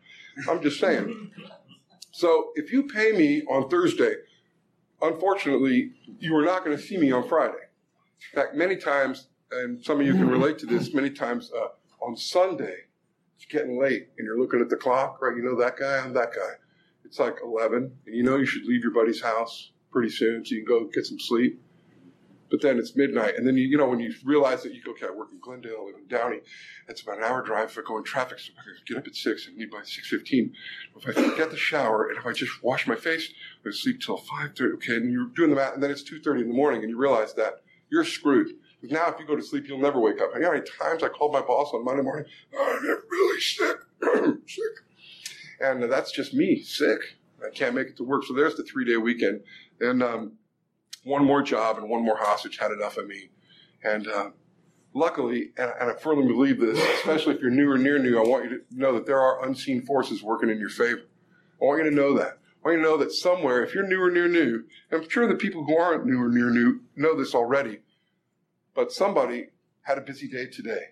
I'm 0.47 0.61
just 0.61 0.79
saying. 0.79 1.31
So 2.11 2.51
if 2.55 2.71
you 2.71 2.83
pay 2.83 3.11
me 3.11 3.43
on 3.43 3.69
Thursday, 3.69 4.15
unfortunately, 5.01 5.91
you 6.19 6.35
are 6.35 6.45
not 6.45 6.63
going 6.63 6.75
to 6.75 6.81
see 6.81 6.97
me 6.97 7.11
on 7.11 7.27
Friday. 7.27 7.53
In 8.33 8.41
fact, 8.41 8.55
many 8.55 8.77
times, 8.77 9.27
and 9.51 9.83
some 9.83 9.99
of 9.99 10.05
you 10.05 10.13
can 10.13 10.29
relate 10.29 10.57
to 10.59 10.65
this, 10.65 10.93
many 10.93 11.09
times 11.09 11.51
uh, 11.55 11.67
on 12.01 12.15
Sunday, 12.15 12.75
it's 13.35 13.45
getting 13.45 13.79
late 13.79 14.09
and 14.17 14.25
you're 14.25 14.39
looking 14.39 14.59
at 14.59 14.69
the 14.69 14.75
clock, 14.75 15.21
right? 15.21 15.35
You 15.35 15.43
know 15.43 15.57
that 15.59 15.77
guy, 15.77 15.97
I'm 15.97 16.13
that 16.13 16.31
guy. 16.33 16.53
It's 17.09 17.17
like 17.17 17.37
11 17.43 17.91
and 18.05 18.15
you 18.15 18.21
know 18.21 18.37
you 18.37 18.45
should 18.45 18.65
leave 18.65 18.83
your 18.83 18.93
buddy's 18.93 19.21
house 19.21 19.71
pretty 19.91 20.09
soon 20.09 20.45
so 20.45 20.53
you 20.53 20.63
can 20.63 20.67
go 20.67 20.85
get 20.85 21.05
some 21.05 21.19
sleep. 21.19 21.59
But 22.51 22.61
then 22.61 22.79
it's 22.79 22.95
midnight, 22.95 23.35
and 23.35 23.45
then 23.47 23.57
you, 23.57 23.67
you 23.67 23.77
know 23.77 23.87
when 23.87 23.99
you 23.99 24.11
realize 24.23 24.63
that 24.63 24.73
you 24.73 24.81
go, 24.83 24.91
okay, 24.91 25.05
I 25.05 25.11
work 25.11 25.29
in 25.31 25.39
Glendale, 25.39 25.81
I 25.81 25.85
live 25.85 25.95
in 25.97 26.07
Downey. 26.07 26.39
It's 26.87 27.01
about 27.01 27.19
an 27.19 27.23
hour 27.23 27.43
drive. 27.43 27.69
If 27.69 27.77
I 27.77 27.81
go 27.85 27.97
in 27.99 28.03
traffic, 28.03 28.39
so 28.39 28.53
I 28.57 28.61
get 28.87 28.97
up 28.97 29.05
at 29.05 29.15
six 29.15 29.47
and 29.47 29.55
leave 29.55 29.69
by 29.71 29.83
six 29.83 30.07
fifteen. 30.07 30.53
If 30.95 31.15
I 31.15 31.37
get 31.37 31.51
the 31.51 31.57
shower 31.57 32.07
and 32.07 32.17
if 32.17 32.25
I 32.25 32.33
just 32.33 32.63
wash 32.63 32.87
my 32.87 32.95
face, 32.95 33.31
I 33.65 33.69
sleep 33.71 34.01
till 34.01 34.17
five 34.17 34.55
thirty. 34.55 34.73
Okay, 34.75 34.95
and 34.95 35.11
you're 35.11 35.27
doing 35.27 35.51
the 35.51 35.55
math, 35.55 35.75
and 35.75 35.83
then 35.83 35.91
it's 35.91 36.01
two 36.01 36.19
thirty 36.19 36.41
in 36.41 36.47
the 36.47 36.55
morning, 36.55 36.81
and 36.81 36.89
you 36.89 36.97
realize 36.97 37.35
that 37.35 37.61
you're 37.89 38.05
screwed. 38.05 38.47
Because 38.81 38.93
now, 38.93 39.09
if 39.09 39.19
you 39.19 39.27
go 39.27 39.35
to 39.35 39.43
sleep, 39.43 39.67
you'll 39.67 39.79
never 39.79 39.99
wake 39.99 40.21
up. 40.21 40.29
You 40.33 40.39
know 40.39 40.47
how 40.47 40.53
many 40.53 40.65
times 40.79 41.03
I 41.03 41.09
called 41.09 41.33
my 41.33 41.41
boss 41.41 41.71
on 41.73 41.83
Monday 41.83 42.01
morning? 42.01 42.25
Oh, 42.55 42.79
I'm 42.79 42.83
really 43.11 43.41
sick, 43.41 43.77
sick, 44.47 44.63
and 45.59 45.83
that's 45.83 46.11
just 46.11 46.33
me, 46.33 46.61
sick. 46.61 46.99
I 47.45 47.49
can't 47.49 47.75
make 47.75 47.87
it 47.87 47.97
to 47.97 48.03
work. 48.03 48.25
So 48.25 48.33
there's 48.33 48.55
the 48.55 48.63
three 48.63 48.85
day 48.85 48.97
weekend. 48.97 49.41
And 49.79 50.03
um, 50.03 50.33
one 51.03 51.23
more 51.23 51.41
job 51.41 51.77
and 51.77 51.89
one 51.89 52.03
more 52.03 52.17
hostage 52.17 52.57
had 52.57 52.71
enough 52.71 52.97
of 52.97 53.07
me. 53.07 53.29
And 53.83 54.07
uh, 54.07 54.31
luckily, 54.93 55.51
and, 55.57 55.71
and, 55.79 55.89
I 55.89 55.93
firmly 55.95 56.27
believe 56.27 56.59
this, 56.59 56.77
especially 56.99 57.35
if 57.35 57.41
you're 57.41 57.51
new 57.51 57.71
or 57.71 57.77
near 57.77 57.99
new, 57.99 58.19
I 58.19 58.27
want 58.27 58.45
you 58.45 58.49
to 58.49 58.63
know 58.71 58.93
that 58.93 59.05
there 59.05 59.19
are 59.19 59.45
unseen 59.45 59.81
forces 59.81 60.21
working 60.21 60.49
in 60.49 60.59
your 60.59 60.69
favor. 60.69 61.03
I 61.61 61.65
want 61.65 61.83
you 61.83 61.89
to 61.89 61.95
know 61.95 62.17
that. 62.17 62.39
I 62.63 62.67
want 62.67 62.77
you 62.77 62.83
to 62.83 62.89
know 62.89 62.97
that 62.97 63.13
somewhere, 63.13 63.63
if 63.63 63.73
you're 63.73 63.87
new 63.87 64.01
or 64.01 64.11
near 64.11 64.27
new, 64.27 64.65
and 64.91 65.01
I'm 65.01 65.09
sure 65.09 65.27
the 65.27 65.35
people 65.35 65.63
who 65.63 65.77
aren't 65.77 66.05
new 66.05 66.21
or 66.21 66.29
near 66.29 66.49
new 66.49 66.81
know 66.95 67.17
this 67.17 67.33
already, 67.33 67.79
but 68.75 68.91
somebody 68.91 69.47
had 69.83 69.97
a 69.97 70.01
busy 70.01 70.27
day 70.27 70.45
today. 70.45 70.89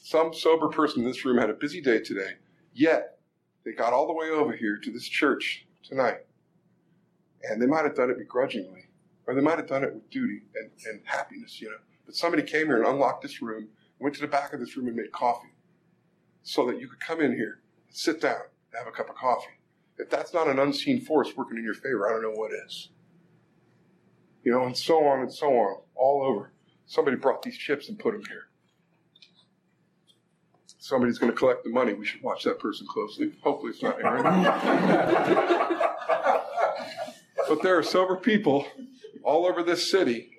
Some 0.00 0.32
sober 0.32 0.68
person 0.68 1.02
in 1.02 1.08
this 1.08 1.24
room 1.24 1.38
had 1.38 1.50
a 1.50 1.54
busy 1.54 1.80
day 1.80 1.98
today, 2.00 2.34
yet 2.72 3.17
they 3.64 3.72
got 3.72 3.92
all 3.92 4.06
the 4.06 4.12
way 4.12 4.30
over 4.30 4.52
here 4.52 4.78
to 4.78 4.90
this 4.90 5.06
church 5.06 5.66
tonight 5.82 6.20
and 7.42 7.60
they 7.60 7.66
might 7.66 7.84
have 7.84 7.94
done 7.94 8.10
it 8.10 8.18
begrudgingly, 8.18 8.86
or 9.26 9.34
they 9.34 9.40
might 9.40 9.58
have 9.58 9.66
done 9.68 9.84
it 9.84 9.94
with 9.94 10.10
duty 10.10 10.42
and, 10.56 10.70
and 10.86 11.00
happiness, 11.04 11.60
you 11.60 11.68
know. 11.68 11.76
But 12.06 12.14
somebody 12.14 12.42
came 12.42 12.66
here 12.66 12.78
and 12.78 12.86
unlocked 12.86 13.22
this 13.22 13.42
room, 13.42 13.68
went 13.98 14.14
to 14.16 14.20
the 14.20 14.26
back 14.26 14.52
of 14.52 14.60
this 14.60 14.76
room 14.76 14.86
and 14.88 14.96
made 14.96 15.12
coffee 15.12 15.54
so 16.42 16.66
that 16.66 16.80
you 16.80 16.88
could 16.88 17.00
come 17.00 17.20
in 17.20 17.34
here, 17.36 17.60
sit 17.90 18.20
down, 18.20 18.40
and 18.72 18.78
have 18.78 18.86
a 18.86 18.90
cup 18.96 19.10
of 19.10 19.16
coffee. 19.16 19.60
If 19.98 20.10
that's 20.10 20.32
not 20.32 20.48
an 20.48 20.58
unseen 20.58 21.00
force 21.00 21.36
working 21.36 21.58
in 21.58 21.64
your 21.64 21.74
favor, 21.74 22.08
I 22.08 22.12
don't 22.12 22.22
know 22.22 22.38
what 22.38 22.52
is. 22.52 22.90
You 24.44 24.52
know, 24.52 24.64
and 24.64 24.76
so 24.76 25.04
on 25.04 25.20
and 25.20 25.32
so 25.32 25.48
on, 25.48 25.80
all 25.94 26.22
over. 26.22 26.52
Somebody 26.86 27.16
brought 27.16 27.42
these 27.42 27.58
chips 27.58 27.88
and 27.88 27.98
put 27.98 28.12
them 28.12 28.22
here. 28.28 28.47
Somebody's 30.78 31.18
going 31.18 31.32
to 31.32 31.36
collect 31.36 31.64
the 31.64 31.70
money. 31.70 31.92
We 31.92 32.06
should 32.06 32.22
watch 32.22 32.44
that 32.44 32.60
person 32.60 32.86
closely. 32.86 33.32
Hopefully, 33.42 33.72
it's 33.72 33.82
not 33.82 34.00
Aaron. 34.04 34.24
but 37.48 37.62
there 37.62 37.76
are 37.76 37.82
sober 37.82 38.16
people 38.16 38.66
all 39.24 39.46
over 39.46 39.62
this 39.62 39.90
city 39.90 40.38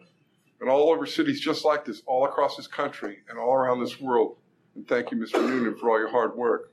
and 0.61 0.69
all 0.69 0.89
over 0.89 1.05
cities 1.05 1.41
just 1.41 1.65
like 1.65 1.85
this, 1.85 2.01
all 2.05 2.25
across 2.25 2.55
this 2.55 2.67
country 2.67 3.19
and 3.29 3.37
all 3.37 3.53
around 3.53 3.81
this 3.81 3.99
world. 3.99 4.37
And 4.75 4.87
thank 4.87 5.11
you, 5.11 5.17
Mr. 5.17 5.41
Noonan, 5.41 5.75
for 5.77 5.89
all 5.89 5.99
your 5.99 6.09
hard 6.09 6.35
work. 6.35 6.71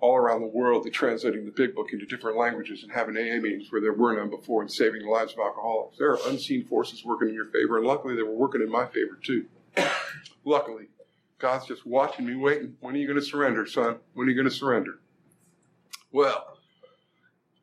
All 0.00 0.16
around 0.16 0.42
the 0.42 0.46
world, 0.46 0.84
they're 0.84 0.92
translating 0.92 1.44
the 1.44 1.50
big 1.50 1.74
book 1.74 1.88
into 1.92 2.06
different 2.06 2.36
languages 2.36 2.84
and 2.84 2.92
having 2.92 3.16
AA 3.16 3.40
meetings 3.40 3.66
where 3.70 3.80
there 3.80 3.92
were 3.92 4.14
none 4.16 4.30
before 4.30 4.62
and 4.62 4.70
saving 4.70 5.02
the 5.02 5.08
lives 5.08 5.32
of 5.32 5.40
alcoholics. 5.40 5.98
There 5.98 6.12
are 6.12 6.18
unseen 6.28 6.64
forces 6.64 7.04
working 7.04 7.28
in 7.28 7.34
your 7.34 7.46
favor, 7.46 7.78
and 7.78 7.86
luckily 7.86 8.14
they 8.14 8.22
were 8.22 8.34
working 8.34 8.60
in 8.60 8.70
my 8.70 8.86
favor 8.86 9.18
too. 9.20 9.46
luckily, 10.44 10.84
God's 11.38 11.66
just 11.66 11.86
watching 11.86 12.26
me, 12.26 12.34
waiting. 12.34 12.76
When 12.80 12.94
are 12.94 12.98
you 12.98 13.06
going 13.06 13.18
to 13.18 13.24
surrender, 13.24 13.66
son? 13.66 13.98
When 14.14 14.26
are 14.26 14.30
you 14.30 14.36
going 14.36 14.48
to 14.48 14.54
surrender? 14.54 15.00
Well, 16.10 16.58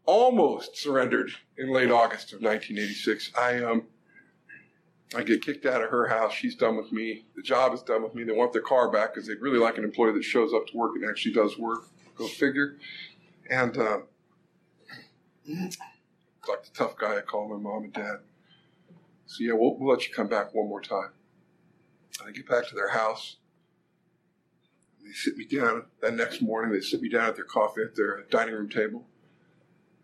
almost 0.06 0.78
surrendered 0.78 1.32
in 1.58 1.72
late 1.72 1.92
August 1.92 2.32
of 2.32 2.42
1986. 2.42 3.32
I 3.38 3.64
um, 3.64 3.84
I 5.16 5.24
get 5.24 5.42
kicked 5.42 5.66
out 5.66 5.84
of 5.84 5.90
her 5.90 6.08
house. 6.08 6.34
She's 6.34 6.56
done 6.56 6.78
with 6.78 6.92
me. 6.92 7.26
The 7.36 7.42
job 7.42 7.74
is 7.74 7.82
done 7.82 8.02
with 8.04 8.16
me. 8.16 8.24
They 8.24 8.32
want 8.32 8.54
their 8.54 8.62
car 8.62 8.90
back 8.90 9.14
because 9.14 9.28
they 9.28 9.36
really 9.36 9.60
like 9.60 9.78
an 9.78 9.84
employee 9.84 10.14
that 10.14 10.24
shows 10.24 10.54
up 10.54 10.68
to 10.68 10.78
work 10.78 10.92
and 10.96 11.10
actually 11.10 11.34
does 11.34 11.58
work. 11.58 11.86
Go 12.16 12.28
figure. 12.28 12.78
And 13.50 13.78
uh, 13.78 13.98
like 15.48 16.64
the 16.64 16.70
tough 16.74 16.98
guy 16.98 17.18
I 17.18 17.22
call 17.22 17.48
my 17.48 17.58
mom 17.58 17.84
and 17.84 17.94
dad. 17.94 18.18
So 19.28 19.44
yeah, 19.44 19.54
we'll, 19.54 19.78
we'll 19.78 19.94
let 19.94 20.08
you 20.08 20.14
come 20.14 20.28
back 20.28 20.54
one 20.54 20.68
more 20.68 20.82
time. 20.82 21.10
And 22.20 22.30
I 22.30 22.32
get 22.32 22.48
back 22.48 22.68
to 22.70 22.76
their 22.76 22.90
house. 22.90 23.38
They 25.06 25.12
sit 25.12 25.38
me 25.38 25.46
down. 25.46 25.86
That 26.02 26.16
next 26.16 26.42
morning, 26.42 26.74
they 26.74 26.82
sit 26.82 27.02
me 27.02 27.10
down 27.10 27.30
at 27.30 27.36
their 27.36 27.46
coffee 27.46 27.84
at 27.84 27.96
their 27.96 28.24
dining 28.32 28.56
room 28.56 28.70
table. 28.70 29.08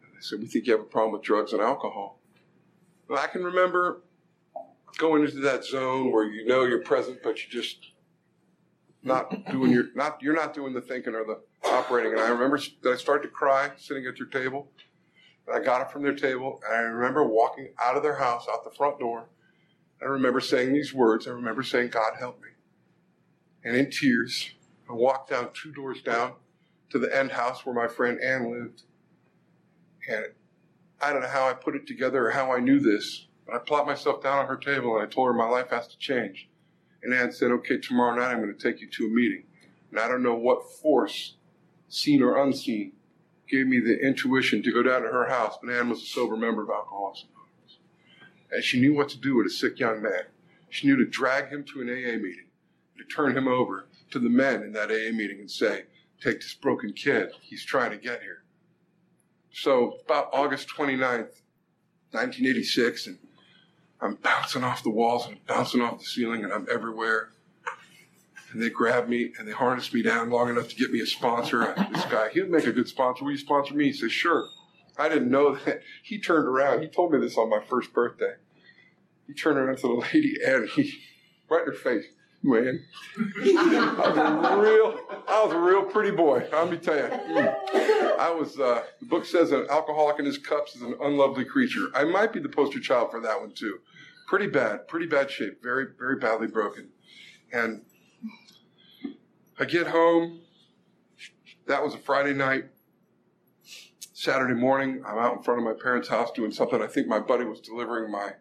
And 0.04 0.14
they 0.14 0.22
said, 0.22 0.40
"We 0.40 0.46
think 0.46 0.68
you 0.68 0.74
have 0.74 0.82
a 0.82 0.86
problem 0.86 1.14
with 1.14 1.24
drugs 1.24 1.54
and 1.54 1.62
alcohol." 1.62 2.20
I 3.10 3.28
can 3.28 3.44
remember 3.44 4.04
going 4.98 5.24
into 5.26 5.40
that 5.40 5.66
zone 5.66 6.12
where 6.12 6.24
you 6.24 6.46
know 6.46 6.64
you're 6.64 6.84
present, 6.84 7.22
but 7.24 7.42
you're 7.42 7.62
just 7.62 7.92
not 9.04 9.46
doing 9.52 9.72
your 9.72 9.86
not 9.96 10.22
you're 10.22 10.36
not 10.36 10.54
doing 10.54 10.74
the 10.74 10.82
thinking 10.82 11.16
or 11.16 11.26
the 11.26 11.42
operating. 11.68 12.14
And 12.14 12.22
I 12.22 12.30
remember 12.30 12.60
that 12.84 12.94
I 12.94 12.96
started 12.96 13.24
to 13.24 13.34
cry 13.34 13.72
sitting 13.78 14.06
at 14.06 14.16
their 14.18 14.28
table. 14.28 14.72
And 15.48 15.56
I 15.56 15.66
got 15.66 15.82
up 15.82 15.92
from 15.92 16.04
their 16.04 16.16
table, 16.16 16.62
and 16.64 16.74
I 16.76 16.80
remember 16.82 17.24
walking 17.28 17.74
out 17.80 17.98
of 17.98 18.04
their 18.04 18.18
house, 18.18 18.48
out 18.48 18.64
the 18.64 18.70
front 18.70 19.00
door. 19.00 19.28
I 20.00 20.06
remember 20.06 20.40
saying 20.40 20.72
these 20.72 20.94
words. 20.94 21.28
I 21.28 21.32
remember 21.32 21.64
saying, 21.64 21.90
"God 21.90 22.14
help 22.18 22.40
me," 22.40 22.50
and 23.64 23.76
in 23.76 23.90
tears, 23.90 24.52
I 24.91 24.93
walked 24.93 25.30
down 25.30 25.49
two 25.54 25.71
doors 25.71 26.01
down 26.01 26.34
to 26.89 26.99
the 26.99 27.17
end 27.17 27.32
house 27.32 27.65
where 27.65 27.73
my 27.73 27.88
friend 27.88 28.19
Ann 28.19 28.51
lived. 28.51 28.84
And 30.10 30.25
I 30.99 31.13
don't 31.13 31.21
know 31.21 31.30
how 31.30 31.47
I 31.47 31.54
put 31.54 31.75
it 31.75 31.88
together 31.88 32.27
or 32.27 32.32
how 32.32 32.51
I 32.51 32.60
knew 32.60 32.80
this, 32.80 33.27
but 33.45 33.56
I 33.56 33.60
plopped 33.60 33.88
myself 33.88 34.21
down 34.21 34.39
on 34.39 34.47
her 34.47 34.58
table 34.58 34.97
and 34.97 35.08
I 35.08 35.10
told 35.10 35.27
her 35.27 35.34
my 35.34 35.47
life 35.47 35.69
has 35.69 35.88
to 35.88 35.97
change. 35.97 36.49
And 37.04 37.13
Ann 37.13 37.32
said, 37.32 37.51
okay, 37.51 37.77
tomorrow 37.77 38.13
night 38.15 38.32
I'm 38.32 38.41
going 38.41 38.54
to 38.54 38.62
take 38.62 38.82
you 38.82 38.89
to 38.89 39.06
a 39.06 39.10
meeting. 39.10 39.43
And 39.91 39.99
I 39.99 40.10
don't 40.10 40.23
know 40.23 40.36
what 40.36 40.69
force, 40.82 41.36
seen 41.88 42.21
or 42.21 42.43
unseen, 42.43 42.91
gave 43.49 43.67
me 43.67 43.80
the 43.80 43.97
intuition 43.97 44.62
to 44.63 44.73
go 44.73 44.84
down 44.84 45.04
to 45.04 45.08
her 45.08 45.30
house. 45.30 45.58
But 45.62 45.71
Ann 45.71 45.89
was 45.89 46.01
a 46.01 46.06
sober 46.06 46.36
member 46.36 46.63
of 46.63 46.69
Alcoholics 46.69 47.23
Anonymous. 47.23 47.77
And 48.51 48.63
she 48.63 48.82
knew 48.82 48.93
what 48.93 49.08
to 49.10 49.17
do 49.17 49.38
with 49.38 49.47
a 49.47 49.51
sick 49.51 49.80
young 49.80 50.01
man. 50.01 50.23
She 50.69 50.88
knew 50.88 50.97
to 50.97 51.06
drag 51.06 51.47
him 51.47 51.63
to 51.63 51.82
an 51.82 51.88
AA 51.88 52.17
meeting, 52.17 52.47
to 52.97 53.06
turn 53.06 53.38
him 53.38 53.47
over 53.47 53.88
to 54.12 54.19
the 54.19 54.30
men 54.30 54.63
in 54.63 54.74
that 54.74 54.91
AA 54.91 55.12
meeting 55.13 55.39
and 55.39 55.50
say, 55.50 55.84
take 56.21 56.41
this 56.41 56.54
broken 56.54 56.93
kid. 56.93 57.30
He's 57.41 57.65
trying 57.65 57.91
to 57.91 57.97
get 57.97 58.21
here. 58.21 58.43
So 59.54 59.97
about 60.06 60.30
August 60.34 60.69
29th, 60.69 61.41
1986, 62.12 63.08
and 63.08 63.17
I'm 64.02 64.15
bouncing 64.15 64.63
off 64.63 64.84
the 64.84 64.89
walls 64.89 65.28
and 65.28 65.45
bouncing 65.45 65.82
off 65.82 66.00
the 66.00 66.06
ceiling 66.06 66.43
and 66.43 66.54
I'm 66.54 66.67
everywhere. 66.71 67.30
And 68.52 68.62
they 68.62 68.69
grab 68.69 69.08
me 69.08 69.32
and 69.38 69.47
they 69.47 69.54
harness 69.54 69.93
me 69.93 70.02
down 70.02 70.30
long 70.30 70.50
enough 70.50 70.67
to 70.69 70.76
get 70.76 70.91
me 70.91 71.00
a 71.00 71.06
sponsor. 71.06 71.74
This 71.93 72.06
guy, 72.06 72.30
he 72.30 72.41
would 72.41 72.52
make 72.52 72.67
a 72.67 72.71
good 72.71 72.88
sponsor. 72.88 73.24
Will 73.24 73.32
you 73.32 73.38
sponsor 73.38 73.74
me? 73.74 73.86
He 73.86 73.93
says, 73.93 74.12
sure. 74.12 74.47
I 74.97 75.08
didn't 75.08 75.32
know 75.32 75.56
that. 75.56 75.82
He 76.04 76.19
turned 76.19 76.47
around. 76.47 76.82
He 76.82 76.88
told 76.88 77.13
me 77.13 77.19
this 77.19 77.38
on 77.38 77.50
my 77.50 77.62
first 77.62 77.93
birthday. 77.93 78.34
He 79.28 79.34
turned 79.34 79.58
around 79.58 79.78
to 79.78 79.88
the 79.88 80.06
lady 80.13 80.36
and 80.45 80.67
he, 80.67 80.93
right 81.50 81.62
in 81.62 81.67
her 81.67 81.74
face, 81.74 82.06
man. 82.43 82.84
I 83.17 84.39
was 84.39 84.51
a 84.51 84.58
real, 84.62 84.99
I 85.27 85.43
was 85.45 85.54
a 85.54 85.60
real 85.60 85.84
pretty 85.84 86.12
boy. 86.12 86.47
Let 86.51 86.69
me 86.69 86.77
tell 86.77 86.97
you. 86.97 87.04
I 88.19 88.32
was. 88.32 88.60
Uh, 88.60 88.84
the 88.99 89.06
book 89.06 89.25
says 89.25 89.51
an 89.51 89.67
alcoholic 89.69 90.19
in 90.19 90.25
his 90.25 90.38
cups 90.38 90.75
is 90.75 90.82
an 90.82 90.95
unlovely 91.01 91.45
creature. 91.45 91.88
I 91.95 92.04
might 92.04 92.34
be 92.34 92.39
the 92.39 92.49
poster 92.49 92.80
child 92.80 93.12
for 93.12 93.19
that 93.21 93.39
one 93.39 93.51
too. 93.51 93.80
Pretty 94.27 94.47
bad, 94.47 94.88
pretty 94.88 95.08
bad 95.08 95.30
shape, 95.30 95.62
very, 95.62 95.88
very 95.99 96.17
badly 96.17 96.47
broken. 96.47 96.89
And 97.51 97.82
I 99.60 99.65
get 99.65 99.88
home. 99.88 100.41
That 101.67 101.84
was 101.84 101.93
a 101.93 101.97
Friday 101.97 102.34
night. 102.34 102.65
Saturday 104.13 104.54
morning, 104.54 105.04
I'm 105.06 105.17
out 105.17 105.38
in 105.38 105.43
front 105.43 105.60
of 105.60 105.65
my 105.65 105.73
parents' 105.73 106.08
house 106.08 106.32
doing 106.32 106.51
something. 106.51 106.82
I 106.82 106.88
think 106.88 107.08
my 107.08 107.19
buddy 107.19 107.43
was 107.43 107.60
delivering 107.60 108.12
my 108.12 108.34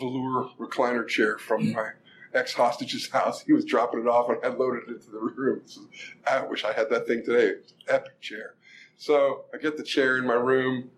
velour 0.00 0.48
recliner 0.58 1.06
chair 1.06 1.38
from 1.38 1.72
my 1.72 1.90
ex 2.34 2.52
hostage's 2.52 3.08
house. 3.10 3.40
He 3.40 3.52
was 3.52 3.64
dropping 3.64 4.00
it 4.00 4.06
off 4.06 4.28
and 4.28 4.38
I 4.44 4.48
loaded 4.48 4.84
it 4.88 4.94
into 4.94 5.10
the 5.10 5.18
room. 5.18 5.62
So 5.66 5.82
I 6.26 6.42
wish 6.42 6.64
I 6.64 6.72
had 6.72 6.90
that 6.90 7.06
thing 7.06 7.22
today. 7.24 7.60
Epic 7.88 8.20
chair. 8.20 8.54
So 8.96 9.44
I 9.54 9.58
get 9.58 9.76
the 9.76 9.84
chair 9.84 10.18
in 10.18 10.26
my 10.26 10.34
room 10.34 10.90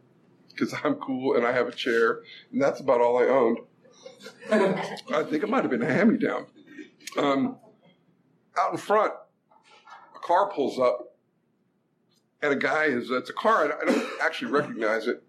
because 0.48 0.74
I'm 0.84 0.94
cool 0.96 1.36
and 1.36 1.46
I 1.46 1.52
have 1.52 1.68
a 1.68 1.72
chair, 1.72 2.20
and 2.52 2.60
that's 2.60 2.80
about 2.80 3.00
all 3.00 3.18
I 3.18 3.26
owned. 3.26 3.58
I 4.50 5.22
think 5.22 5.42
it 5.42 5.48
might 5.48 5.62
have 5.62 5.70
been 5.70 5.82
a 5.82 5.86
hand 5.86 6.12
me 6.12 6.18
down. 6.18 6.46
Um, 7.16 7.56
out 8.58 8.72
in 8.72 8.78
front, 8.78 9.12
a 10.14 10.18
car 10.18 10.50
pulls 10.52 10.78
up, 10.78 11.16
and 12.42 12.52
a 12.52 12.56
guy 12.56 12.84
is, 12.84 13.10
it's 13.10 13.30
a 13.30 13.34
car, 13.34 13.72
I 13.80 13.84
don't 13.84 14.08
actually 14.20 14.50
recognize 14.50 15.06
it. 15.06 15.22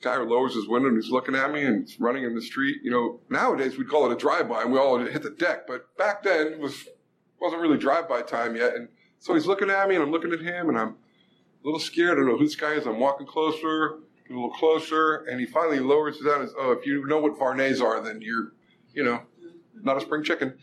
Guy 0.00 0.16
lowers 0.16 0.54
his 0.54 0.68
window 0.68 0.88
and 0.88 0.96
he's 0.96 1.10
looking 1.10 1.34
at 1.34 1.52
me 1.52 1.64
and 1.64 1.86
he's 1.86 1.98
running 1.98 2.24
in 2.24 2.34
the 2.34 2.42
street. 2.42 2.78
You 2.82 2.90
know, 2.90 3.20
nowadays 3.30 3.76
we'd 3.76 3.88
call 3.88 4.10
it 4.10 4.12
a 4.12 4.16
drive-by 4.16 4.62
and 4.62 4.72
we 4.72 4.78
all 4.78 4.98
hit 4.98 5.22
the 5.22 5.30
deck, 5.30 5.66
but 5.66 5.96
back 5.96 6.22
then 6.22 6.48
it 6.48 6.58
was, 6.58 6.86
wasn't 7.40 7.62
really 7.62 7.78
drive-by 7.78 8.22
time 8.22 8.56
yet. 8.56 8.74
And 8.74 8.88
so 9.18 9.34
he's 9.34 9.46
looking 9.46 9.70
at 9.70 9.88
me 9.88 9.94
and 9.94 10.04
I'm 10.04 10.10
looking 10.10 10.32
at 10.32 10.40
him 10.40 10.68
and 10.68 10.78
I'm 10.78 10.88
a 10.88 10.94
little 11.64 11.80
scared. 11.80 12.12
I 12.12 12.14
don't 12.16 12.26
know 12.26 12.36
who 12.36 12.44
this 12.44 12.56
guy 12.56 12.72
is. 12.72 12.86
I'm 12.86 13.00
walking 13.00 13.26
closer, 13.26 13.98
a 14.28 14.32
little 14.32 14.50
closer, 14.50 15.24
and 15.28 15.40
he 15.40 15.46
finally 15.46 15.80
lowers 15.80 16.16
his 16.16 16.26
down 16.26 16.48
Oh, 16.58 16.72
if 16.72 16.86
you 16.86 17.06
know 17.06 17.18
what 17.18 17.38
Vuarnets 17.38 17.80
are, 17.80 18.00
then 18.00 18.20
you're, 18.20 18.52
you 18.92 19.04
know, 19.04 19.22
not 19.82 19.96
a 19.96 20.00
spring 20.00 20.22
chicken. 20.22 20.56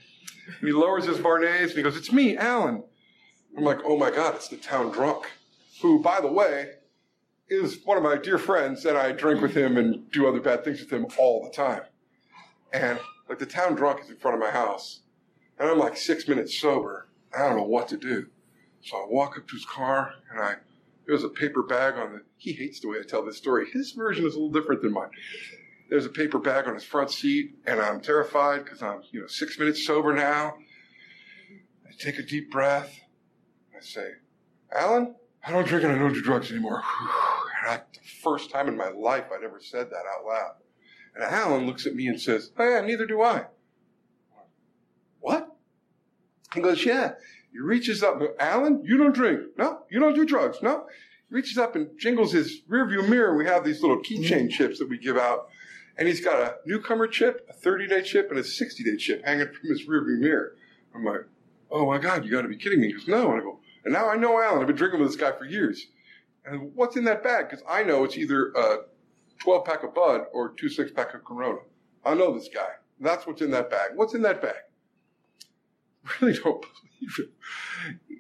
And 0.60 0.68
he 0.68 0.74
lowers 0.74 1.06
his 1.06 1.18
Vuarnets 1.18 1.70
and 1.70 1.72
he 1.72 1.82
goes, 1.82 1.98
It's 1.98 2.12
me, 2.12 2.38
Alan. 2.38 2.84
I'm 3.58 3.64
like, 3.64 3.80
Oh 3.86 3.98
my 3.98 4.12
God, 4.12 4.36
it's 4.36 4.48
the 4.48 4.58
town 4.58 4.92
drunk, 4.92 5.26
who, 5.82 6.02
by 6.02 6.22
the 6.22 6.32
way, 6.32 6.72
is 7.50 7.80
one 7.84 7.98
of 7.98 8.04
my 8.04 8.18
dear 8.18 8.38
friends, 8.38 8.86
and 8.86 8.98
I 8.98 9.12
drink 9.12 9.42
with 9.42 9.56
him 9.56 9.78
and 9.78 10.10
do 10.12 10.28
other 10.28 10.42
bad 10.42 10.64
things 10.64 10.80
with 10.80 10.92
him 10.92 11.06
all 11.18 11.44
the 11.44 11.52
time. 11.52 11.82
And 12.72 13.00
like 13.30 13.40
the 13.40 13.46
town 13.46 13.76
drunk 13.76 14.02
is 14.02 14.10
in 14.10 14.18
front 14.18 14.36
of 14.36 14.42
my 14.42 14.52
house, 14.52 15.02
and 15.60 15.70
I'm 15.70 15.78
like 15.78 15.98
six 15.98 16.28
minutes 16.28 16.60
sober. 16.60 17.08
I 17.36 17.40
don't 17.40 17.58
know 17.58 17.64
what 17.64 17.88
to 17.90 17.98
do. 17.98 18.28
So 18.84 18.98
I 18.98 19.06
walk 19.08 19.38
up 19.38 19.48
to 19.48 19.56
his 19.56 19.66
car 19.66 20.14
and 20.30 20.42
I, 20.42 20.56
there's 21.08 21.24
a 21.24 21.30
paper 21.30 21.64
bag 21.64 21.96
on 21.96 22.14
the, 22.14 22.22
he 22.38 22.54
hates 22.54 22.82
the 22.82 22.90
way 22.90 22.98
I 23.00 23.08
tell 23.08 23.26
this 23.26 23.38
story. 23.38 23.70
His 23.72 23.92
version 23.92 24.26
is 24.26 24.36
a 24.36 24.40
little 24.40 24.52
different 24.52 24.82
than 24.82 24.92
mine. 24.92 25.10
There's 25.90 26.06
a 26.06 26.10
paper 26.10 26.38
bag 26.38 26.68
on 26.68 26.74
his 26.74 26.84
front 26.84 27.10
seat 27.10 27.56
and 27.66 27.80
I'm 27.80 28.02
terrified 28.02 28.66
because 28.66 28.82
I'm, 28.82 29.02
you 29.12 29.22
know, 29.22 29.28
six 29.28 29.58
minutes 29.58 29.86
sober 29.86 30.14
now. 30.14 30.56
I 31.88 31.92
take 31.98 32.20
a 32.20 32.24
deep 32.24 32.52
breath. 32.52 33.00
I 33.76 33.82
say, 33.82 34.10
Alan, 34.76 35.16
I 35.46 35.52
don't 35.52 35.68
drink 35.68 35.84
and 35.84 35.94
I 35.94 35.98
don't 35.98 36.14
do 36.14 36.22
drugs 36.22 36.52
anymore. 36.52 36.82
And 37.62 37.72
I, 37.72 37.82
the 37.94 38.00
first 38.22 38.50
time 38.50 38.68
in 38.68 38.78
my 38.78 38.90
life 38.90 39.26
I'd 39.34 39.44
ever 39.44 39.60
said 39.62 39.90
that 39.90 40.04
out 40.18 40.26
loud. 40.26 40.56
And 41.16 41.24
Alan 41.24 41.66
looks 41.66 41.86
at 41.86 41.96
me 41.96 42.08
and 42.08 42.20
says, 42.20 42.52
Oh 42.58 42.68
yeah, 42.68 42.82
neither 42.82 43.06
do 43.06 43.22
I. 43.22 43.46
What? 45.20 45.56
He 46.54 46.62
goes, 46.62 46.86
Yeah. 46.86 47.14
He 47.52 47.60
reaches 47.60 48.02
up, 48.02 48.20
Alan, 48.40 48.84
you 48.84 48.98
don't 48.98 49.14
drink. 49.14 49.42
No, 49.58 49.84
you 49.90 50.00
don't 50.00 50.16
do 50.16 50.26
drugs. 50.26 50.58
No. 50.64 50.88
He 51.30 51.36
reaches 51.36 51.58
up 51.58 51.76
and 51.76 51.88
jingles 52.00 52.32
his 52.32 52.62
rearview 52.68 53.08
mirror. 53.08 53.38
We 53.38 53.46
have 53.46 53.64
these 53.64 53.82
little 53.82 54.00
keychain 54.02 54.50
chips 54.50 54.80
that 54.80 54.90
we 54.90 54.98
give 54.98 55.18
out. 55.18 55.50
And 55.96 56.08
he's 56.08 56.24
got 56.24 56.42
a 56.42 56.56
newcomer 56.66 57.06
chip, 57.06 57.46
a 57.50 57.54
30 57.54 57.88
day 57.88 58.02
chip, 58.02 58.32
and 58.32 58.40
a 58.40 58.44
60 58.44 58.84
day 58.84 58.98
chip 58.98 59.24
hanging 59.24 59.48
from 59.48 59.70
his 59.70 59.88
rearview 59.88 60.20
mirror. 60.20 60.56
I'm 60.96 61.06
like, 61.06 61.26
oh 61.70 61.86
my 61.86 62.00
God, 62.00 62.26
you 62.26 62.32
got 62.32 62.42
to 62.42 62.48
be 62.48 62.58
kidding 62.58 62.82
me. 62.82 62.88
He 62.88 62.94
goes, 62.94 63.08
no. 63.08 63.32
And 63.32 63.42
I 63.42 63.44
go, 63.44 63.60
and 63.86 63.94
now 63.94 64.10
I 64.10 64.16
know 64.16 64.42
Alan. 64.42 64.62
I've 64.62 64.68
been 64.68 64.76
drinking 64.76 65.00
with 65.00 65.10
this 65.10 65.20
guy 65.20 65.32
for 65.32 65.46
years. 65.46 65.88
And 66.46 66.74
what's 66.76 66.96
in 66.96 67.06
that 67.06 67.24
bag? 67.24 67.50
Because 67.50 67.64
I 67.70 67.84
know 67.84 68.04
it's 68.04 68.18
either 68.18 68.52
a 68.52 68.78
12 69.40 69.66
pack 69.66 69.84
of 69.84 69.94
Bud 69.94 70.26
or 70.34 70.54
two 70.58 70.70
six 70.70 70.92
pack 70.92 71.14
of 71.14 71.24
Corona. 71.24 71.60
I 72.06 72.14
know 72.14 72.34
this 72.34 72.50
guy. 72.54 72.70
That's 73.00 73.26
what's 73.26 73.42
in 73.42 73.52
that 73.52 73.70
bag. 73.70 73.92
What's 73.96 74.14
in 74.14 74.22
that 74.24 74.42
bag? 74.42 74.56
Really 76.20 76.34
don't 76.34 76.62
believe 76.62 77.20
it. 78.10 78.20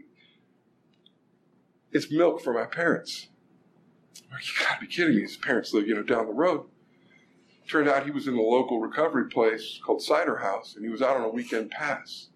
It's 1.91 2.09
milk 2.09 2.41
for 2.41 2.53
my 2.53 2.65
parents. 2.65 3.27
You 4.17 4.65
gotta 4.65 4.79
be 4.79 4.87
kidding 4.87 5.15
me. 5.15 5.21
His 5.23 5.35
parents 5.35 5.73
live, 5.73 5.85
you 5.85 5.93
know, 5.93 6.01
down 6.01 6.25
the 6.25 6.33
road. 6.33 6.65
Turned 7.69 7.87
out 7.87 8.05
he 8.05 8.11
was 8.11 8.27
in 8.27 8.35
the 8.35 8.41
local 8.41 8.79
recovery 8.79 9.29
place 9.29 9.79
called 9.85 10.01
Cider 10.01 10.37
House, 10.37 10.75
and 10.75 10.83
he 10.83 10.89
was 10.89 11.01
out 11.01 11.17
on 11.17 11.23
a 11.23 11.29
weekend 11.29 11.71
pass. 11.71 12.29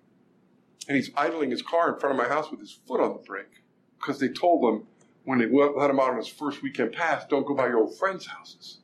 And 0.87 0.95
he's 0.95 1.11
idling 1.15 1.51
his 1.51 1.61
car 1.61 1.93
in 1.93 1.99
front 1.99 2.17
of 2.17 2.21
my 2.21 2.33
house 2.33 2.49
with 2.49 2.59
his 2.59 2.71
foot 2.71 3.01
on 3.01 3.13
the 3.13 3.19
brake 3.19 3.63
because 3.99 4.19
they 4.19 4.29
told 4.29 4.63
him 4.63 4.87
when 5.25 5.39
they 5.39 5.45
let 5.47 5.89
him 5.89 5.99
out 5.99 6.11
on 6.11 6.17
his 6.17 6.27
first 6.27 6.61
weekend 6.61 6.93
pass, 6.93 7.25
don't 7.25 7.45
go 7.45 7.53
by 7.53 7.67
your 7.67 7.79
old 7.79 7.97
friends' 7.97 8.27
houses. 8.27 8.79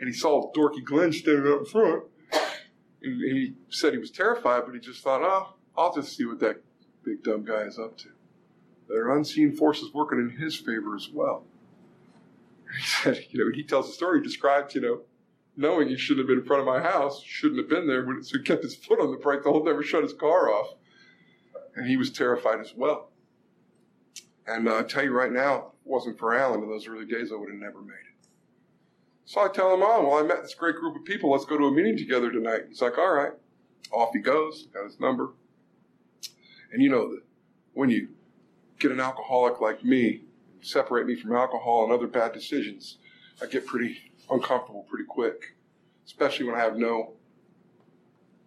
And 0.00 0.08
he 0.08 0.12
saw 0.12 0.52
dorky 0.52 0.84
Glenn 0.84 1.12
standing 1.12 1.50
up 1.50 1.60
in 1.60 1.64
front, 1.66 2.04
and 3.02 3.20
he 3.20 3.54
said 3.68 3.92
he 3.92 3.98
was 3.98 4.10
terrified, 4.10 4.64
but 4.66 4.74
he 4.74 4.80
just 4.80 5.02
thought, 5.02 5.22
oh, 5.22 5.54
I'll 5.78 5.94
just 5.94 6.16
see 6.16 6.24
what 6.24 6.40
that 6.40 6.60
big 7.04 7.22
dumb 7.22 7.44
guy 7.44 7.62
is 7.62 7.78
up 7.78 7.96
to. 7.98 8.08
There 8.88 9.06
are 9.06 9.16
unseen 9.16 9.54
forces 9.54 9.94
working 9.94 10.18
in 10.18 10.30
his 10.30 10.56
favor 10.56 10.96
as 10.96 11.08
well. 11.08 11.44
He 12.76 12.84
said, 12.84 13.26
you 13.30 13.44
know, 13.44 13.52
he 13.54 13.62
tells 13.62 13.86
the 13.86 13.92
story, 13.92 14.18
he 14.18 14.24
describes, 14.24 14.74
you 14.74 14.80
know, 14.80 15.02
knowing 15.56 15.88
he 15.88 15.96
shouldn't 15.96 16.24
have 16.24 16.26
been 16.26 16.40
in 16.40 16.44
front 16.44 16.60
of 16.60 16.66
my 16.66 16.80
house, 16.80 17.22
shouldn't 17.22 17.60
have 17.60 17.68
been 17.68 17.86
there, 17.86 18.04
so 18.22 18.38
he 18.38 18.42
kept 18.42 18.64
his 18.64 18.74
foot 18.74 19.00
on 19.00 19.12
the 19.12 19.16
brake 19.16 19.44
the 19.44 19.50
whole 19.50 19.64
never 19.64 19.84
shut 19.84 20.02
his 20.02 20.12
car 20.12 20.52
off. 20.52 20.74
And 21.76 21.86
he 21.86 21.96
was 21.96 22.10
terrified 22.10 22.60
as 22.60 22.74
well. 22.74 23.10
And 24.46 24.68
uh, 24.68 24.78
I 24.78 24.82
tell 24.82 25.04
you 25.04 25.12
right 25.12 25.30
now, 25.30 25.56
it 25.56 25.64
wasn't 25.84 26.18
for 26.18 26.34
Alan 26.34 26.62
in 26.62 26.68
those 26.68 26.88
early 26.88 27.04
days, 27.04 27.30
I 27.30 27.36
would 27.36 27.50
have 27.50 27.60
never 27.60 27.80
made 27.82 27.92
it. 27.92 28.28
So 29.26 29.40
I 29.40 29.48
tell 29.48 29.74
him, 29.74 29.82
oh, 29.82 30.08
well, 30.08 30.18
I 30.18 30.22
met 30.22 30.42
this 30.42 30.54
great 30.54 30.76
group 30.76 30.96
of 30.96 31.04
people. 31.04 31.32
Let's 31.32 31.44
go 31.44 31.58
to 31.58 31.64
a 31.66 31.72
meeting 31.72 31.96
together 31.96 32.30
tonight. 32.30 32.62
He's 32.68 32.80
like, 32.80 32.96
all 32.96 33.12
right. 33.12 33.32
Off 33.92 34.10
he 34.12 34.20
goes, 34.20 34.68
got 34.72 34.84
his 34.84 35.00
number. 35.00 35.32
And 36.72 36.82
you 36.82 36.90
know 36.90 37.10
that 37.10 37.22
when 37.74 37.90
you 37.90 38.08
get 38.78 38.92
an 38.92 39.00
alcoholic 39.00 39.60
like 39.60 39.84
me, 39.84 40.22
separate 40.60 41.06
me 41.06 41.16
from 41.16 41.34
alcohol 41.34 41.84
and 41.84 41.92
other 41.92 42.06
bad 42.06 42.32
decisions, 42.32 42.98
I 43.42 43.46
get 43.46 43.66
pretty 43.66 44.12
uncomfortable 44.30 44.86
pretty 44.88 45.04
quick, 45.04 45.56
especially 46.06 46.46
when 46.46 46.54
I 46.54 46.60
have 46.60 46.76
no 46.76 47.15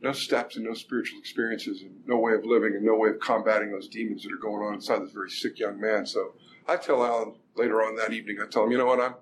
no 0.01 0.11
steps 0.11 0.55
and 0.55 0.65
no 0.65 0.73
spiritual 0.73 1.19
experiences 1.19 1.81
and 1.81 1.91
no 2.05 2.17
way 2.17 2.33
of 2.33 2.45
living 2.45 2.75
and 2.75 2.85
no 2.85 2.95
way 2.95 3.09
of 3.09 3.19
combating 3.19 3.71
those 3.71 3.87
demons 3.87 4.23
that 4.23 4.31
are 4.31 4.37
going 4.37 4.65
on 4.65 4.75
inside 4.75 5.01
this 5.01 5.11
very 5.11 5.29
sick 5.29 5.59
young 5.59 5.79
man. 5.79 6.05
So 6.05 6.33
I 6.67 6.77
tell 6.77 7.03
Alan 7.03 7.35
later 7.55 7.81
on 7.81 7.95
that 7.97 8.13
evening, 8.13 8.37
I 8.41 8.47
tell 8.47 8.63
him, 8.63 8.71
you 8.71 8.77
know 8.77 8.85
what, 8.85 8.99
I'm 8.99 9.15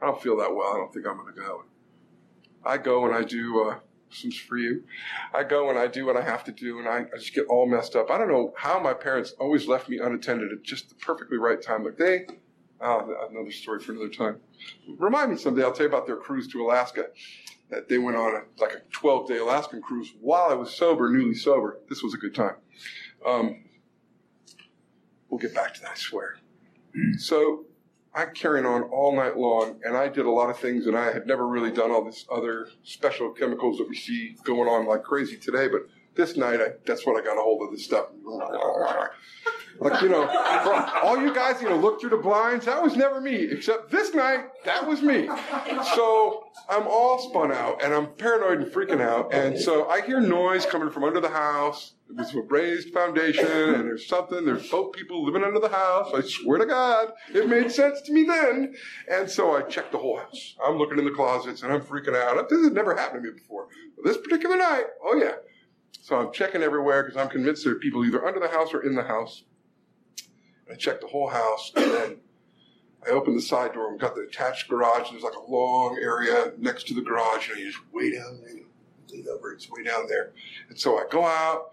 I 0.00 0.06
don't 0.06 0.22
feel 0.22 0.36
that 0.38 0.54
well. 0.54 0.72
I 0.72 0.76
don't 0.76 0.92
think 0.92 1.06
I'm 1.06 1.16
going 1.16 1.34
to 1.34 1.40
go. 1.40 1.64
I 2.64 2.78
go 2.78 3.06
and 3.06 3.14
I 3.14 3.22
do 3.24 3.68
uh, 3.68 3.78
this 4.22 4.36
for 4.36 4.56
you. 4.56 4.84
I 5.34 5.42
go 5.42 5.70
and 5.70 5.78
I 5.78 5.86
do 5.86 6.06
what 6.06 6.16
I 6.16 6.22
have 6.22 6.44
to 6.44 6.52
do, 6.52 6.78
and 6.78 6.88
I, 6.88 6.98
I, 6.98 7.18
just 7.18 7.34
get 7.34 7.46
all 7.46 7.66
messed 7.66 7.96
up. 7.96 8.10
I 8.10 8.18
don't 8.18 8.28
know 8.28 8.52
how 8.56 8.78
my 8.78 8.94
parents 8.94 9.34
always 9.40 9.66
left 9.66 9.88
me 9.88 9.98
unattended 9.98 10.52
at 10.52 10.62
just 10.62 10.88
the 10.88 10.94
perfectly 10.96 11.36
right 11.36 11.60
time. 11.60 11.84
Like 11.84 11.96
they, 11.96 12.26
another 12.80 13.50
story 13.50 13.80
for 13.80 13.92
another 13.92 14.08
time. 14.08 14.36
Remind 14.98 15.32
me 15.32 15.36
someday. 15.36 15.62
I'll 15.62 15.72
tell 15.72 15.86
you 15.86 15.92
about 15.92 16.06
their 16.06 16.16
cruise 16.16 16.48
to 16.48 16.62
Alaska. 16.62 17.06
That 17.70 17.88
they 17.88 17.98
went 17.98 18.16
on 18.16 18.34
a, 18.34 18.62
like 18.62 18.72
a 18.72 18.80
12 18.92 19.28
day 19.28 19.38
Alaskan 19.38 19.82
cruise 19.82 20.14
while 20.20 20.50
I 20.50 20.54
was 20.54 20.74
sober, 20.74 21.10
newly 21.10 21.34
sober. 21.34 21.78
This 21.88 22.02
was 22.02 22.14
a 22.14 22.16
good 22.16 22.34
time. 22.34 22.54
Um, 23.26 23.64
we'll 25.28 25.38
get 25.38 25.54
back 25.54 25.74
to 25.74 25.80
that, 25.82 25.92
I 25.92 25.96
swear. 25.96 26.38
So 27.18 27.66
I'm 28.14 28.32
carrying 28.34 28.66
on 28.66 28.82
all 28.84 29.14
night 29.14 29.36
long, 29.36 29.80
and 29.84 29.96
I 29.96 30.08
did 30.08 30.26
a 30.26 30.30
lot 30.30 30.50
of 30.50 30.58
things, 30.58 30.86
and 30.86 30.96
I 30.96 31.12
had 31.12 31.26
never 31.26 31.46
really 31.46 31.70
done 31.70 31.90
all 31.90 32.04
this 32.04 32.26
other 32.32 32.68
special 32.82 33.30
chemicals 33.30 33.78
that 33.78 33.88
we 33.88 33.96
see 33.96 34.36
going 34.44 34.68
on 34.68 34.86
like 34.86 35.02
crazy 35.02 35.36
today. 35.36 35.68
But 35.68 35.82
this 36.14 36.36
night, 36.36 36.60
I, 36.60 36.70
that's 36.86 37.06
what 37.06 37.20
I 37.20 37.24
got 37.24 37.38
a 37.38 37.42
hold 37.42 37.62
of 37.62 37.70
this 37.70 37.84
stuff. 37.84 38.06
Like, 39.80 40.02
you 40.02 40.08
know, 40.08 40.28
all 41.02 41.20
you 41.20 41.32
guys, 41.34 41.62
you 41.62 41.68
know, 41.68 41.76
look 41.76 42.00
through 42.00 42.10
the 42.10 42.16
blinds. 42.16 42.64
That 42.66 42.82
was 42.82 42.96
never 42.96 43.20
me, 43.20 43.34
except 43.34 43.90
this 43.90 44.12
night, 44.14 44.46
that 44.64 44.86
was 44.86 45.02
me. 45.02 45.28
So 45.94 46.44
I'm 46.68 46.86
all 46.88 47.18
spun 47.18 47.52
out 47.52 47.82
and 47.84 47.94
I'm 47.94 48.08
paranoid 48.14 48.60
and 48.60 48.72
freaking 48.72 49.00
out. 49.00 49.32
And 49.32 49.58
so 49.58 49.88
I 49.88 50.00
hear 50.00 50.20
noise 50.20 50.66
coming 50.66 50.90
from 50.90 51.04
under 51.04 51.20
the 51.20 51.28
house. 51.28 51.94
It 52.08 52.16
was 52.16 52.34
a 52.34 52.40
raised 52.40 52.92
foundation 52.92 53.46
and 53.46 53.84
there's 53.84 54.08
something, 54.08 54.44
there's 54.44 54.68
both 54.68 54.92
people 54.92 55.24
living 55.24 55.44
under 55.44 55.60
the 55.60 55.68
house. 55.68 56.10
I 56.14 56.22
swear 56.22 56.58
to 56.58 56.66
God, 56.66 57.12
it 57.32 57.48
made 57.48 57.70
sense 57.70 58.00
to 58.02 58.12
me 58.12 58.24
then. 58.24 58.74
And 59.10 59.30
so 59.30 59.54
I 59.54 59.62
checked 59.62 59.92
the 59.92 59.98
whole 59.98 60.18
house. 60.18 60.56
I'm 60.64 60.76
looking 60.78 60.98
in 60.98 61.04
the 61.04 61.10
closets 61.10 61.62
and 61.62 61.72
I'm 61.72 61.82
freaking 61.82 62.16
out. 62.16 62.48
This 62.48 62.62
has 62.62 62.72
never 62.72 62.96
happened 62.96 63.24
to 63.24 63.30
me 63.30 63.38
before. 63.38 63.68
But 63.94 64.06
this 64.06 64.16
particular 64.16 64.56
night, 64.56 64.84
oh 65.04 65.16
yeah. 65.16 65.34
So 66.00 66.16
I'm 66.16 66.32
checking 66.32 66.62
everywhere 66.62 67.04
because 67.04 67.18
I'm 67.18 67.28
convinced 67.28 67.64
there 67.64 67.74
are 67.74 67.78
people 67.78 68.04
either 68.04 68.26
under 68.26 68.40
the 68.40 68.48
house 68.48 68.72
or 68.72 68.82
in 68.82 68.94
the 68.94 69.02
house. 69.02 69.44
I 70.70 70.74
checked 70.74 71.00
the 71.00 71.06
whole 71.06 71.28
house, 71.28 71.72
and 71.76 71.90
then 71.90 72.16
I 73.06 73.10
opened 73.10 73.36
the 73.36 73.42
side 73.42 73.72
door 73.74 73.90
and 73.90 74.00
got 74.00 74.14
the 74.14 74.22
attached 74.22 74.68
garage. 74.68 75.10
There's 75.10 75.22
like 75.22 75.34
a 75.34 75.50
long 75.50 75.98
area 76.00 76.52
next 76.58 76.86
to 76.88 76.94
the 76.94 77.02
garage, 77.02 77.48
and 77.50 77.58
you 77.58 77.72
just 77.72 77.92
way 77.92 78.12
down 78.12 78.40
there, 78.42 78.54
lean 79.10 79.26
over, 79.28 79.52
it's 79.52 79.70
way 79.70 79.82
down 79.82 80.06
there. 80.08 80.32
And 80.68 80.78
so 80.78 80.98
I 80.98 81.04
go 81.10 81.24
out. 81.24 81.72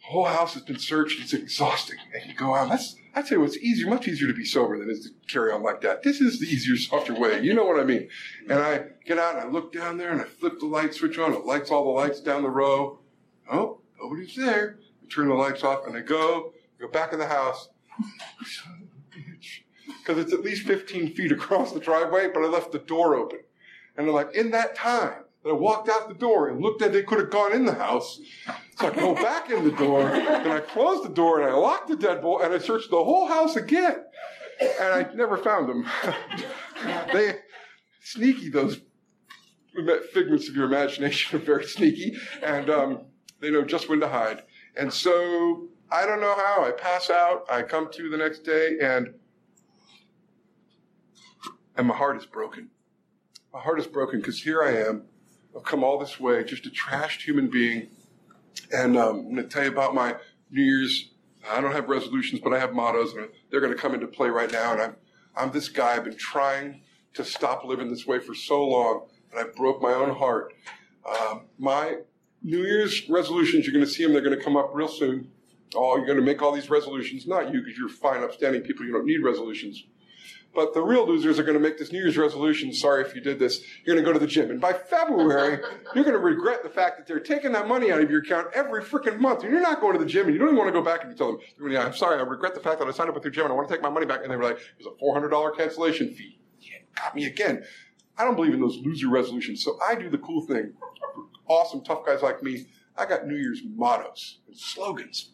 The 0.00 0.10
whole 0.10 0.24
house 0.24 0.52
has 0.54 0.62
been 0.62 0.78
searched. 0.78 1.20
It's 1.20 1.32
exhausting. 1.32 1.96
And 2.12 2.30
you 2.30 2.36
go 2.36 2.54
out. 2.54 2.68
That's 2.68 2.96
I 3.14 3.22
tell 3.22 3.38
you 3.38 3.40
what's 3.42 3.56
easier, 3.58 3.88
much 3.88 4.08
easier 4.08 4.26
to 4.26 4.34
be 4.34 4.44
sober 4.44 4.76
than 4.76 4.90
it 4.90 4.92
is 4.92 5.04
to 5.04 5.10
carry 5.32 5.52
on 5.52 5.62
like 5.62 5.80
that. 5.82 6.02
This 6.02 6.20
is 6.20 6.40
the 6.40 6.46
easier, 6.46 6.76
softer 6.76 7.14
way. 7.14 7.40
You 7.40 7.54
know 7.54 7.64
what 7.64 7.78
I 7.78 7.84
mean? 7.84 8.08
And 8.50 8.58
I 8.58 8.86
get 9.06 9.18
out 9.18 9.36
and 9.36 9.44
I 9.44 9.46
look 9.46 9.72
down 9.72 9.98
there 9.98 10.10
and 10.10 10.20
I 10.20 10.24
flip 10.24 10.58
the 10.58 10.66
light 10.66 10.94
switch 10.94 11.16
on. 11.18 11.32
It 11.32 11.46
lights 11.46 11.70
all 11.70 11.84
the 11.84 11.90
lights 11.90 12.20
down 12.20 12.42
the 12.42 12.50
row. 12.50 12.98
Oh, 13.50 13.78
nobody's 14.00 14.34
there. 14.34 14.78
I 15.02 15.14
turn 15.14 15.28
the 15.28 15.34
lights 15.34 15.62
off 15.62 15.86
and 15.86 15.96
I 15.96 16.00
go, 16.00 16.52
go 16.80 16.88
back 16.88 17.12
in 17.12 17.20
the 17.20 17.28
house 17.28 17.68
because 20.04 20.22
it's 20.22 20.32
at 20.32 20.40
least 20.40 20.66
15 20.66 21.14
feet 21.14 21.32
across 21.32 21.72
the 21.72 21.80
driveway, 21.80 22.28
but 22.32 22.42
I 22.42 22.46
left 22.46 22.72
the 22.72 22.78
door 22.78 23.14
open. 23.16 23.40
And 23.96 24.06
they're 24.06 24.14
like, 24.14 24.34
in 24.34 24.50
that 24.50 24.74
time 24.74 25.24
that 25.42 25.50
I 25.50 25.52
walked 25.52 25.88
out 25.88 26.08
the 26.08 26.14
door 26.14 26.48
and 26.48 26.60
looked 26.60 26.82
at 26.82 26.92
they 26.92 27.02
could 27.02 27.18
have 27.18 27.30
gone 27.30 27.52
in 27.52 27.64
the 27.64 27.74
house. 27.74 28.20
So 28.78 28.88
I 28.88 28.90
go 28.90 29.14
back 29.14 29.50
in 29.50 29.64
the 29.64 29.70
door, 29.72 30.02
and 30.02 30.52
I 30.52 30.60
close 30.60 31.02
the 31.02 31.10
door, 31.10 31.40
and 31.40 31.50
I 31.50 31.54
lock 31.54 31.86
the 31.86 31.96
deadbolt, 31.96 32.44
and 32.44 32.52
I 32.52 32.58
search 32.58 32.88
the 32.90 33.02
whole 33.02 33.26
house 33.26 33.56
again. 33.56 34.04
And 34.60 34.94
I 34.94 35.06
never 35.14 35.36
found 35.36 35.68
them. 35.68 35.86
they, 37.12 37.36
sneaky, 38.02 38.48
those 38.48 38.80
figments 40.12 40.48
of 40.48 40.56
your 40.56 40.66
imagination 40.66 41.38
are 41.38 41.42
very 41.42 41.64
sneaky, 41.64 42.16
and 42.42 42.70
um, 42.70 43.06
they 43.40 43.50
know 43.50 43.64
just 43.64 43.88
when 43.88 44.00
to 44.00 44.08
hide. 44.08 44.42
And 44.76 44.92
so 44.92 45.68
I 45.94 46.06
don't 46.06 46.20
know 46.20 46.34
how. 46.34 46.64
I 46.64 46.72
pass 46.72 47.08
out. 47.08 47.46
I 47.48 47.62
come 47.62 47.88
to 47.92 48.10
the 48.10 48.16
next 48.16 48.40
day, 48.40 48.78
and 48.82 49.14
and 51.76 51.86
my 51.86 51.94
heart 51.94 52.16
is 52.16 52.26
broken. 52.26 52.70
My 53.52 53.60
heart 53.60 53.78
is 53.78 53.86
broken 53.86 54.18
because 54.18 54.42
here 54.42 54.60
I 54.60 54.72
am. 54.88 55.04
I've 55.56 55.62
come 55.62 55.84
all 55.84 55.96
this 56.00 56.18
way, 56.18 56.42
just 56.42 56.66
a 56.66 56.70
trashed 56.70 57.22
human 57.22 57.48
being. 57.48 57.90
And 58.72 58.96
um, 58.96 59.18
I'm 59.18 59.22
going 59.22 59.36
to 59.36 59.42
tell 59.44 59.62
you 59.62 59.70
about 59.70 59.94
my 59.94 60.16
New 60.50 60.64
Year's. 60.64 61.12
I 61.48 61.60
don't 61.60 61.70
have 61.70 61.88
resolutions, 61.88 62.40
but 62.42 62.52
I 62.52 62.58
have 62.58 62.72
mottos, 62.72 63.14
and 63.14 63.28
they're 63.50 63.60
going 63.60 63.72
to 63.72 63.78
come 63.78 63.94
into 63.94 64.08
play 64.08 64.30
right 64.30 64.50
now. 64.50 64.72
And 64.72 64.82
I'm, 64.82 64.96
I'm 65.36 65.52
this 65.52 65.68
guy. 65.68 65.94
I've 65.94 66.04
been 66.04 66.16
trying 66.16 66.82
to 67.12 67.24
stop 67.24 67.64
living 67.64 67.88
this 67.88 68.04
way 68.04 68.18
for 68.18 68.34
so 68.34 68.66
long, 68.66 69.06
and 69.30 69.38
I 69.38 69.44
broke 69.56 69.80
my 69.80 69.92
own 69.92 70.12
heart. 70.12 70.54
Um, 71.08 71.42
my 71.56 71.98
New 72.42 72.62
Year's 72.62 73.08
resolutions, 73.08 73.64
you're 73.64 73.74
going 73.74 73.84
to 73.84 73.90
see 73.90 74.02
them. 74.02 74.12
They're 74.12 74.22
going 74.22 74.36
to 74.36 74.42
come 74.42 74.56
up 74.56 74.70
real 74.74 74.88
soon. 74.88 75.30
Oh, 75.76 75.96
you're 75.96 76.06
going 76.06 76.18
to 76.18 76.24
make 76.24 76.42
all 76.42 76.52
these 76.52 76.70
resolutions. 76.70 77.26
Not 77.26 77.52
you, 77.52 77.60
because 77.60 77.78
you're 77.78 77.88
fine, 77.88 78.22
upstanding 78.22 78.62
people. 78.62 78.84
You 78.84 78.92
don't 78.92 79.06
need 79.06 79.22
resolutions. 79.22 79.84
But 80.54 80.72
the 80.72 80.82
real 80.82 81.06
losers 81.06 81.38
are 81.40 81.42
going 81.42 81.58
to 81.58 81.60
make 81.60 81.78
this 81.78 81.90
New 81.90 81.98
Year's 81.98 82.16
resolution. 82.16 82.72
Sorry 82.72 83.04
if 83.04 83.14
you 83.14 83.20
did 83.20 83.40
this. 83.40 83.60
You're 83.84 83.96
going 83.96 84.04
to 84.04 84.08
go 84.08 84.12
to 84.12 84.20
the 84.20 84.30
gym. 84.30 84.50
And 84.50 84.60
by 84.60 84.72
February, 84.72 85.58
you're 85.94 86.04
going 86.04 86.16
to 86.16 86.22
regret 86.22 86.62
the 86.62 86.68
fact 86.68 86.96
that 86.96 87.06
they're 87.08 87.18
taking 87.18 87.52
that 87.52 87.66
money 87.66 87.90
out 87.90 88.00
of 88.00 88.08
your 88.08 88.20
account 88.20 88.48
every 88.54 88.80
freaking 88.82 89.18
month. 89.18 89.42
And 89.42 89.50
you're 89.50 89.60
not 89.60 89.80
going 89.80 89.94
to 89.94 89.98
the 89.98 90.08
gym 90.08 90.26
and 90.26 90.32
you 90.32 90.38
don't 90.38 90.48
even 90.48 90.58
want 90.58 90.68
to 90.68 90.72
go 90.72 90.82
back 90.82 91.02
and 91.02 91.10
you 91.10 91.18
tell 91.18 91.32
them, 91.32 91.72
yeah, 91.72 91.84
I'm 91.84 91.96
sorry. 91.96 92.20
I 92.20 92.22
regret 92.22 92.54
the 92.54 92.60
fact 92.60 92.78
that 92.78 92.86
I 92.86 92.92
signed 92.92 93.08
up 93.08 93.16
with 93.16 93.24
your 93.24 93.32
gym 93.32 93.44
and 93.44 93.52
I 93.52 93.56
want 93.56 93.68
to 93.68 93.74
take 93.74 93.82
my 93.82 93.90
money 93.90 94.06
back. 94.06 94.20
And 94.22 94.30
they 94.30 94.36
were 94.36 94.44
like, 94.44 94.58
there's 94.78 94.86
a 94.86 95.04
$400 95.04 95.56
cancellation 95.56 96.14
fee. 96.14 96.38
Yeah, 96.60 96.78
got 96.94 97.16
me 97.16 97.24
again. 97.24 97.64
I 98.16 98.24
don't 98.24 98.36
believe 98.36 98.54
in 98.54 98.60
those 98.60 98.76
loser 98.76 99.08
resolutions. 99.08 99.64
So 99.64 99.76
I 99.84 99.96
do 99.96 100.08
the 100.08 100.18
cool 100.18 100.46
thing. 100.46 100.72
Awesome, 101.48 101.82
tough 101.82 102.06
guys 102.06 102.22
like 102.22 102.44
me. 102.44 102.66
I 102.96 103.06
got 103.06 103.26
New 103.26 103.36
Year's 103.36 103.60
mottos 103.74 104.38
and 104.46 104.56
slogans. 104.56 105.33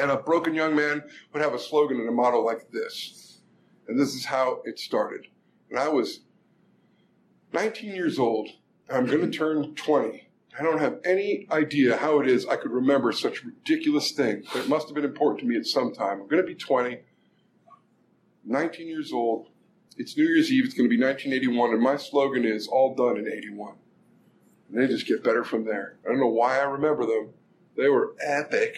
And 0.00 0.10
a 0.10 0.16
broken 0.16 0.54
young 0.54 0.74
man 0.74 1.02
would 1.32 1.42
have 1.42 1.54
a 1.54 1.58
slogan 1.58 1.98
and 1.98 2.08
a 2.08 2.12
motto 2.12 2.40
like 2.40 2.70
this. 2.70 3.40
And 3.88 3.98
this 3.98 4.14
is 4.14 4.24
how 4.24 4.62
it 4.64 4.78
started. 4.78 5.26
And 5.70 5.78
I 5.78 5.88
was 5.88 6.20
19 7.52 7.94
years 7.94 8.18
old. 8.18 8.48
I'm 8.90 9.06
going 9.06 9.20
to 9.30 9.36
turn 9.38 9.74
20. 9.74 10.28
I 10.58 10.62
don't 10.62 10.78
have 10.78 10.98
any 11.04 11.46
idea 11.50 11.96
how 11.96 12.20
it 12.20 12.28
is 12.28 12.46
I 12.46 12.56
could 12.56 12.72
remember 12.72 13.10
such 13.12 13.42
ridiculous 13.42 14.12
things, 14.12 14.46
but 14.52 14.64
it 14.64 14.68
must 14.68 14.88
have 14.88 14.94
been 14.94 15.04
important 15.04 15.40
to 15.40 15.46
me 15.46 15.56
at 15.56 15.66
some 15.66 15.94
time. 15.94 16.20
I'm 16.20 16.28
going 16.28 16.42
to 16.42 16.46
be 16.46 16.54
20, 16.54 16.98
19 18.44 18.86
years 18.86 19.12
old. 19.12 19.48
It's 19.96 20.16
New 20.16 20.24
Year's 20.24 20.50
Eve. 20.52 20.64
It's 20.64 20.74
going 20.74 20.88
to 20.88 20.94
be 20.94 21.02
1981, 21.02 21.70
and 21.70 21.82
my 21.82 21.96
slogan 21.96 22.44
is 22.44 22.66
all 22.68 22.94
done 22.94 23.16
in 23.18 23.28
81. 23.30 23.74
And 24.68 24.80
they 24.80 24.86
just 24.86 25.06
get 25.06 25.24
better 25.24 25.44
from 25.44 25.64
there. 25.64 25.96
I 26.04 26.08
don't 26.08 26.20
know 26.20 26.28
why 26.28 26.58
I 26.58 26.64
remember 26.64 27.06
them. 27.06 27.30
They 27.76 27.88
were 27.88 28.14
epic. 28.20 28.76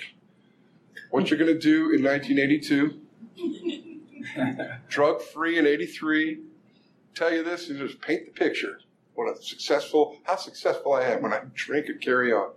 What 1.11 1.31
you're 1.31 1.39
going 1.39 1.53
to 1.53 1.59
do 1.59 1.93
in 1.93 2.03
1982, 2.03 3.01
drug 4.89 5.23
free 5.23 5.59
in 5.59 5.67
83, 5.67 6.41
tell 7.15 7.33
you 7.33 7.43
this 7.43 7.69
and 7.69 7.79
just 7.79 8.01
paint 8.01 8.27
the 8.27 8.33
picture. 8.33 8.81
What 9.15 9.33
a 9.33 9.41
successful, 9.41 10.19
how 10.25 10.37
successful 10.37 10.93
I 10.93 11.05
am 11.05 11.23
when 11.23 11.33
I 11.33 11.43
drink 11.55 11.87
and 11.89 12.01
carry 12.01 12.33
on. 12.33 12.51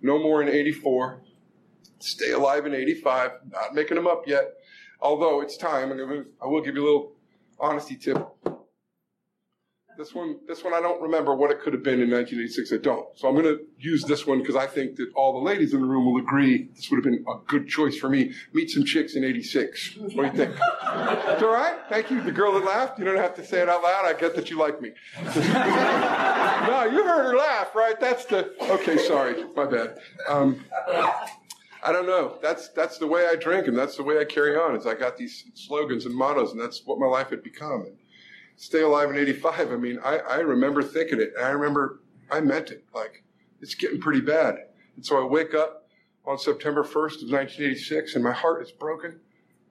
No 0.00 0.18
more 0.18 0.42
in 0.42 0.48
84. 0.48 1.22
Stay 2.00 2.32
alive 2.32 2.66
in 2.66 2.74
85. 2.74 3.30
Not 3.52 3.74
making 3.74 3.94
them 3.94 4.08
up 4.08 4.24
yet. 4.26 4.54
Although 5.00 5.40
it's 5.40 5.56
time, 5.56 5.92
and 5.92 6.26
I 6.42 6.46
will 6.46 6.60
give 6.60 6.74
you 6.74 6.82
a 6.82 6.84
little 6.84 7.12
honesty 7.58 7.96
tip. 7.96 8.18
This 9.98 10.14
one, 10.14 10.38
this 10.48 10.64
one, 10.64 10.72
I 10.72 10.80
don't 10.80 11.02
remember 11.02 11.34
what 11.34 11.50
it 11.50 11.60
could 11.60 11.74
have 11.74 11.82
been 11.82 12.00
in 12.00 12.10
1986. 12.10 12.72
I 12.72 12.76
don't. 12.78 13.06
So 13.18 13.28
I'm 13.28 13.34
going 13.34 13.44
to 13.44 13.60
use 13.78 14.02
this 14.04 14.26
one 14.26 14.38
because 14.38 14.56
I 14.56 14.66
think 14.66 14.96
that 14.96 15.12
all 15.14 15.34
the 15.34 15.38
ladies 15.38 15.74
in 15.74 15.80
the 15.80 15.86
room 15.86 16.06
will 16.06 16.18
agree 16.20 16.68
this 16.74 16.90
would 16.90 16.96
have 16.96 17.04
been 17.04 17.22
a 17.28 17.38
good 17.46 17.68
choice 17.68 17.96
for 17.98 18.08
me. 18.08 18.32
Meet 18.54 18.70
some 18.70 18.84
chicks 18.84 19.16
in 19.16 19.24
86. 19.24 19.96
What 19.98 20.10
do 20.10 20.22
you 20.22 20.30
think? 20.30 20.52
it's 20.52 21.42
all 21.42 21.52
right. 21.52 21.76
Thank 21.90 22.10
you. 22.10 22.22
The 22.22 22.32
girl 22.32 22.54
that 22.54 22.64
laughed. 22.64 22.98
You 22.98 23.04
don't 23.04 23.18
have 23.18 23.34
to 23.34 23.44
say 23.44 23.60
it 23.60 23.68
out 23.68 23.82
loud. 23.82 24.06
I 24.06 24.14
get 24.14 24.34
that 24.34 24.48
you 24.48 24.58
like 24.58 24.80
me. 24.80 24.92
no, 25.22 25.30
you 26.90 27.04
heard 27.04 27.26
her 27.26 27.36
laugh, 27.36 27.74
right? 27.74 27.98
That's 28.00 28.24
the. 28.24 28.54
Okay, 28.72 28.96
sorry. 28.96 29.44
My 29.54 29.66
bad. 29.66 29.98
Um, 30.26 30.64
I 31.84 31.92
don't 31.92 32.06
know. 32.06 32.38
That's 32.40 32.68
that's 32.68 32.98
the 32.98 33.06
way 33.06 33.26
I 33.26 33.36
drink, 33.36 33.66
and 33.66 33.76
that's 33.76 33.96
the 33.96 34.04
way 34.04 34.18
I 34.18 34.24
carry 34.24 34.56
on. 34.56 34.76
Is 34.76 34.86
I 34.86 34.94
got 34.94 35.16
these 35.16 35.44
slogans 35.54 36.06
and 36.06 36.14
mottos, 36.14 36.52
and 36.52 36.60
that's 36.60 36.82
what 36.86 36.98
my 36.98 37.06
life 37.06 37.30
had 37.30 37.42
become. 37.42 37.82
And 37.82 37.96
stay 38.56 38.82
alive 38.82 39.10
in 39.10 39.16
'85. 39.16 39.72
I 39.72 39.76
mean, 39.76 39.98
I, 40.04 40.18
I 40.18 40.36
remember 40.38 40.82
thinking 40.82 41.20
it, 41.20 41.32
and 41.36 41.44
I 41.44 41.50
remember 41.50 42.00
I 42.30 42.40
meant 42.40 42.70
it. 42.70 42.84
Like 42.94 43.24
it's 43.60 43.74
getting 43.74 44.00
pretty 44.00 44.20
bad. 44.20 44.56
And 44.96 45.04
so 45.04 45.22
I 45.22 45.24
wake 45.24 45.54
up 45.54 45.88
on 46.26 46.38
September 46.38 46.82
1st 46.82 47.22
of 47.22 47.30
1986, 47.30 48.14
and 48.14 48.24
my 48.24 48.32
heart 48.32 48.62
is 48.62 48.70
broken. 48.72 49.18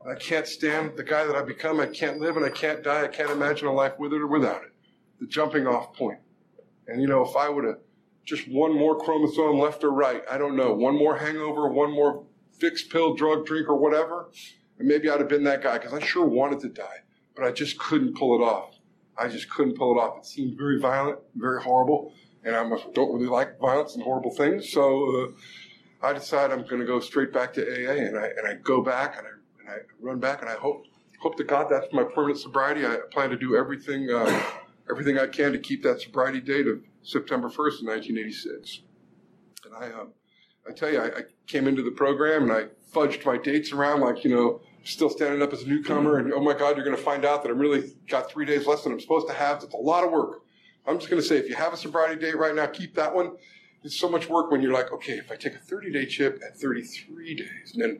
I 0.09 0.15
can't 0.15 0.47
stand 0.47 0.97
the 0.97 1.03
guy 1.03 1.25
that 1.25 1.35
I've 1.35 1.45
become. 1.45 1.79
I 1.79 1.85
can't 1.85 2.19
live 2.19 2.35
and 2.35 2.45
I 2.45 2.49
can't 2.49 2.83
die. 2.83 3.03
I 3.03 3.07
can't 3.07 3.29
imagine 3.29 3.67
a 3.67 3.73
life 3.73 3.99
with 3.99 4.13
it 4.13 4.21
or 4.21 4.27
without 4.27 4.63
it. 4.63 4.73
The 5.19 5.27
jumping 5.27 5.67
off 5.67 5.93
point. 5.93 6.17
And 6.87 6.99
you 6.99 7.07
know, 7.07 7.23
if 7.23 7.35
I 7.35 7.49
would 7.49 7.65
have 7.65 7.77
just 8.25 8.47
one 8.47 8.73
more 8.73 8.97
chromosome 8.97 9.59
left 9.59 9.83
or 9.83 9.91
right. 9.91 10.23
I 10.29 10.37
don't 10.37 10.55
know. 10.55 10.73
One 10.73 10.97
more 10.97 11.17
hangover, 11.17 11.67
one 11.67 11.91
more 11.91 12.23
fixed 12.59 12.91
pill, 12.91 13.15
drug 13.15 13.45
drink, 13.45 13.67
or 13.67 13.75
whatever. 13.75 14.29
And 14.79 14.87
maybe 14.87 15.09
I'd 15.09 15.19
have 15.19 15.29
been 15.29 15.43
that 15.45 15.61
guy 15.61 15.77
because 15.77 15.93
I 15.93 15.99
sure 15.99 16.25
wanted 16.25 16.59
to 16.61 16.69
die, 16.69 17.01
but 17.35 17.45
I 17.45 17.51
just 17.51 17.77
couldn't 17.79 18.15
pull 18.15 18.35
it 18.35 18.43
off. 18.43 18.75
I 19.17 19.27
just 19.27 19.49
couldn't 19.49 19.77
pull 19.77 19.97
it 19.97 20.01
off. 20.01 20.17
It 20.19 20.25
seemed 20.25 20.57
very 20.57 20.79
violent, 20.79 21.19
very 21.35 21.61
horrible, 21.61 22.13
and 22.43 22.55
I 22.55 22.63
don't 22.93 23.13
really 23.13 23.27
like 23.27 23.59
violence 23.59 23.95
and 23.95 24.03
horrible 24.03 24.31
things. 24.31 24.71
So 24.71 25.33
uh, 26.03 26.07
I 26.07 26.13
decided 26.13 26.53
I'm 26.53 26.65
going 26.65 26.79
to 26.79 26.87
go 26.87 26.99
straight 26.99 27.31
back 27.33 27.53
to 27.53 27.61
AA, 27.61 27.93
and 27.93 28.17
I 28.17 28.27
and 28.37 28.47
I 28.47 28.53
go 28.55 28.81
back 28.81 29.17
and 29.17 29.27
I 29.27 29.31
and 29.59 29.69
I 29.69 29.75
run 29.99 30.19
back, 30.19 30.41
and 30.41 30.49
I 30.49 30.55
hope 30.55 30.85
hope 31.19 31.37
to 31.37 31.43
God 31.43 31.67
that's 31.69 31.91
my 31.93 32.03
permanent 32.03 32.39
sobriety. 32.39 32.85
I 32.85 32.97
plan 33.11 33.29
to 33.29 33.37
do 33.37 33.55
everything 33.55 34.09
uh, 34.09 34.43
everything 34.89 35.17
I 35.17 35.27
can 35.27 35.51
to 35.51 35.59
keep 35.59 35.83
that 35.83 36.01
sobriety 36.01 36.41
date 36.41 36.67
of 36.67 36.81
September 37.03 37.47
1st, 37.47 37.83
1986. 37.85 38.81
And 39.65 39.75
I, 39.75 39.99
um, 39.99 40.09
I 40.67 40.73
tell 40.73 40.91
you, 40.91 40.99
I, 40.99 41.05
I, 41.05 41.21
came 41.47 41.67
into 41.67 41.81
the 41.81 41.91
program 41.91 42.43
and 42.43 42.51
I 42.51 42.65
fudged 42.93 43.25
my 43.25 43.37
dates 43.37 43.71
around 43.71 44.01
like, 44.01 44.23
you 44.23 44.29
know, 44.29 44.61
still 44.83 45.09
standing 45.09 45.41
up 45.41 45.53
as 45.53 45.63
a 45.63 45.67
newcomer 45.67 46.17
and, 46.17 46.33
oh 46.33 46.41
my 46.41 46.53
God, 46.53 46.75
you're 46.75 46.85
going 46.85 46.97
to 46.97 47.01
find 47.01 47.25
out 47.25 47.43
that 47.43 47.51
I'm 47.51 47.59
really 47.59 47.91
got 48.07 48.31
three 48.31 48.45
days 48.45 48.65
less 48.67 48.83
than 48.83 48.93
I'm 48.93 48.99
supposed 48.99 49.27
to 49.27 49.33
have. 49.33 49.63
It's 49.63 49.73
a 49.73 49.77
lot 49.77 50.03
of 50.03 50.11
work. 50.11 50.41
I'm 50.87 50.97
just 50.97 51.09
going 51.09 51.21
to 51.21 51.27
say, 51.27 51.37
if 51.37 51.47
you 51.47 51.55
have 51.55 51.73
a 51.73 51.77
sobriety 51.77 52.19
date 52.19 52.37
right 52.37 52.55
now, 52.55 52.65
keep 52.65 52.95
that 52.95 53.13
one. 53.13 53.33
It's 53.83 53.99
so 53.99 54.09
much 54.09 54.29
work 54.29 54.51
when 54.51 54.61
you're 54.61 54.73
like, 54.73 54.91
okay, 54.91 55.13
if 55.13 55.31
I 55.31 55.35
take 55.35 55.55
a 55.55 55.59
30 55.59 55.91
day 55.91 56.05
chip 56.05 56.41
at 56.45 56.57
33 56.57 57.35
days 57.35 57.71
and 57.73 57.83
then 57.83 57.99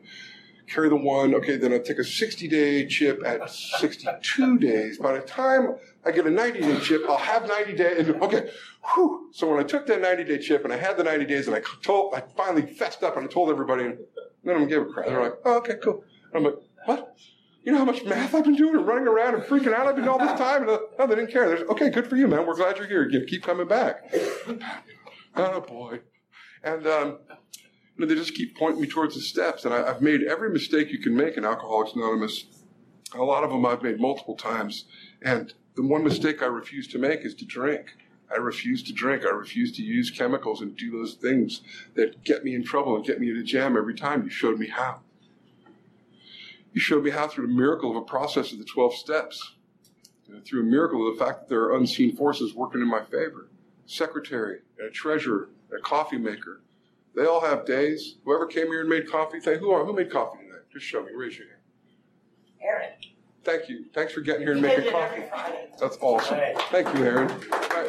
carry 0.68 0.88
the 0.88 0.96
one, 0.96 1.34
okay, 1.34 1.56
then 1.56 1.72
I 1.72 1.78
take 1.78 1.98
a 1.98 2.04
60 2.04 2.48
day 2.48 2.86
chip 2.86 3.22
at 3.24 3.48
62 3.50 4.58
days. 4.58 4.98
By 4.98 5.12
the 5.12 5.20
time 5.20 5.76
I 6.04 6.10
get 6.10 6.26
a 6.26 6.30
90 6.30 6.60
day 6.60 6.80
chip, 6.80 7.02
I'll 7.08 7.16
have 7.16 7.48
90 7.48 7.74
days. 7.74 8.08
Okay, 8.08 8.50
whew. 8.94 9.28
So 9.32 9.48
when 9.48 9.58
I 9.60 9.64
took 9.64 9.86
that 9.86 10.00
90 10.00 10.24
day 10.24 10.38
chip 10.38 10.64
and 10.64 10.72
I 10.72 10.76
had 10.76 10.96
the 10.96 11.04
90 11.04 11.26
days 11.26 11.46
and 11.46 11.56
I 11.56 11.62
told, 11.82 12.14
I 12.14 12.22
finally 12.36 12.66
fessed 12.66 13.02
up 13.02 13.16
and 13.16 13.24
I 13.24 13.28
told 13.28 13.50
everybody, 13.50 13.84
and 13.84 13.98
none 14.44 14.56
of 14.56 14.60
them 14.60 14.68
gave 14.68 14.82
a 14.82 14.86
crap. 14.86 15.06
They're 15.06 15.22
like, 15.22 15.34
oh, 15.44 15.58
okay, 15.58 15.74
cool. 15.82 16.04
And 16.32 16.38
I'm 16.38 16.44
like, 16.44 16.62
what? 16.86 17.16
You 17.64 17.72
know 17.72 17.78
how 17.78 17.84
much 17.84 18.04
math 18.04 18.34
I've 18.34 18.44
been 18.44 18.56
doing 18.56 18.74
and 18.74 18.86
running 18.86 19.06
around 19.06 19.34
and 19.34 19.44
freaking 19.44 19.72
out 19.72 19.86
I've 19.86 19.94
been 19.94 20.08
all 20.08 20.18
this 20.18 20.38
time? 20.38 20.62
And 20.62 20.70
uh, 20.70 20.78
no, 20.98 21.06
they 21.06 21.14
didn't 21.14 21.30
care. 21.30 21.48
They're 21.48 21.66
okay, 21.66 21.90
good 21.90 22.08
for 22.08 22.16
you, 22.16 22.26
man. 22.26 22.44
We're 22.44 22.56
glad 22.56 22.76
you're 22.76 22.88
here. 22.88 23.08
You 23.08 23.24
keep 23.24 23.44
coming 23.44 23.68
back. 23.68 24.12
oh 25.36 25.60
boy. 25.60 26.00
And 26.64 26.86
um, 26.86 27.18
you 27.30 27.98
know, 27.98 28.06
they 28.06 28.14
just 28.14 28.34
keep 28.34 28.56
pointing 28.56 28.80
me 28.80 28.88
towards 28.88 29.14
the 29.14 29.20
steps. 29.20 29.64
And 29.64 29.72
I, 29.72 29.88
I've 29.88 30.02
made 30.02 30.22
every 30.24 30.50
mistake 30.50 30.90
you 30.90 30.98
can 30.98 31.14
make 31.14 31.36
in 31.36 31.44
Alcoholics 31.44 31.94
Anonymous. 31.94 32.46
A 33.14 33.22
lot 33.22 33.44
of 33.44 33.50
them 33.50 33.64
I've 33.64 33.82
made 33.82 34.00
multiple 34.00 34.36
times. 34.36 34.86
And 35.22 35.52
the 35.76 35.86
one 35.86 36.02
mistake 36.02 36.42
I 36.42 36.46
refuse 36.46 36.88
to 36.88 36.98
make 36.98 37.20
is 37.20 37.34
to 37.36 37.44
drink. 37.44 37.96
I 38.32 38.38
refuse 38.38 38.82
to 38.84 38.92
drink. 38.92 39.24
I 39.24 39.30
refuse 39.30 39.72
to 39.72 39.82
use 39.82 40.10
chemicals 40.10 40.62
and 40.62 40.76
do 40.76 40.90
those 40.90 41.14
things 41.14 41.60
that 41.94 42.24
get 42.24 42.44
me 42.44 42.54
in 42.54 42.64
trouble 42.64 42.96
and 42.96 43.04
get 43.04 43.20
me 43.20 43.30
in 43.30 43.36
a 43.36 43.42
jam 43.42 43.76
every 43.76 43.94
time. 43.94 44.24
You 44.24 44.30
showed 44.30 44.58
me 44.58 44.68
how. 44.68 45.00
You 46.72 46.80
showed 46.80 47.04
me 47.04 47.10
how 47.10 47.28
through 47.28 47.48
the 47.48 47.52
miracle 47.52 47.90
of 47.90 47.96
a 47.96 48.02
process 48.02 48.52
of 48.52 48.58
the 48.58 48.64
12 48.64 48.94
steps, 48.94 49.54
uh, 50.30 50.40
through 50.44 50.62
a 50.62 50.64
miracle 50.64 51.06
of 51.06 51.18
the 51.18 51.24
fact 51.24 51.40
that 51.40 51.48
there 51.48 51.62
are 51.64 51.76
unseen 51.76 52.16
forces 52.16 52.54
working 52.54 52.80
in 52.80 52.88
my 52.88 53.02
favor. 53.04 53.50
Secretary, 53.84 54.60
and 54.78 54.88
a 54.88 54.90
treasurer, 54.90 55.50
and 55.70 55.78
a 55.78 55.82
coffee 55.82 56.16
maker. 56.16 56.62
They 57.14 57.26
all 57.26 57.40
have 57.42 57.66
days. 57.66 58.16
Whoever 58.24 58.46
came 58.46 58.68
here 58.68 58.80
and 58.80 58.88
made 58.88 59.10
coffee, 59.10 59.40
say, 59.40 59.58
who, 59.58 59.70
are, 59.70 59.84
who 59.84 59.92
made 59.92 60.10
coffee 60.10 60.38
tonight? 60.38 60.62
Just 60.72 60.86
show 60.86 61.02
me. 61.02 61.10
Raise 61.14 61.36
your 61.36 61.48
hand. 61.48 61.58
Aaron. 62.62 62.92
Thank 63.44 63.68
you. 63.68 63.84
Thanks 63.92 64.12
for 64.14 64.20
getting 64.20 64.42
here 64.42 64.52
and 64.52 64.62
making 64.62 64.90
coffee. 64.90 65.24
That's 65.78 65.98
awesome. 66.00 66.38
Right. 66.38 66.56
Thank 66.70 66.94
you, 66.96 67.04
Aaron. 67.04 67.28
Right. 67.28 67.88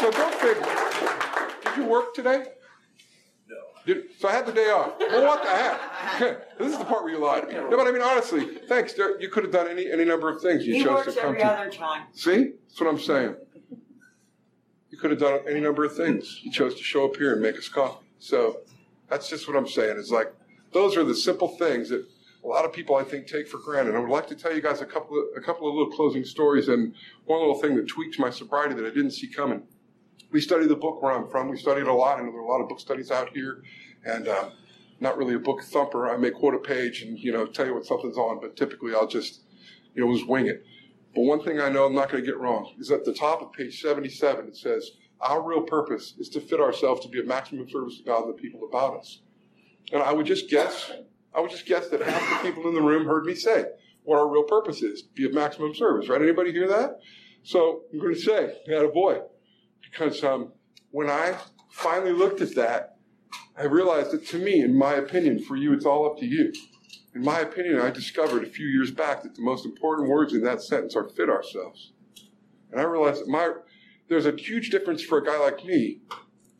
So 0.00 0.10
go 0.10 0.30
figure. 0.30 1.64
Did 1.64 1.76
you 1.76 1.84
work 1.88 2.14
today? 2.14 2.46
Did, 3.86 4.04
so 4.18 4.28
I 4.28 4.32
had 4.32 4.46
the 4.46 4.52
day 4.52 4.70
off. 4.70 4.92
Well, 4.98 5.24
what 5.24 5.42
the 5.42 5.50
heck? 5.50 6.58
this 6.58 6.72
is 6.72 6.78
the 6.78 6.84
part 6.84 7.04
where 7.04 7.12
you 7.12 7.18
lied. 7.18 7.48
No, 7.52 7.76
but 7.76 7.86
I 7.86 7.92
mean 7.92 8.00
honestly, 8.02 8.46
thanks. 8.68 8.94
There- 8.94 9.20
You 9.20 9.28
could 9.28 9.42
have 9.44 9.52
done 9.52 9.68
any 9.68 9.90
any 9.90 10.04
number 10.04 10.28
of 10.30 10.40
things. 10.40 10.66
You 10.66 10.74
He 10.74 10.82
chose 10.82 10.90
works 11.06 11.14
to 11.14 11.20
come 11.20 11.28
every 11.30 11.40
to. 11.40 11.46
other 11.46 11.70
time. 11.70 12.04
See, 12.12 12.52
that's 12.68 12.80
what 12.80 12.88
I'm 12.88 12.98
saying. 12.98 13.34
You 14.90 14.98
could 14.98 15.10
have 15.10 15.20
done 15.20 15.40
any 15.48 15.60
number 15.60 15.84
of 15.84 15.94
things. 15.96 16.40
You 16.42 16.50
chose 16.52 16.74
to 16.76 16.82
show 16.82 17.04
up 17.04 17.16
here 17.16 17.32
and 17.32 17.42
make 17.42 17.56
us 17.58 17.68
coffee. 17.68 18.04
So 18.18 18.60
that's 19.10 19.28
just 19.28 19.46
what 19.48 19.56
I'm 19.56 19.68
saying. 19.68 19.98
It's 19.98 20.10
like 20.10 20.32
those 20.72 20.96
are 20.96 21.04
the 21.04 21.14
simple 21.14 21.48
things 21.48 21.88
that 21.90 22.06
a 22.42 22.46
lot 22.46 22.64
of 22.64 22.72
people 22.72 22.96
I 22.96 23.02
think 23.04 23.26
take 23.26 23.48
for 23.48 23.58
granted. 23.58 23.94
I 23.94 23.98
would 23.98 24.08
like 24.10 24.26
to 24.28 24.34
tell 24.34 24.54
you 24.54 24.60
guys 24.62 24.80
a 24.80 24.86
couple 24.86 25.18
of 25.18 25.24
a 25.36 25.40
couple 25.44 25.68
of 25.68 25.74
little 25.74 25.92
closing 25.92 26.24
stories 26.24 26.68
and 26.68 26.94
one 27.26 27.40
little 27.40 27.60
thing 27.60 27.74
that 27.76 27.86
tweaked 27.88 28.18
my 28.18 28.30
sobriety 28.30 28.74
that 28.74 28.84
I 28.86 28.90
didn't 28.90 29.10
see 29.12 29.26
coming. 29.26 29.62
We 30.34 30.42
study 30.42 30.66
the 30.66 30.76
book 30.76 31.00
where 31.00 31.12
I'm 31.12 31.30
from. 31.30 31.48
We 31.48 31.56
studied 31.56 31.86
a 31.86 31.94
lot, 31.94 32.18
I 32.18 32.22
know 32.22 32.32
there 32.32 32.40
are 32.40 32.44
a 32.44 32.48
lot 32.48 32.60
of 32.60 32.68
book 32.68 32.80
studies 32.80 33.10
out 33.10 33.30
here, 33.30 33.62
and. 34.04 34.28
Uh, 34.28 34.50
not 35.00 35.18
really 35.18 35.34
a 35.34 35.38
book 35.38 35.62
thumper. 35.62 36.08
I 36.08 36.16
may 36.16 36.30
quote 36.30 36.54
a 36.54 36.58
page 36.58 37.02
and 37.02 37.18
you 37.18 37.32
know 37.32 37.46
tell 37.46 37.66
you 37.66 37.74
what 37.74 37.84
something's 37.84 38.16
on, 38.16 38.40
but 38.40 38.56
typically 38.56 38.94
I'll 38.94 39.06
just 39.06 39.40
you 39.94 40.04
know 40.04 40.12
just 40.14 40.28
wing 40.28 40.46
it. 40.46 40.64
But 41.14 41.22
one 41.22 41.42
thing 41.42 41.60
I 41.60 41.68
know 41.68 41.84
I'm 41.84 41.94
not 41.94 42.10
going 42.10 42.24
to 42.24 42.26
get 42.26 42.38
wrong 42.38 42.74
is 42.78 42.90
at 42.90 43.04
the 43.04 43.12
top 43.12 43.42
of 43.42 43.52
page 43.52 43.80
77 43.80 44.48
it 44.48 44.56
says 44.56 44.92
our 45.20 45.42
real 45.42 45.62
purpose 45.62 46.14
is 46.18 46.28
to 46.30 46.40
fit 46.40 46.60
ourselves 46.60 47.02
to 47.02 47.08
be 47.08 47.20
of 47.20 47.26
maximum 47.26 47.68
service 47.68 47.98
to 47.98 48.04
God 48.04 48.24
and 48.24 48.34
the 48.34 48.40
people 48.40 48.66
about 48.68 48.98
us. 48.98 49.20
And 49.92 50.02
I 50.02 50.12
would 50.12 50.26
just 50.26 50.50
guess, 50.50 50.90
I 51.34 51.40
would 51.40 51.50
just 51.50 51.66
guess 51.66 51.88
that 51.88 52.00
half 52.00 52.42
the 52.42 52.48
people 52.48 52.68
in 52.68 52.74
the 52.74 52.82
room 52.82 53.06
heard 53.06 53.24
me 53.24 53.34
say 53.34 53.66
what 54.02 54.18
our 54.18 54.28
real 54.28 54.44
purpose 54.44 54.82
is: 54.82 55.02
be 55.02 55.26
of 55.26 55.34
maximum 55.34 55.74
service. 55.74 56.08
Right? 56.08 56.20
Anybody 56.20 56.52
hear 56.52 56.68
that? 56.68 57.00
So 57.42 57.82
I'm 57.92 57.98
going 58.00 58.14
to 58.14 58.20
say, 58.20 58.58
"Had 58.66 58.84
a 58.84 58.88
boy," 58.88 59.20
because 59.94 60.24
um, 60.24 60.52
when 60.90 61.08
I 61.08 61.36
finally 61.74 62.12
looked 62.12 62.40
at 62.40 62.54
that. 62.54 62.96
I 63.56 63.64
realized 63.64 64.12
that 64.12 64.26
to 64.28 64.38
me, 64.38 64.60
in 64.60 64.76
my 64.78 64.94
opinion, 64.94 65.40
for 65.40 65.56
you, 65.56 65.72
it's 65.72 65.84
all 65.84 66.06
up 66.06 66.18
to 66.18 66.26
you. 66.26 66.52
In 67.14 67.22
my 67.22 67.40
opinion, 67.40 67.80
I 67.80 67.90
discovered 67.90 68.44
a 68.44 68.48
few 68.48 68.66
years 68.66 68.90
back 68.90 69.22
that 69.22 69.34
the 69.34 69.42
most 69.42 69.64
important 69.66 70.08
words 70.08 70.32
in 70.32 70.42
that 70.44 70.62
sentence 70.62 70.96
are 70.96 71.08
fit 71.08 71.28
ourselves. 71.28 71.92
And 72.70 72.80
I 72.80 72.84
realized 72.84 73.20
that 73.20 73.28
my, 73.28 73.52
there's 74.08 74.26
a 74.26 74.36
huge 74.36 74.70
difference 74.70 75.02
for 75.02 75.18
a 75.18 75.24
guy 75.24 75.38
like 75.38 75.64
me 75.64 76.00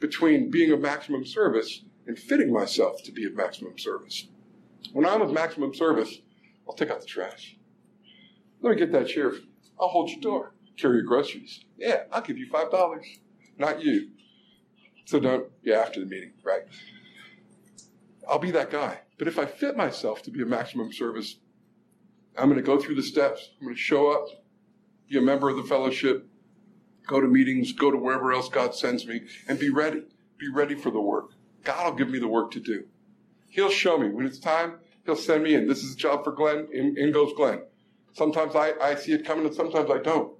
between 0.00 0.50
being 0.50 0.72
of 0.72 0.80
maximum 0.80 1.24
service 1.24 1.82
and 2.06 2.18
fitting 2.18 2.52
myself 2.52 3.02
to 3.04 3.12
be 3.12 3.24
of 3.24 3.34
maximum 3.34 3.78
service. 3.78 4.28
When 4.92 5.06
I'm 5.06 5.22
of 5.22 5.32
maximum 5.32 5.74
service, 5.74 6.18
I'll 6.68 6.74
take 6.74 6.90
out 6.90 7.00
the 7.00 7.06
trash. 7.06 7.56
Let 8.60 8.70
me 8.70 8.76
get 8.76 8.92
that 8.92 9.08
chair. 9.08 9.32
I'll 9.80 9.88
hold 9.88 10.10
your 10.10 10.20
door. 10.20 10.54
Carry 10.76 10.96
your 10.96 11.04
groceries. 11.04 11.64
Yeah, 11.76 12.04
I'll 12.12 12.22
give 12.22 12.38
you 12.38 12.50
$5. 12.50 13.04
Not 13.58 13.82
you. 13.82 14.10
So 15.04 15.20
don't, 15.20 15.50
yeah, 15.62 15.76
after 15.76 16.00
the 16.00 16.06
meeting, 16.06 16.32
right? 16.42 16.62
I'll 18.28 18.38
be 18.38 18.50
that 18.52 18.70
guy. 18.70 19.00
But 19.18 19.28
if 19.28 19.38
I 19.38 19.44
fit 19.44 19.76
myself 19.76 20.22
to 20.22 20.30
be 20.30 20.42
a 20.42 20.46
maximum 20.46 20.92
service, 20.92 21.36
I'm 22.36 22.48
going 22.48 22.60
to 22.60 22.66
go 22.66 22.78
through 22.78 22.96
the 22.96 23.02
steps. 23.02 23.50
I'm 23.60 23.66
going 23.66 23.76
to 23.76 23.80
show 23.80 24.10
up, 24.10 24.26
be 25.08 25.18
a 25.18 25.22
member 25.22 25.48
of 25.48 25.56
the 25.56 25.62
fellowship, 25.62 26.26
go 27.06 27.20
to 27.20 27.28
meetings, 27.28 27.72
go 27.72 27.90
to 27.90 27.96
wherever 27.96 28.32
else 28.32 28.48
God 28.48 28.74
sends 28.74 29.06
me, 29.06 29.22
and 29.46 29.58
be 29.58 29.70
ready. 29.70 30.02
Be 30.38 30.48
ready 30.48 30.74
for 30.74 30.90
the 30.90 31.00
work. 31.00 31.30
God 31.62 31.84
will 31.84 31.96
give 31.96 32.10
me 32.10 32.18
the 32.18 32.28
work 32.28 32.50
to 32.52 32.60
do. 32.60 32.84
He'll 33.50 33.70
show 33.70 33.96
me 33.98 34.08
when 34.08 34.26
it's 34.26 34.38
time. 34.38 34.78
He'll 35.06 35.16
send 35.16 35.44
me 35.44 35.54
in. 35.54 35.68
This 35.68 35.84
is 35.84 35.94
a 35.94 35.96
job 35.96 36.24
for 36.24 36.32
Glenn. 36.32 36.66
In, 36.72 36.96
in 36.98 37.12
goes 37.12 37.32
Glenn. 37.36 37.62
Sometimes 38.12 38.56
I, 38.56 38.72
I 38.80 38.94
see 38.96 39.12
it 39.12 39.24
coming 39.24 39.46
and 39.46 39.54
sometimes 39.54 39.90
I 39.90 39.98
don't. 39.98 40.32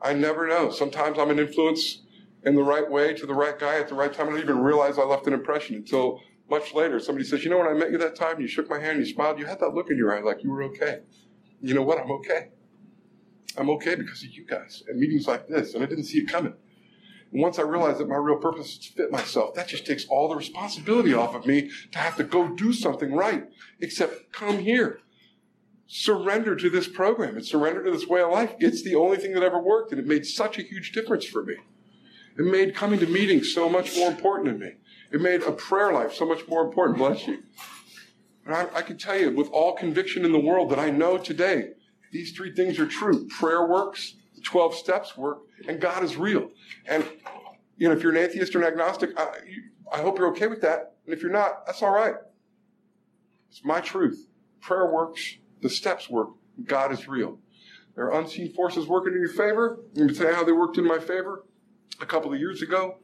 I 0.00 0.12
never 0.12 0.46
know. 0.48 0.70
Sometimes 0.70 1.18
I'm 1.18 1.30
an 1.30 1.38
influence 1.38 2.02
in 2.44 2.54
the 2.54 2.62
right 2.62 2.88
way 2.88 3.14
to 3.14 3.26
the 3.26 3.34
right 3.34 3.58
guy 3.58 3.78
at 3.78 3.88
the 3.88 3.94
right 3.94 4.12
time. 4.12 4.28
I 4.28 4.32
didn't 4.32 4.44
even 4.50 4.62
realize 4.62 4.98
I 4.98 5.02
left 5.02 5.26
an 5.26 5.32
impression 5.32 5.76
until 5.76 6.20
much 6.50 6.74
later. 6.74 6.98
Somebody 6.98 7.24
says, 7.24 7.44
you 7.44 7.50
know, 7.50 7.58
when 7.58 7.68
I 7.68 7.72
met 7.72 7.90
you 7.90 7.98
that 7.98 8.16
time, 8.16 8.34
and 8.34 8.42
you 8.42 8.48
shook 8.48 8.68
my 8.68 8.78
hand, 8.78 8.98
you 8.98 9.06
smiled, 9.06 9.38
you 9.38 9.46
had 9.46 9.60
that 9.60 9.74
look 9.74 9.90
in 9.90 9.96
your 9.96 10.16
eye 10.16 10.20
like 10.20 10.42
you 10.42 10.50
were 10.50 10.62
okay. 10.64 11.00
You 11.60 11.74
know 11.74 11.82
what? 11.82 11.98
I'm 11.98 12.10
okay. 12.10 12.48
I'm 13.56 13.70
okay 13.70 13.94
because 13.94 14.22
of 14.22 14.30
you 14.30 14.44
guys 14.46 14.82
and 14.88 14.98
meetings 14.98 15.26
like 15.26 15.46
this. 15.46 15.74
And 15.74 15.82
I 15.82 15.86
didn't 15.86 16.04
see 16.04 16.18
it 16.18 16.28
coming. 16.28 16.54
And 17.32 17.40
once 17.40 17.58
I 17.58 17.62
realized 17.62 17.98
that 17.98 18.08
my 18.08 18.16
real 18.16 18.36
purpose 18.36 18.72
is 18.72 18.78
to 18.78 18.92
fit 18.92 19.10
myself, 19.10 19.54
that 19.54 19.68
just 19.68 19.86
takes 19.86 20.06
all 20.06 20.28
the 20.28 20.36
responsibility 20.36 21.14
off 21.14 21.34
of 21.34 21.46
me 21.46 21.70
to 21.92 21.98
have 21.98 22.16
to 22.16 22.24
go 22.24 22.48
do 22.48 22.72
something 22.72 23.12
right, 23.12 23.44
except 23.80 24.32
come 24.32 24.58
here. 24.58 25.00
Surrender 25.86 26.56
to 26.56 26.70
this 26.70 26.88
program 26.88 27.36
and 27.36 27.44
surrender 27.44 27.84
to 27.84 27.90
this 27.90 28.06
way 28.06 28.22
of 28.22 28.30
life. 28.30 28.54
It's 28.58 28.82
the 28.82 28.94
only 28.94 29.18
thing 29.18 29.32
that 29.34 29.42
ever 29.42 29.60
worked, 29.60 29.92
and 29.92 30.00
it 30.00 30.06
made 30.06 30.26
such 30.26 30.58
a 30.58 30.62
huge 30.62 30.92
difference 30.92 31.24
for 31.24 31.44
me. 31.44 31.56
It 32.38 32.44
made 32.44 32.74
coming 32.74 32.98
to 33.00 33.06
meetings 33.06 33.52
so 33.52 33.68
much 33.68 33.96
more 33.96 34.10
important 34.10 34.48
to 34.48 34.66
me. 34.66 34.72
It 35.12 35.20
made 35.20 35.42
a 35.42 35.52
prayer 35.52 35.92
life 35.92 36.14
so 36.14 36.26
much 36.26 36.48
more 36.48 36.62
important. 36.64 36.98
Bless 36.98 37.26
you. 37.26 37.42
And 38.46 38.54
I, 38.54 38.66
I 38.74 38.82
can 38.82 38.98
tell 38.98 39.18
you 39.18 39.30
with 39.30 39.48
all 39.50 39.74
conviction 39.74 40.24
in 40.24 40.32
the 40.32 40.40
world 40.40 40.70
that 40.70 40.78
I 40.78 40.90
know 40.90 41.18
today, 41.18 41.70
these 42.10 42.32
three 42.32 42.54
things 42.54 42.78
are 42.78 42.86
true. 42.86 43.26
Prayer 43.28 43.66
works, 43.66 44.14
the 44.34 44.40
12 44.42 44.74
steps 44.74 45.16
work, 45.16 45.40
and 45.68 45.80
God 45.80 46.02
is 46.02 46.16
real. 46.16 46.50
And, 46.86 47.04
you 47.76 47.88
know, 47.88 47.94
if 47.94 48.02
you're 48.02 48.12
an 48.12 48.18
atheist 48.18 48.54
or 48.54 48.60
an 48.60 48.66
agnostic, 48.66 49.18
I, 49.18 49.28
you, 49.46 49.62
I 49.92 49.98
hope 49.98 50.18
you're 50.18 50.28
okay 50.28 50.46
with 50.46 50.62
that. 50.62 50.96
And 51.04 51.14
if 51.14 51.22
you're 51.22 51.32
not, 51.32 51.66
that's 51.66 51.82
all 51.82 51.92
right. 51.92 52.14
It's 53.50 53.64
my 53.64 53.80
truth. 53.80 54.26
Prayer 54.60 54.90
works, 54.90 55.36
the 55.60 55.68
steps 55.68 56.08
work, 56.08 56.30
God 56.64 56.92
is 56.92 57.06
real. 57.08 57.38
There 57.94 58.06
are 58.06 58.20
unseen 58.20 58.52
forces 58.54 58.86
working 58.86 59.12
in 59.12 59.20
your 59.20 59.28
favor. 59.28 59.78
Me 59.94 60.12
tell 60.14 60.28
you 60.28 60.34
how 60.34 60.44
they 60.44 60.52
worked 60.52 60.78
in 60.78 60.86
my 60.86 60.98
favor. 60.98 61.44
A 62.00 62.06
couple 62.06 62.32
of 62.32 62.38
years 62.38 62.62
ago, 62.62 62.98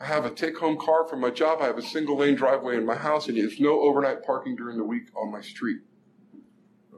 I 0.00 0.04
have 0.04 0.24
a 0.24 0.30
take 0.30 0.56
home 0.56 0.78
car 0.78 1.06
from 1.08 1.20
my 1.20 1.30
job. 1.30 1.58
I 1.60 1.66
have 1.66 1.78
a 1.78 1.82
single 1.82 2.16
lane 2.18 2.36
driveway 2.36 2.76
in 2.76 2.86
my 2.86 2.94
house, 2.94 3.28
and 3.28 3.36
there's 3.36 3.58
no 3.58 3.80
overnight 3.80 4.22
parking 4.24 4.54
during 4.54 4.76
the 4.76 4.84
week 4.84 5.08
on 5.16 5.32
my 5.32 5.40
street. 5.40 5.78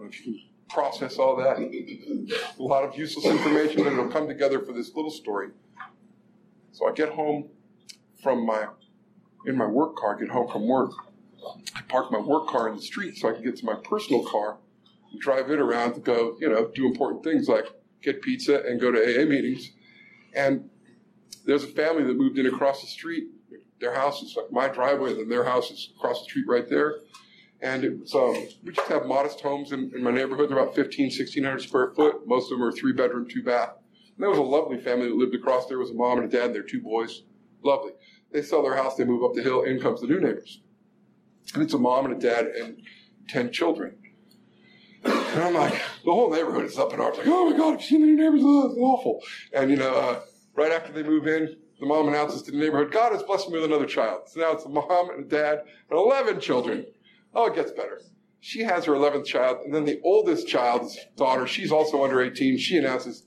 If 0.03 0.26
you 0.26 0.32
can 0.32 0.43
process 0.68 1.18
all 1.18 1.36
that, 1.36 1.59
a 1.59 2.62
lot 2.62 2.84
of 2.84 2.97
useless 2.99 3.26
information, 3.26 3.84
but 3.84 3.93
it'll 3.93 4.09
come 4.09 4.28
together 4.28 4.61
for 4.61 4.72
this 4.72 4.95
little 4.95 5.11
story. 5.11 5.49
So 6.72 6.88
I 6.88 6.93
get 6.93 7.11
home 7.11 7.49
from 8.22 8.45
my, 8.45 8.66
in 9.47 9.57
my 9.57 9.66
work 9.66 9.97
car, 9.97 10.16
I 10.16 10.20
get 10.20 10.30
home 10.30 10.49
from 10.49 10.68
work. 10.68 10.93
I 11.74 11.80
park 11.88 12.12
my 12.12 12.18
work 12.18 12.49
car 12.49 12.68
in 12.68 12.76
the 12.76 12.82
street 12.82 13.16
so 13.16 13.28
I 13.28 13.32
can 13.32 13.43
get 13.43 13.57
to 13.57 13.64
my 13.64 13.76
personal 13.82 14.24
car 14.24 14.59
and 15.11 15.20
drive 15.20 15.51
it 15.51 15.59
around 15.59 15.95
to 15.95 16.01
go, 16.01 16.36
you 16.38 16.49
know, 16.49 16.70
do 16.74 16.86
important 16.86 17.24
things 17.24 17.49
like 17.49 17.66
get 18.03 18.20
pizza 18.22 18.62
and 18.66 18.80
go 18.80 18.91
to 18.91 18.99
AA 18.99 19.24
meetings. 19.24 19.70
And 20.34 20.68
there's 21.45 21.64
a 21.64 21.68
family 21.68 22.05
that 22.05 22.16
moved 22.16 22.38
in 22.38 22.47
across 22.47 22.80
the 22.80 22.86
street. 22.86 23.24
Their 23.80 23.95
house 23.95 24.22
is 24.22 24.36
like 24.36 24.53
my 24.53 24.68
driveway, 24.68 25.12
and 25.12 25.30
their 25.30 25.45
house 25.45 25.70
is 25.70 25.93
across 25.97 26.20
the 26.20 26.24
street 26.24 26.47
right 26.47 26.68
there. 26.68 26.97
And 27.62 27.84
it 27.84 27.99
was, 27.99 28.14
um, 28.14 28.49
we 28.64 28.72
just 28.72 28.88
have 28.88 29.07
modest 29.07 29.41
homes 29.41 29.72
in, 29.72 29.93
in 29.95 30.03
my 30.03 30.11
neighborhood. 30.11 30.51
They're 30.51 30.59
about 30.59 30.74
15, 30.74 31.07
1600 31.07 31.61
square 31.61 31.93
foot. 31.95 32.26
Most 32.26 32.51
of 32.51 32.59
them 32.59 32.66
are 32.66 32.72
three 32.72 32.93
bedroom, 32.93 33.28
two 33.28 33.43
bath. 33.43 33.72
And 34.16 34.22
there 34.22 34.30
was 34.30 34.38
a 34.38 34.43
lovely 34.43 34.78
family 34.78 35.09
that 35.09 35.16
lived 35.16 35.34
across 35.34 35.66
there. 35.66 35.78
Was 35.78 35.91
a 35.91 35.95
mom 35.95 36.18
and 36.18 36.26
a 36.26 36.30
dad 36.30 36.47
and 36.47 36.55
their 36.55 36.62
two 36.62 36.80
boys. 36.80 37.22
Lovely. 37.62 37.93
They 38.32 38.43
sell 38.43 38.62
their 38.62 38.76
house, 38.76 38.97
they 38.97 39.05
move 39.05 39.24
up 39.24 39.34
the 39.34 39.43
hill, 39.43 39.62
in 39.62 39.80
comes 39.80 40.01
the 40.01 40.07
new 40.07 40.20
neighbors. 40.20 40.61
And 41.55 41.62
it's 41.62 41.74
a 41.74 41.78
mom 41.78 42.07
and 42.07 42.14
a 42.14 42.18
dad 42.18 42.47
and 42.47 42.80
10 43.28 43.53
children. 43.53 43.97
And 45.05 45.43
I'm 45.43 45.55
like, 45.55 45.72
the 46.05 46.12
whole 46.12 46.30
neighborhood 46.30 46.64
is 46.64 46.78
up 46.78 46.93
in 46.93 47.01
arms. 47.01 47.18
Like, 47.18 47.26
oh 47.26 47.51
my 47.51 47.57
God, 47.57 47.74
I've 47.74 47.82
seen 47.82 48.01
the 48.03 48.07
new 48.07 48.16
neighbors? 48.16 48.41
Oh, 48.45 48.66
it's 48.66 48.78
awful. 48.78 49.20
And, 49.53 49.70
you 49.70 49.76
know, 49.76 49.95
uh, 49.95 50.20
right 50.61 50.73
after 50.73 50.93
they 50.93 51.03
move 51.03 51.27
in, 51.27 51.57
the 51.81 51.87
mom 51.87 52.09
announces 52.09 52.43
to 52.43 52.51
the 52.51 52.59
neighborhood, 52.59 52.93
God 52.93 53.13
has 53.13 53.23
blessed 53.23 53.49
me 53.49 53.55
with 53.55 53.65
another 53.65 53.87
child. 53.87 54.23
So 54.27 54.41
now 54.41 54.53
it's 54.53 54.67
a 54.67 54.69
mom 54.69 55.11
and 55.11 55.25
a 55.25 55.29
dad 55.29 55.61
and 55.89 55.99
11 55.99 56.41
children. 56.41 56.85
Oh, 57.35 57.47
it 57.47 57.55
gets 57.55 57.73
better. 57.73 58.03
She 58.41 58.61
has 58.61 58.85
her 58.85 58.93
11th 58.93 59.25
child, 59.25 59.59
and 59.65 59.75
then 59.75 59.85
the 59.85 60.01
oldest 60.05 60.47
child's 60.47 60.99
daughter, 61.17 61.47
she's 61.47 61.73
also 61.73 62.05
under 62.05 62.23
18. 62.23 62.59
She 62.59 62.77
announces 62.77 63.25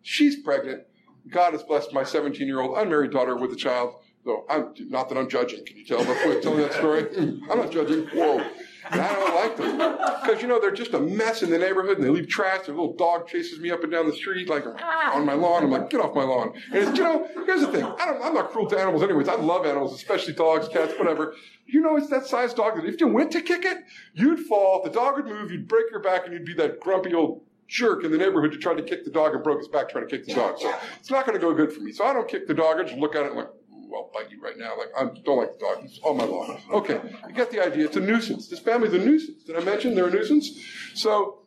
she's 0.00 0.42
pregnant. 0.42 0.84
God 1.30 1.52
has 1.52 1.62
blessed 1.62 1.92
my 1.92 2.04
17 2.04 2.46
year 2.46 2.60
old 2.60 2.76
unmarried 2.78 3.10
daughter 3.10 3.36
with 3.36 3.52
a 3.52 3.56
child. 3.56 3.96
So 4.24 4.44
I'm 4.48 4.72
not 4.88 5.08
that 5.08 5.18
I'm 5.18 5.28
judging. 5.28 5.64
Can 5.66 5.76
you 5.76 5.84
tell 5.84 6.04
before 6.04 6.40
telling 6.40 6.60
that 6.60 6.72
story? 6.74 7.06
I'm 7.16 7.58
not 7.58 7.70
judging. 7.70 8.06
Whoa. 8.08 8.44
And 8.90 9.00
I 9.00 9.12
don't 9.12 9.34
like 9.34 9.56
them 9.56 9.78
because 10.22 10.42
you 10.42 10.48
know 10.48 10.60
they're 10.60 10.70
just 10.70 10.94
a 10.94 11.00
mess 11.00 11.42
in 11.42 11.50
the 11.50 11.58
neighborhood, 11.58 11.98
and 11.98 12.04
they 12.04 12.10
leave 12.10 12.28
trash. 12.28 12.66
Their 12.66 12.74
little 12.74 12.94
dog 12.94 13.28
chases 13.28 13.60
me 13.60 13.70
up 13.70 13.82
and 13.82 13.92
down 13.92 14.06
the 14.06 14.14
street 14.14 14.48
like 14.48 14.64
ah. 14.66 15.14
on 15.14 15.24
my 15.24 15.34
lawn. 15.34 15.64
I'm 15.64 15.70
like, 15.70 15.90
get 15.90 16.00
off 16.00 16.14
my 16.14 16.24
lawn. 16.24 16.52
And 16.66 16.88
it's, 16.88 16.98
you 16.98 17.04
know, 17.04 17.28
here's 17.46 17.60
the 17.60 17.68
thing. 17.68 17.84
I 17.84 18.06
don't, 18.06 18.22
I'm 18.22 18.34
not 18.34 18.50
cruel 18.50 18.68
to 18.68 18.78
animals, 18.78 19.02
anyways. 19.02 19.28
I 19.28 19.36
love 19.36 19.66
animals, 19.66 19.94
especially 19.94 20.34
dogs, 20.34 20.68
cats, 20.68 20.94
whatever. 20.98 21.34
You 21.66 21.80
know, 21.80 21.96
it's 21.96 22.08
that 22.08 22.26
size 22.26 22.54
dog 22.54 22.76
that 22.76 22.84
if 22.84 23.00
you 23.00 23.08
went 23.08 23.30
to 23.32 23.40
kick 23.40 23.64
it, 23.64 23.78
you'd 24.14 24.40
fall. 24.40 24.82
The 24.82 24.90
dog 24.90 25.16
would 25.16 25.26
move. 25.26 25.50
You'd 25.50 25.68
break 25.68 25.86
your 25.90 26.00
back, 26.00 26.24
and 26.24 26.32
you'd 26.32 26.44
be 26.44 26.54
that 26.54 26.80
grumpy 26.80 27.14
old 27.14 27.42
jerk 27.68 28.04
in 28.04 28.10
the 28.10 28.18
neighborhood 28.18 28.52
who 28.52 28.60
tried 28.60 28.76
to 28.76 28.82
kick 28.82 29.04
the 29.04 29.10
dog 29.10 29.34
and 29.34 29.42
broke 29.42 29.58
his 29.58 29.68
back 29.68 29.88
trying 29.88 30.06
to 30.06 30.10
kick 30.10 30.26
the 30.26 30.34
dog. 30.34 30.58
So 30.58 30.74
it's 30.98 31.10
not 31.10 31.26
going 31.26 31.38
to 31.38 31.44
go 31.44 31.54
good 31.54 31.72
for 31.72 31.80
me. 31.80 31.92
So 31.92 32.04
I 32.04 32.12
don't 32.12 32.28
kick 32.28 32.46
the 32.46 32.54
dog. 32.54 32.78
I 32.78 32.82
just 32.84 32.98
look 32.98 33.16
at 33.16 33.24
it 33.24 33.34
like, 33.34 33.48
well, 33.92 34.10
bite 34.14 34.30
you 34.30 34.40
right 34.40 34.56
now. 34.56 34.76
Like, 34.78 34.88
I 34.96 35.04
don't 35.22 35.36
like 35.36 35.52
the 35.52 35.58
dog. 35.58 35.82
He's 35.82 36.00
on 36.02 36.16
my 36.16 36.24
lawn. 36.24 36.58
Okay, 36.72 37.00
you 37.28 37.34
get 37.34 37.50
the 37.50 37.64
idea. 37.64 37.84
It's 37.84 37.96
a 37.96 38.00
nuisance. 38.00 38.48
This 38.48 38.58
family's 38.58 38.94
a 38.94 38.98
nuisance. 38.98 39.44
Did 39.44 39.56
I 39.56 39.60
mention 39.60 39.94
they're 39.94 40.08
a 40.08 40.10
nuisance? 40.10 40.50
So 40.94 41.40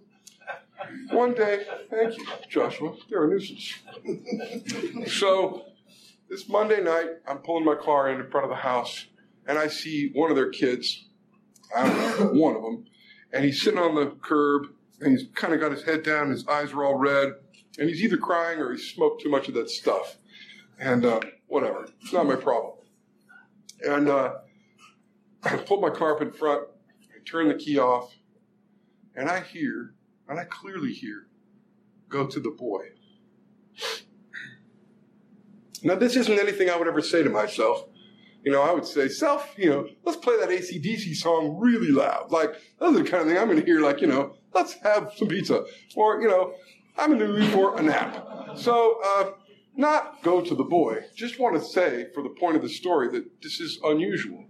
one 1.12 1.34
day, 1.34 1.66
thank 1.90 2.18
you, 2.18 2.26
Joshua. 2.50 2.94
They're 3.10 3.26
a 3.26 3.28
nuisance. 3.28 3.74
so 5.08 5.66
this 6.30 6.48
Monday 6.48 6.82
night, 6.82 7.10
I'm 7.28 7.40
pulling 7.40 7.66
my 7.66 7.76
car 7.76 8.10
in 8.10 8.22
in 8.22 8.30
front 8.30 8.46
of 8.46 8.50
the 8.50 8.58
house, 8.58 9.06
and 9.48 9.58
I 9.58 9.68
see 9.68 10.12
one 10.14 10.30
of 10.30 10.36
their 10.36 10.50
kids. 10.50 11.06
I 11.76 11.90
don't 11.90 12.20
know, 12.36 12.42
one 12.42 12.56
of 12.56 12.62
them, 12.62 12.86
and 13.34 13.44
he's 13.44 13.62
sitting 13.62 13.80
on 13.80 13.96
the 13.96 14.16
curb, 14.22 14.68
and 15.02 15.12
he's 15.12 15.28
kind 15.34 15.54
of 15.54 15.60
got 15.60 15.72
his 15.72 15.84
head 15.84 16.04
down, 16.04 16.30
his 16.30 16.48
eyes 16.48 16.72
are 16.74 16.84
all 16.84 16.96
red, 16.96 17.34
and 17.80 17.90
he's 17.90 18.04
either 18.04 18.18
crying 18.18 18.60
or 18.60 18.72
he 18.72 18.80
smoked 18.80 19.24
too 19.24 19.30
much 19.30 19.48
of 19.48 19.56
that 19.56 19.70
stuff. 19.70 20.18
And 20.80 21.06
uh, 21.06 21.22
whatever, 21.48 21.88
it's 22.02 22.14
not 22.14 22.26
my 22.26 22.36
problem. 22.36 22.74
And 23.82 24.10
uh, 24.10 24.36
I 25.44 25.58
pulled 25.58 25.82
my 25.82 25.90
car 25.90 26.16
up 26.16 26.22
in 26.22 26.32
front, 26.32 26.68
I 27.10 27.24
turn 27.30 27.48
the 27.48 27.56
key 27.56 27.78
off, 27.78 28.16
and 29.16 29.30
I 29.30 29.42
hear, 29.42 29.94
and 30.28 30.40
I 30.40 30.46
clearly 30.46 30.94
hear, 30.94 31.28
go 32.10 32.28
to 32.28 32.40
the 32.40 32.52
boy. 32.52 32.86
Now, 35.84 35.96
this 35.96 36.16
isn't 36.16 36.40
anything 36.40 36.70
I 36.70 36.78
would 36.78 36.88
ever 36.88 37.02
say 37.02 37.22
to 37.22 37.30
myself. 37.30 37.86
You 38.44 38.52
know, 38.52 38.62
I 38.62 38.72
would 38.72 38.86
say, 38.86 39.08
self, 39.08 39.54
you 39.58 39.70
know, 39.70 39.88
let's 40.04 40.18
play 40.18 40.38
that 40.40 40.50
AC/DC 40.50 41.16
song 41.16 41.58
really 41.60 41.90
loud. 41.92 42.32
Like, 42.32 42.56
that's 42.80 42.96
the 42.96 43.04
kind 43.04 43.22
of 43.22 43.28
thing 43.28 43.38
I'm 43.38 43.46
going 43.46 43.60
to 43.60 43.66
hear, 43.66 43.82
like, 43.82 44.02
you 44.02 44.08
know, 44.08 44.36
let's 44.54 44.74
have 44.84 45.12
some 45.16 45.28
pizza. 45.28 45.64
Or, 45.96 46.22
you 46.22 46.28
know, 46.28 46.54
I'm 46.98 47.12
in 47.12 47.20
the 47.20 47.28
mood 47.28 47.52
for 47.52 47.78
a 47.78 47.84
nap. 47.84 48.56
So, 48.56 49.00
uh, 49.04 49.32
not 49.78 50.22
go 50.24 50.42
to 50.42 50.56
the 50.56 50.64
boy. 50.64 51.06
Just 51.16 51.40
want 51.40 51.56
to 51.56 51.62
say, 51.62 52.08
for 52.14 52.24
the 52.24 52.30
point 52.30 52.56
of 52.56 52.62
the 52.62 52.70
story, 52.70 53.10
that 53.10 53.42
this 53.42 53.60
is 53.60 53.80
unusual. 53.84 54.46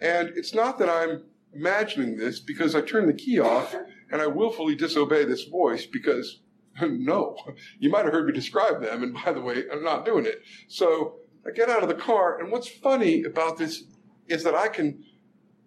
And 0.00 0.30
it's 0.36 0.54
not 0.54 0.78
that 0.78 0.88
I'm 0.88 1.24
imagining 1.54 2.16
this 2.16 2.40
because 2.40 2.74
I 2.74 2.80
turn 2.82 3.06
the 3.06 3.14
key 3.14 3.38
off 3.38 3.74
and 4.10 4.20
I 4.20 4.26
willfully 4.26 4.74
disobey 4.74 5.24
this 5.24 5.44
voice 5.44 5.86
because 5.86 6.40
no, 6.82 7.36
you 7.78 7.90
might 7.90 8.04
have 8.04 8.12
heard 8.12 8.26
me 8.26 8.32
describe 8.32 8.82
them. 8.82 9.02
And 9.02 9.14
by 9.14 9.32
the 9.32 9.40
way, 9.40 9.64
I'm 9.72 9.82
not 9.82 10.04
doing 10.04 10.26
it. 10.26 10.42
So 10.68 11.16
I 11.46 11.50
get 11.50 11.70
out 11.70 11.82
of 11.82 11.88
the 11.88 11.94
car. 11.94 12.38
And 12.38 12.50
what's 12.50 12.68
funny 12.68 13.24
about 13.24 13.56
this 13.56 13.84
is 14.28 14.42
that 14.44 14.54
I 14.54 14.68
can 14.68 15.02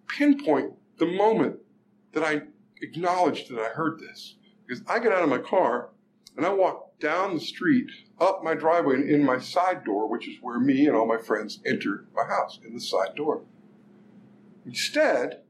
pinpoint 0.06 0.72
the 0.98 1.06
moment 1.06 1.56
that 2.12 2.22
I 2.22 2.42
acknowledged 2.82 3.50
that 3.50 3.60
I 3.60 3.70
heard 3.70 3.98
this. 3.98 4.36
Because 4.66 4.84
I 4.86 4.98
get 5.00 5.12
out 5.12 5.22
of 5.22 5.28
my 5.28 5.38
car 5.38 5.90
and 6.36 6.46
I 6.46 6.52
walk 6.52 6.89
down 7.00 7.34
the 7.34 7.40
street, 7.40 7.90
up 8.20 8.44
my 8.44 8.54
driveway, 8.54 8.96
and 8.96 9.10
in 9.10 9.24
my 9.24 9.38
side 9.38 9.84
door, 9.84 10.08
which 10.08 10.28
is 10.28 10.36
where 10.40 10.60
me 10.60 10.86
and 10.86 10.96
all 10.96 11.06
my 11.06 11.18
friends 11.18 11.60
enter 11.66 12.06
my 12.14 12.24
house, 12.24 12.60
in 12.64 12.74
the 12.74 12.80
side 12.80 13.14
door. 13.16 13.42
Instead, 14.66 15.40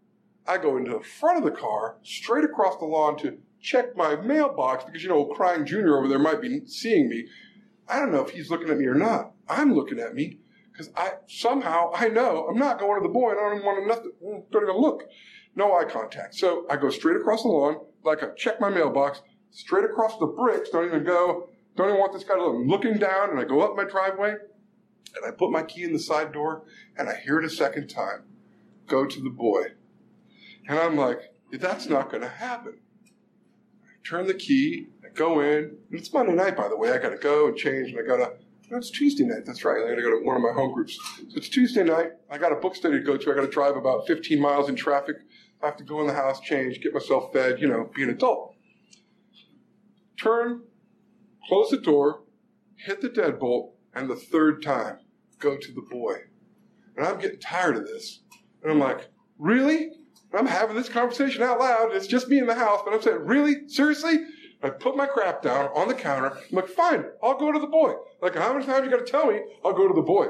I 0.47 0.59
go 0.59 0.77
into 0.77 0.93
the 0.93 1.05
front 1.05 1.39
of 1.39 1.45
the 1.45 1.59
car, 1.59 1.97
straight 2.03 2.45
across 2.45 2.79
the 2.79 2.87
lawn 2.87 3.19
to 3.19 3.39
check 3.61 3.97
my 3.97 4.17
mailbox 4.17 4.85
because, 4.85 5.03
you 5.03 5.09
know, 5.09 5.27
crying 5.27 5.67
junior 5.67 5.99
over 5.99 6.09
there 6.09 6.19
might 6.19 6.41
be 6.41 6.63
seeing 6.67 7.09
me. 7.09 7.27
I 7.89 7.99
don't 7.99 8.13
know 8.13 8.25
if 8.25 8.31
he's 8.31 8.51
looking 8.51 8.71
at 8.71 8.79
me 8.79 8.87
or 8.87 8.95
not. 8.95 9.33
I'm 9.49 9.75
looking 9.75 9.99
at 9.99 10.15
me 10.15 10.39
because 10.73 10.91
I 10.97 11.13
somehow 11.27 11.91
I 11.95 12.09
know 12.09 12.47
I'm 12.49 12.59
not 12.59 12.79
going 12.79 13.01
to 13.01 13.07
the 13.07 13.13
boy 13.13 13.31
and 13.31 13.41
I 13.41 13.51
don't 13.51 13.65
want 13.65 13.83
to 13.83 13.89
nothing, 13.89 14.81
look. 14.81 15.03
No 15.57 15.77
eye 15.77 15.85
contact. 15.85 16.37
So 16.37 16.65
I 16.71 16.77
go 16.77 16.91
straight 16.91 17.17
across 17.17 17.43
the 17.43 17.49
lawn, 17.49 17.81
like 18.05 18.23
I 18.23 18.29
check 18.37 18.61
my 18.61 18.71
mailbox, 18.71 19.21
straight 19.51 19.85
across 19.85 20.19
the 20.19 20.27
bricks, 20.27 20.71
don't 20.71 20.87
even 20.87 21.05
go, 21.05 21.49
Don't 21.77 21.89
even 21.89 22.01
want 22.01 22.13
this 22.13 22.25
guy 22.25 22.35
to 22.35 22.45
look. 22.45 22.57
I'm 22.57 22.69
looking 22.69 22.99
down 22.99 23.31
and 23.31 23.39
I 23.39 23.45
go 23.45 23.61
up 23.61 23.77
my 23.77 23.85
driveway 23.85 24.31
and 24.31 25.27
I 25.27 25.31
put 25.31 25.51
my 25.51 25.63
key 25.63 25.85
in 25.85 25.93
the 25.93 25.99
side 25.99 26.33
door 26.33 26.65
and 26.97 27.09
I 27.09 27.17
hear 27.17 27.39
it 27.39 27.45
a 27.45 27.51
second 27.51 27.89
time. 27.89 28.23
Go 28.87 29.07
to 29.07 29.21
the 29.21 29.31
boy. 29.31 29.73
And 30.69 30.79
I'm 30.79 30.97
like, 30.97 31.33
that's 31.53 31.89
not 31.89 32.11
going 32.11 32.23
to 32.23 32.29
happen. 32.29 32.79
I 33.05 34.09
turn 34.09 34.27
the 34.27 34.35
key, 34.35 34.89
I 35.05 35.09
go 35.09 35.41
in, 35.41 35.65
and 35.65 35.77
it's 35.91 36.13
Monday 36.13 36.33
night, 36.33 36.57
by 36.57 36.69
the 36.69 36.77
way. 36.77 36.93
I 36.93 36.99
got 36.99 37.11
to 37.11 37.17
go 37.17 37.49
and 37.49 37.57
change, 37.57 37.91
and 37.91 37.99
I 37.99 38.03
got 38.03 38.17
to. 38.17 38.33
No, 38.71 38.77
it's 38.77 38.91
Tuesday 38.91 39.25
night. 39.25 39.45
That's 39.45 39.65
right. 39.65 39.83
I 39.85 39.89
got 39.89 39.97
to 39.97 40.03
go 40.03 40.11
to 40.11 40.25
one 40.25 40.37
of 40.37 40.43
my 40.43 40.53
home 40.53 40.73
groups. 40.73 40.97
So 41.17 41.37
it's 41.37 41.49
Tuesday 41.49 41.83
night. 41.83 42.13
I 42.31 42.39
got 42.39 42.53
a 42.53 42.55
book 42.55 42.77
study 42.77 42.99
to 42.99 43.05
go 43.05 43.17
to. 43.17 43.33
I 43.33 43.35
got 43.35 43.41
to 43.41 43.49
drive 43.49 43.77
about 43.77 44.07
15 44.07 44.41
miles 44.41 44.69
in 44.69 44.77
traffic. 44.77 45.17
I 45.61 45.67
have 45.67 45.77
to 45.79 45.85
go 45.85 46.01
in 46.01 46.07
the 46.07 46.15
house, 46.15 46.39
change, 46.41 46.81
get 46.81 46.95
myself 46.95 47.33
fed. 47.33 47.61
You 47.61 47.67
know, 47.67 47.91
be 47.93 48.05
an 48.05 48.11
adult. 48.11 48.55
Turn, 50.23 50.63
close 51.49 51.71
the 51.71 51.79
door, 51.79 52.23
hit 52.77 53.01
the 53.01 53.09
deadbolt, 53.09 53.73
and 53.95 54.09
the 54.09 54.17
third 54.17 54.63
time, 54.63 54.99
go 55.39 55.57
to 55.57 55.73
the 55.73 55.83
boy. 55.83 56.17
And 56.97 57.07
I'm 57.07 57.19
getting 57.19 57.41
tired 57.41 57.77
of 57.77 57.87
this. 57.87 58.21
And 58.63 58.73
I'm 58.73 58.79
like, 58.79 59.09
really? 59.39 59.93
I'm 60.33 60.47
having 60.47 60.77
this 60.77 60.89
conversation 60.89 61.43
out 61.43 61.59
loud. 61.59 61.95
It's 61.95 62.07
just 62.07 62.29
me 62.29 62.39
in 62.39 62.47
the 62.47 62.55
house, 62.55 62.83
but 62.85 62.95
I'm 62.95 63.03
saying, 63.03 63.25
really? 63.25 63.69
Seriously? 63.69 64.19
I 64.63 64.71
put 64.71 64.97
my 64.97 65.07
crap 65.07 65.43
down 65.43 65.71
on 65.75 65.89
the 65.89 65.95
counter. 65.95 66.33
I'm 66.33 66.57
like, 66.57 66.69
fine, 66.69 67.05
I'll 67.23 67.39
go 67.39 67.51
to 67.51 67.59
the 67.59 67.67
boy. 67.67 67.95
Like, 68.21 68.35
how 68.35 68.53
many 68.53 68.67
times 68.67 68.85
you 68.85 68.91
got 68.91 69.05
to 69.05 69.11
tell 69.11 69.27
me 69.27 69.41
I'll 69.65 69.73
go 69.73 69.89
to 69.89 69.95
the 69.95 70.03
boy? 70.03 70.27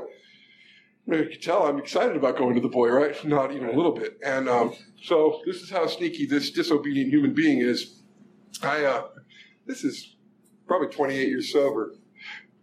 You 1.06 1.26
can 1.26 1.40
tell 1.40 1.64
I'm 1.64 1.78
excited 1.78 2.16
about 2.16 2.36
going 2.36 2.54
to 2.54 2.60
the 2.60 2.68
boy, 2.68 2.88
right? 2.90 3.24
Not 3.24 3.52
even 3.52 3.68
a 3.68 3.72
little 3.72 3.92
bit. 3.92 4.18
And 4.24 4.48
um, 4.48 4.74
so 5.02 5.40
this 5.44 5.56
is 5.56 5.68
how 5.68 5.88
sneaky 5.88 6.26
this 6.26 6.50
disobedient 6.52 7.10
human 7.10 7.34
being 7.34 7.58
is. 7.58 7.96
I, 8.62 8.84
uh, 8.84 9.08
this 9.70 9.84
is 9.84 10.16
probably 10.66 10.88
28 10.88 11.28
years 11.28 11.52
sober. 11.52 11.94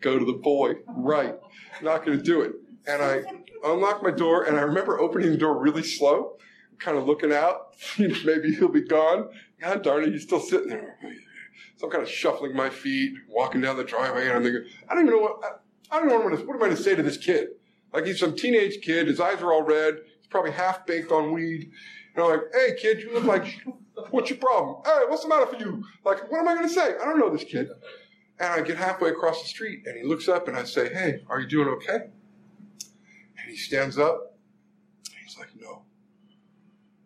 Go 0.02 0.20
to 0.20 0.26
the 0.26 0.34
boy, 0.34 0.76
right? 0.88 1.36
Not 1.82 2.06
going 2.06 2.18
to 2.18 2.24
do 2.24 2.42
it. 2.42 2.52
And 2.86 3.02
I 3.02 3.24
unlock 3.64 4.04
my 4.04 4.12
door, 4.12 4.44
and 4.44 4.58
I 4.58 4.62
remember 4.62 5.00
opening 5.00 5.32
the 5.32 5.38
door 5.38 5.58
really 5.58 5.84
slow, 5.84 6.38
kind 6.80 6.98
of 6.98 7.08
looking 7.08 7.34
out. 7.34 7.76
Maybe 7.98 8.54
he'll 8.54 8.68
be 8.68 8.82
gone. 8.82 9.30
God 9.60 9.84
darn 9.84 10.04
it, 10.04 10.12
he's 10.12 10.24
still 10.24 10.40
sitting 10.40 10.70
there. 10.70 11.00
So 11.78 11.88
I'm 11.88 11.92
kind 11.92 12.04
of 12.04 12.10
shuffling 12.10 12.56
my 12.56 12.70
feet, 12.70 13.14
walking 13.28 13.62
down 13.62 13.78
the 13.78 13.84
driveway, 13.84 14.28
and 14.28 14.38
I'm 14.38 14.44
thinking, 14.44 14.66
I 14.90 14.94
don't 14.94 15.08
even 15.08 15.16
know 15.16 15.22
what 15.22 15.40
I, 15.44 15.96
I 15.96 16.00
don't 16.00 16.10
know 16.10 16.20
what, 16.20 16.32
what 16.46 16.56
am 16.56 16.62
I 16.62 16.66
going 16.66 16.76
to 16.76 16.82
say 16.82 16.96
to 16.96 17.04
this 17.04 17.18
kid. 17.18 17.50
Like 17.94 18.06
he's 18.06 18.20
some 18.20 18.36
teenage 18.36 18.82
kid, 18.82 19.08
his 19.08 19.20
eyes 19.20 19.42
are 19.42 19.52
all 19.52 19.64
red, 19.64 19.96
he's 20.20 20.28
probably 20.30 20.52
half 20.52 20.86
baked 20.86 21.12
on 21.12 21.32
weed. 21.34 21.72
I'm 22.20 22.30
like, 22.30 22.42
hey 22.54 22.76
kid, 22.80 23.00
you 23.02 23.14
look 23.14 23.24
like, 23.24 23.62
what's 24.12 24.30
your 24.30 24.40
problem? 24.40 24.82
Hey, 24.86 25.04
what's 25.08 25.24
the 25.24 25.30
matter 25.30 25.46
for 25.46 25.58
you? 25.58 25.84
Like, 26.06 26.32
what 26.32 26.40
am 26.40 26.48
I 26.48 26.56
going 26.56 26.68
to 26.68 26.74
say? 26.74 26.96
I 27.02 27.06
don't 27.06 27.20
know 27.20 27.30
this 27.30 27.44
kid. 27.44 27.70
And 28.40 28.54
I 28.54 28.62
get 28.62 28.78
halfway 28.78 29.10
across 29.10 29.42
the 29.42 29.48
street, 29.48 29.88
and 29.88 29.98
he 29.98 30.04
looks 30.04 30.28
up, 30.28 30.48
and 30.48 30.56
I 30.56 30.64
say, 30.64 30.94
hey, 30.94 31.24
are 31.28 31.40
you 31.40 31.48
doing 31.48 31.68
okay? 31.70 31.96
And 31.96 33.50
he 33.50 33.58
stands 33.58 33.98
up, 33.98 34.38
and 35.08 35.18
he's 35.24 35.38
like, 35.38 35.50
no. 35.60 35.82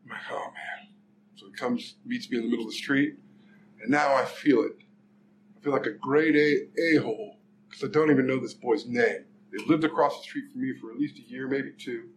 I'm 0.03 0.11
like, 0.11 0.19
oh 0.31 0.51
man. 0.53 0.89
So 1.35 1.45
he 1.45 1.53
comes, 1.53 1.95
meets 2.05 2.29
me 2.29 2.37
in 2.37 2.43
the 2.43 2.49
middle 2.49 2.65
of 2.65 2.71
the 2.71 2.77
street, 2.77 3.15
and 3.81 3.89
now 3.89 4.13
I 4.13 4.25
feel 4.25 4.63
it. 4.63 4.73
I 5.57 5.63
feel 5.63 5.73
like 5.73 5.85
a 5.85 5.91
grade 5.91 6.35
A 6.35 6.95
a-hole, 6.95 7.37
because 7.69 7.83
I 7.83 7.91
don't 7.91 8.11
even 8.11 8.27
know 8.27 8.39
this 8.39 8.53
boy's 8.53 8.85
name. 8.85 9.25
They've 9.51 9.67
lived 9.67 9.83
across 9.83 10.17
the 10.17 10.23
street 10.23 10.51
from 10.51 10.61
me 10.61 10.73
for 10.79 10.91
at 10.91 10.97
least 10.97 11.17
a 11.17 11.29
year, 11.29 11.47
maybe 11.47 11.71
two. 11.77 12.09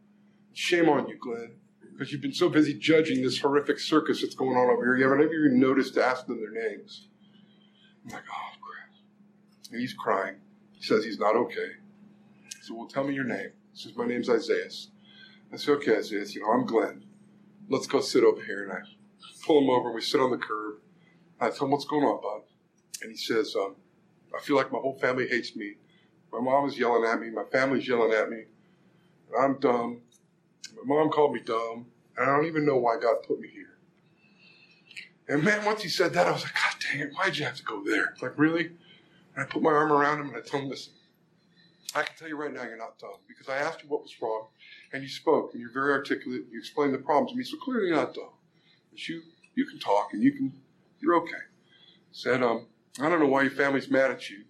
Shame 0.53 0.88
on 0.88 1.09
you, 1.09 1.18
Glenn, 1.18 1.53
because 1.95 2.12
you've 2.12 2.20
been 2.20 2.34
so 2.34 2.49
busy 2.49 2.74
judging 2.74 3.22
this 3.22 3.38
horrific 3.38 3.78
circus 3.78 4.20
that's 4.20 4.34
going 4.34 4.57
on 4.57 4.68
over 4.68 4.84
here. 4.84 4.97
You 4.97 5.09
haven't 5.09 5.32
even 5.32 5.61
noticed 5.61 5.95
to 5.95 6.05
ask 6.05 6.26
them 6.26 6.40
their 6.40 6.51
names. 6.51 7.07
I'm 8.05 8.12
like, 8.12 8.24
oh, 8.28 8.57
crap. 8.61 8.90
And 9.70 9.80
he's 9.80 9.95
crying. 9.95 10.36
He 10.72 10.82
says 10.82 11.05
he's 11.05 11.20
not 11.20 11.36
okay. 11.36 11.68
So, 12.62 12.74
well, 12.74 12.88
tell 12.88 13.05
me 13.05 13.14
your 13.14 13.24
name. 13.24 13.51
He 13.72 13.80
says, 13.80 13.97
my 13.97 14.07
name's 14.07 14.28
Isaiah. 14.28 14.68
I 15.53 15.57
say, 15.57 15.72
okay, 15.72 15.97
Isaiah. 15.99 16.24
You 16.24 16.40
know, 16.40 16.51
I'm 16.51 16.66
Glenn. 16.66 17.05
Let's 17.68 17.86
go 17.86 18.01
sit 18.01 18.24
over 18.24 18.42
here. 18.42 18.64
And 18.64 18.72
I 18.72 18.78
pull 19.47 19.62
him 19.62 19.70
over. 19.70 19.88
And 19.88 19.95
we 19.95 20.01
sit 20.01 20.20
on 20.20 20.32
the 20.32 20.36
curb. 20.36 20.78
I 21.40 21.51
tell 21.51 21.66
him, 21.66 21.70
what's 21.70 21.84
going 21.84 22.03
on, 22.03 22.20
bud? 22.20 22.42
And 23.03 23.12
he 23.12 23.16
says, 23.16 23.55
um, 23.55 23.76
I 24.36 24.40
feel 24.40 24.57
like 24.57 24.72
my 24.72 24.78
whole 24.78 24.99
family 24.99 25.28
hates 25.28 25.55
me. 25.55 25.74
My 26.32 26.40
mom 26.40 26.66
is 26.68 26.76
yelling 26.76 27.09
at 27.09 27.20
me. 27.20 27.30
My 27.30 27.45
family's 27.53 27.86
yelling 27.86 28.12
at 28.12 28.28
me. 28.28 28.45
And 29.32 29.45
I'm 29.45 29.61
dumb. 29.61 30.01
My 30.72 30.82
mom 30.84 31.10
called 31.10 31.32
me 31.32 31.40
dumb. 31.40 31.86
And 32.16 32.30
I 32.30 32.36
don't 32.36 32.46
even 32.46 32.64
know 32.64 32.76
why 32.76 32.96
God 33.00 33.16
put 33.26 33.40
me 33.40 33.48
here. 33.48 33.76
And 35.28 35.42
man, 35.42 35.64
once 35.64 35.82
he 35.82 35.88
said 35.88 36.12
that, 36.12 36.26
I 36.26 36.30
was 36.32 36.42
like, 36.42 36.54
God 36.54 36.74
dang 36.80 37.00
it, 37.00 37.12
why'd 37.14 37.36
you 37.36 37.44
have 37.44 37.56
to 37.56 37.64
go 37.64 37.82
there? 37.84 38.14
Like, 38.20 38.38
really? 38.38 38.66
And 39.34 39.44
I 39.44 39.44
put 39.44 39.62
my 39.62 39.70
arm 39.70 39.90
around 39.90 40.20
him 40.20 40.28
and 40.28 40.36
I 40.36 40.40
told 40.40 40.64
him, 40.64 40.70
listen, 40.70 40.92
I 41.94 42.02
can 42.02 42.14
tell 42.16 42.28
you 42.28 42.36
right 42.36 42.52
now 42.52 42.64
you're 42.64 42.76
not 42.76 42.98
dumb 42.98 43.16
because 43.26 43.48
I 43.48 43.56
asked 43.56 43.82
you 43.82 43.88
what 43.88 44.02
was 44.02 44.14
wrong 44.20 44.48
and 44.92 45.02
you 45.02 45.08
spoke 45.08 45.52
and 45.52 45.60
you're 45.60 45.72
very 45.72 45.92
articulate 45.92 46.42
and 46.42 46.52
you 46.52 46.58
explained 46.58 46.92
the 46.92 46.98
problem 46.98 47.28
to 47.28 47.36
me, 47.36 47.44
so 47.44 47.56
clearly 47.56 47.88
you're 47.88 47.96
not 47.96 48.14
dumb. 48.14 48.32
But 48.90 49.08
you, 49.08 49.22
you 49.54 49.66
can 49.66 49.78
talk 49.78 50.12
and 50.12 50.22
you 50.22 50.32
can, 50.32 50.52
you're 51.00 51.16
okay. 51.16 51.32
Said, 52.12 52.42
um, 52.42 52.66
I 53.00 53.08
don't 53.08 53.18
know 53.18 53.26
why 53.26 53.42
your 53.42 53.50
family's 53.50 53.90
mad 53.90 54.10
at 54.10 54.28
you. 54.28 54.44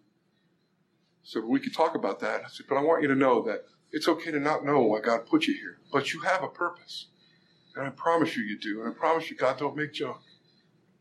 So 1.22 1.40
we 1.40 1.60
could 1.60 1.74
talk 1.74 1.94
about 1.94 2.20
that. 2.20 2.42
I 2.44 2.48
said, 2.48 2.66
but 2.68 2.76
I 2.76 2.82
want 2.82 3.00
you 3.00 3.08
to 3.08 3.14
know 3.14 3.42
that 3.42 3.64
it's 3.94 4.08
okay 4.08 4.32
to 4.32 4.40
not 4.40 4.64
know 4.64 4.80
why 4.80 5.00
God 5.00 5.24
put 5.24 5.46
you 5.46 5.54
here, 5.54 5.78
but 5.92 6.12
you 6.12 6.18
have 6.22 6.42
a 6.42 6.48
purpose. 6.48 7.06
And 7.76 7.86
I 7.86 7.90
promise 7.90 8.36
you 8.36 8.42
you 8.42 8.58
do. 8.58 8.82
And 8.82 8.90
I 8.90 8.92
promise 8.92 9.30
you 9.30 9.36
God 9.36 9.56
don't 9.56 9.76
make 9.76 9.92
junk. 9.92 10.16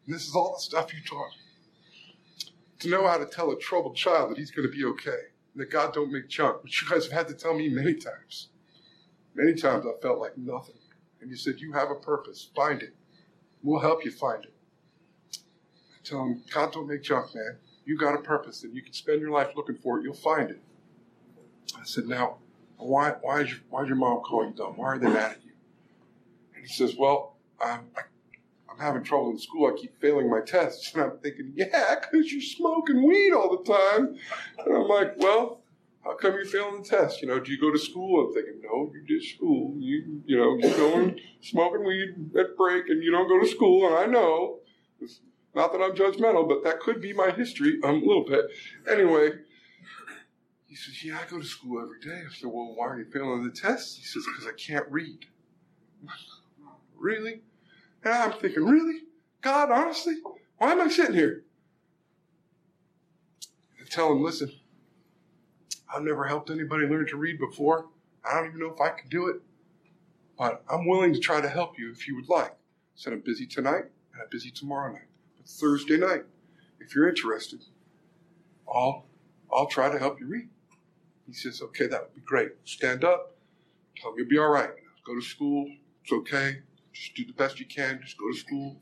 And 0.06 0.14
this 0.14 0.28
is 0.28 0.36
all 0.36 0.54
the 0.54 0.62
stuff 0.62 0.94
you 0.94 1.00
taught 1.02 1.30
me. 1.30 2.52
To 2.82 2.89
know 2.89 3.08
how 3.08 3.18
to 3.18 3.26
tell 3.26 3.50
a 3.50 3.58
troubled 3.58 3.96
child 3.96 4.30
that 4.30 4.38
he's 4.38 4.52
going 4.52 4.70
to 4.70 4.72
be 4.72 4.86
okay. 4.86 5.22
That 5.56 5.72
God 5.72 5.91
don't 5.96 6.12
make 6.12 6.30
junk. 6.30 6.64
Which 6.64 6.84
you 6.84 6.89
guys 6.89 7.06
have 7.06 7.14
had 7.14 7.28
to 7.30 7.34
tell 7.34 7.56
me 7.56 7.68
many 7.68 7.96
times. 7.96 8.50
Many 9.34 9.56
times 9.56 9.86
I 9.88 10.00
felt 10.00 10.20
like 10.20 10.38
nothing. 10.38 10.76
And 11.20 11.32
you 11.32 11.36
said, 11.36 11.56
you 11.58 11.72
have 11.74 11.89
a 11.89 11.96
purpose. 11.96 12.52
Find 12.56 12.84
it. 12.84 12.94
We'll 13.64 13.80
help 13.80 14.06
you 14.06 14.12
find 14.12 14.46
it. 14.46 14.54
I 15.34 15.98
tell 16.04 16.22
him, 16.22 16.44
God 16.54 16.74
don't 16.74 16.88
make 16.88 17.02
junk, 17.02 17.34
man. 17.34 17.58
You 17.86 17.98
got 17.98 18.14
a 18.14 18.22
purpose 18.22 18.64
and 18.64 18.76
you 18.76 18.84
can 18.84 18.94
spend 18.94 19.20
your 19.20 19.32
life 19.32 19.50
looking 19.56 19.78
for 19.78 19.98
it. 19.98 20.04
You'll 20.04 20.14
find 20.14 20.52
it. 20.52 20.62
I 21.76 21.86
said, 21.86 22.06
now, 22.06 22.38
why, 22.78 23.14
why, 23.22 23.42
is 23.42 23.50
your, 23.50 23.60
why 23.70 23.84
is 23.84 23.88
your 23.88 23.98
mom 23.98 24.22
call 24.22 24.46
you 24.46 24.54
dumb? 24.56 24.74
Why 24.76 24.88
are 24.88 25.00
they 25.00 25.08
mad 25.08 25.32
at 25.32 25.46
you? 25.46 25.52
And 26.56 26.66
he 26.66 26.74
says, 26.74 26.96
well, 26.98 27.38
I'm, 27.62 27.82
I'm 28.70 28.78
having 28.80 29.04
trouble 29.04 29.32
in 29.32 29.40
school. 29.40 29.72
I 29.72 29.80
keep 29.80 30.00
failing 30.02 30.30
my 30.30 30.42
tests. 30.42 30.94
And 30.94 31.04
I'm 31.04 31.18
thinking, 31.20 31.54
yeah, 31.56 31.96
because 32.00 32.32
you're 32.32 32.42
smoking 32.42 33.08
weed 33.08 33.34
all 33.34 33.58
the 33.58 33.72
time. 33.72 34.18
And 34.60 34.76
I'm 34.76 34.88
like, 34.88 35.14
well, 35.18 35.62
how 36.04 36.16
come 36.16 36.34
you're 36.34 36.46
failing 36.46 36.82
the 36.82 36.90
test? 36.90 37.22
You 37.22 37.30
know, 37.30 37.40
do 37.40 37.52
you 37.52 37.60
go 37.60 37.72
to 37.72 37.80
school? 37.80 38.28
I'm 38.28 38.34
thinking, 38.34 38.62
no, 38.64 38.92
you 38.94 39.06
did 39.08 39.26
school. 39.26 39.76
You, 39.78 40.22
you 40.26 40.38
know, 40.38 40.58
you're 40.58 40.78
going 40.78 41.20
smoking 41.42 41.86
weed 41.86 42.38
at 42.38 42.58
break 42.58 42.90
and 42.90 43.02
you 43.02 43.12
don't 43.12 43.28
go 43.28 43.40
to 43.40 43.48
school. 43.48 43.88
And 43.88 43.96
I 43.96 44.06
know, 44.06 44.60
it's 45.00 45.22
not 45.56 45.72
that 45.72 45.82
I'm 45.82 45.94
judgmental, 45.94 46.48
but 46.48 46.64
that 46.64 46.80
could 46.80 47.02
be 47.02 47.14
my 47.14 47.32
history 47.32 47.80
um, 47.84 47.96
a 47.96 48.06
little 48.06 48.26
bit. 48.28 48.46
Anyway, 48.90 49.32
he 50.74 50.78
says, 50.78 51.04
yeah, 51.04 51.20
I 51.22 51.30
go 51.30 51.38
to 51.38 51.46
school 51.46 51.80
every 51.80 52.00
day. 52.00 52.24
I 52.26 52.34
said, 52.34 52.50
well, 52.52 52.74
why 52.76 52.88
are 52.88 52.98
you 52.98 53.06
failing 53.06 53.44
the 53.44 53.52
test? 53.52 53.96
He 53.96 54.04
says, 54.06 54.24
because 54.26 54.48
I 54.48 54.54
can't 54.58 54.90
read. 54.90 55.20
really? 56.98 57.44
And 58.04 58.12
I'm 58.12 58.34
thinking, 58.40 58.66
really? 58.66 59.02
God, 59.42 59.70
honestly? 59.70 60.16
Why 60.58 60.72
am 60.72 60.82
I 60.82 60.88
sitting 60.88 61.14
here? 61.14 61.44
I 63.80 63.88
tell 63.88 64.12
him, 64.14 64.24
listen, 64.24 64.52
I've 65.94 66.02
never 66.02 66.26
helped 66.26 66.50
anybody 66.50 66.88
learn 66.88 67.06
to 67.06 67.18
read 67.18 67.38
before. 67.38 67.86
I 68.26 68.40
don't 68.40 68.48
even 68.48 68.60
know 68.60 68.74
if 68.74 68.82
I 68.82 69.00
can 69.00 69.10
do 69.10 69.28
it. 69.28 69.42
But 70.40 70.64
I'm 70.68 70.88
willing 70.88 71.14
to 71.14 71.20
try 71.20 71.40
to 71.40 71.50
help 71.50 71.78
you 71.78 71.92
if 71.92 72.08
you 72.08 72.16
would 72.16 72.30
like. 72.30 72.50
I 72.50 72.96
said, 72.96 73.14
I'm 73.14 73.22
busy 73.22 73.46
tonight 73.46 73.84
and 74.12 74.24
I'm 74.24 74.30
busy 74.32 74.50
tomorrow 74.50 74.92
night. 74.92 75.06
But 75.38 75.48
Thursday 75.48 75.98
night, 75.98 76.24
if 76.80 76.96
you're 76.96 77.08
interested, 77.08 77.64
I'll, 78.68 79.06
I'll 79.54 79.68
try 79.68 79.92
to 79.92 80.00
help 80.00 80.20
you 80.20 80.26
read. 80.26 80.50
He 81.28 81.34
says, 81.34 81.62
okay, 81.62 81.88
that 81.88 82.02
would 82.02 82.16
be 82.16 82.22
great. 82.22 82.52
Stand 82.66 83.04
up. 83.04 83.38
Tell 83.96 84.12
him 84.12 84.18
you'll 84.20 84.28
be 84.28 84.38
all 84.38 84.50
right. 84.50 84.70
Go 85.06 85.16
to 85.16 85.22
school. 85.22 85.70
It's 86.04 86.12
okay. 86.12 86.60
Just 86.92 87.16
do 87.16 87.26
the 87.26 87.34
best 87.34 87.60
you 87.60 87.66
can. 87.66 88.00
Just 88.04 88.18
go 88.18 88.32
to 88.32 88.38
school. 88.38 88.76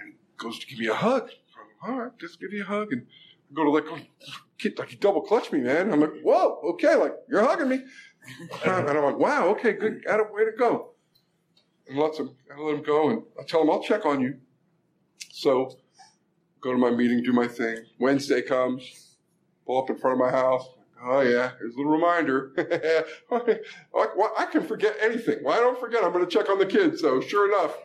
And 0.00 0.14
goes 0.36 0.58
to 0.58 0.66
give 0.66 0.78
me 0.78 0.86
a 0.86 0.94
hug. 0.94 1.30
I'm, 1.84 1.92
all 1.92 2.00
right, 2.00 2.18
just 2.18 2.40
give 2.40 2.52
you 2.52 2.62
a 2.62 2.66
hug. 2.66 2.92
And 2.92 3.06
I 3.50 3.54
go 3.54 3.64
to 3.64 3.70
like, 3.70 4.06
kid, 4.58 4.78
like 4.78 4.88
he 4.88 4.96
double 4.96 5.20
clutched 5.20 5.52
me, 5.52 5.60
man. 5.60 5.92
I'm 5.92 6.00
like, 6.00 6.20
whoa, 6.22 6.60
okay, 6.70 6.94
like 6.94 7.14
you're 7.28 7.44
hugging 7.44 7.68
me. 7.68 7.84
and 8.64 8.88
I'm 8.88 9.04
like, 9.04 9.18
wow, 9.18 9.48
okay, 9.48 9.72
good, 9.72 10.02
Adam, 10.08 10.26
way 10.32 10.44
to 10.44 10.52
go. 10.52 10.90
And 11.88 11.98
lets 11.98 12.18
him, 12.18 12.30
I 12.50 12.58
let 12.58 12.76
him 12.76 12.82
go, 12.82 13.10
and 13.10 13.22
I 13.38 13.44
tell 13.44 13.60
him 13.60 13.70
I'll 13.70 13.82
check 13.82 14.06
on 14.06 14.20
you. 14.20 14.38
So, 15.30 15.76
go 16.62 16.72
to 16.72 16.78
my 16.78 16.90
meeting, 16.90 17.22
do 17.22 17.32
my 17.32 17.46
thing. 17.46 17.84
Wednesday 17.98 18.40
comes, 18.40 19.16
pull 19.66 19.82
up 19.82 19.90
in 19.90 19.98
front 19.98 20.18
of 20.18 20.26
my 20.26 20.30
house. 20.30 20.66
Oh 21.06 21.20
yeah, 21.20 21.52
here's 21.58 21.74
a 21.74 21.76
little 21.76 21.92
reminder. 21.92 22.52
I 23.30 24.46
can 24.50 24.66
forget 24.66 24.96
anything. 25.00 25.40
Well, 25.42 25.54
I 25.54 25.60
don't 25.60 25.78
forget. 25.78 26.02
I'm 26.02 26.12
going 26.12 26.24
to 26.24 26.30
check 26.30 26.48
on 26.48 26.58
the 26.58 26.66
kids. 26.66 27.00
So 27.00 27.20
sure 27.20 27.46
enough, 27.48 27.76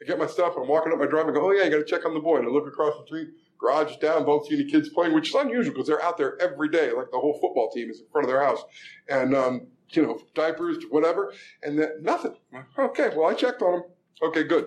I 0.00 0.06
get 0.06 0.18
my 0.18 0.26
stuff. 0.26 0.54
I'm 0.56 0.66
walking 0.66 0.92
up 0.92 0.98
my 0.98 1.06
drive 1.06 1.26
and 1.26 1.34
go, 1.34 1.46
oh 1.46 1.50
yeah, 1.50 1.64
you 1.64 1.70
got 1.70 1.76
to 1.78 1.84
check 1.84 2.06
on 2.06 2.14
the 2.14 2.20
boy. 2.20 2.38
And 2.38 2.46
I 2.46 2.50
look 2.50 2.66
across 2.66 2.96
the 2.98 3.06
street. 3.06 3.28
Garage 3.58 3.96
down, 3.98 4.24
don't 4.26 4.44
see 4.44 4.54
any 4.54 4.64
kids 4.64 4.88
playing, 4.88 5.14
which 5.14 5.28
is 5.28 5.34
unusual 5.36 5.72
because 5.72 5.86
they're 5.86 6.02
out 6.02 6.16
there 6.18 6.40
every 6.40 6.68
day. 6.68 6.90
Like 6.90 7.12
the 7.12 7.18
whole 7.18 7.38
football 7.40 7.70
team 7.70 7.90
is 7.90 8.00
in 8.00 8.06
front 8.10 8.24
of 8.24 8.30
their 8.30 8.42
house. 8.42 8.64
And, 9.08 9.36
um, 9.36 9.68
you 9.90 10.02
know, 10.02 10.18
diapers, 10.34 10.78
whatever. 10.90 11.32
And 11.62 11.78
then 11.78 11.90
nothing. 12.00 12.34
Okay, 12.76 13.10
well, 13.14 13.28
I 13.28 13.34
checked 13.34 13.62
on 13.62 13.72
them. 13.72 13.82
Okay, 14.22 14.42
good. 14.44 14.66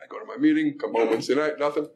I 0.00 0.06
go 0.06 0.20
to 0.20 0.26
my 0.26 0.36
meeting, 0.36 0.78
come 0.78 0.92
home 0.92 1.10
Wednesday 1.10 1.34
night, 1.34 1.58
nothing. 1.58 1.88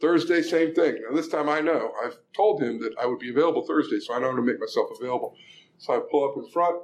Thursday, 0.00 0.42
same 0.42 0.74
thing. 0.74 0.96
Now, 1.08 1.16
this 1.16 1.28
time 1.28 1.48
I 1.48 1.60
know. 1.60 1.92
I've 2.04 2.16
told 2.34 2.62
him 2.62 2.80
that 2.80 2.94
I 3.00 3.06
would 3.06 3.18
be 3.18 3.30
available 3.30 3.66
Thursday, 3.66 3.98
so 3.98 4.14
I 4.14 4.20
know 4.20 4.30
how 4.30 4.36
to 4.36 4.42
make 4.42 4.60
myself 4.60 4.88
available. 4.98 5.34
So 5.78 5.94
I 5.94 6.00
pull 6.10 6.30
up 6.30 6.36
in 6.36 6.50
front, 6.50 6.82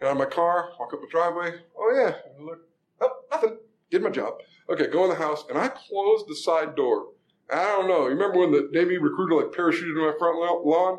get 0.00 0.08
out 0.08 0.12
of 0.12 0.18
my 0.18 0.24
car, 0.26 0.70
walk 0.78 0.92
up 0.94 1.00
the 1.00 1.08
driveway. 1.10 1.54
Oh, 1.78 1.92
yeah. 1.94 2.14
Look, 2.42 2.60
oh, 3.00 3.10
nothing. 3.30 3.58
Did 3.90 4.02
my 4.02 4.10
job. 4.10 4.34
Okay, 4.70 4.86
go 4.86 5.04
in 5.04 5.10
the 5.10 5.16
house, 5.16 5.44
and 5.48 5.58
I 5.58 5.68
closed 5.68 6.26
the 6.28 6.36
side 6.36 6.74
door. 6.74 7.08
I 7.52 7.62
don't 7.64 7.88
know. 7.88 8.04
You 8.04 8.14
remember 8.14 8.40
when 8.40 8.52
the 8.52 8.68
Navy 8.72 8.96
recruiter 8.96 9.34
like 9.34 9.54
parachuted 9.54 9.90
in 9.90 10.06
my 10.06 10.14
front 10.18 10.38
lawn? 10.38 10.98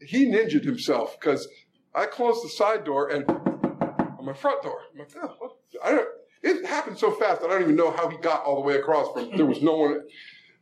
He 0.00 0.26
ninjaed 0.26 0.64
himself 0.64 1.16
because 1.20 1.46
I 1.94 2.06
closed 2.06 2.44
the 2.44 2.48
side 2.48 2.84
door 2.84 3.10
and 3.10 3.24
on 3.28 4.24
my 4.24 4.32
front 4.32 4.62
door. 4.62 4.80
I'm 4.92 4.98
like, 4.98 5.08
oh? 5.14 5.56
I 5.82 5.92
don't, 5.92 6.08
it 6.42 6.66
happened 6.66 6.98
so 6.98 7.12
fast 7.12 7.42
I 7.42 7.48
don't 7.48 7.62
even 7.62 7.76
know 7.76 7.92
how 7.92 8.08
he 8.08 8.16
got 8.18 8.44
all 8.44 8.56
the 8.56 8.62
way 8.62 8.74
across 8.74 9.12
from, 9.12 9.36
there 9.36 9.46
was 9.46 9.62
no 9.62 9.76
one. 9.76 10.00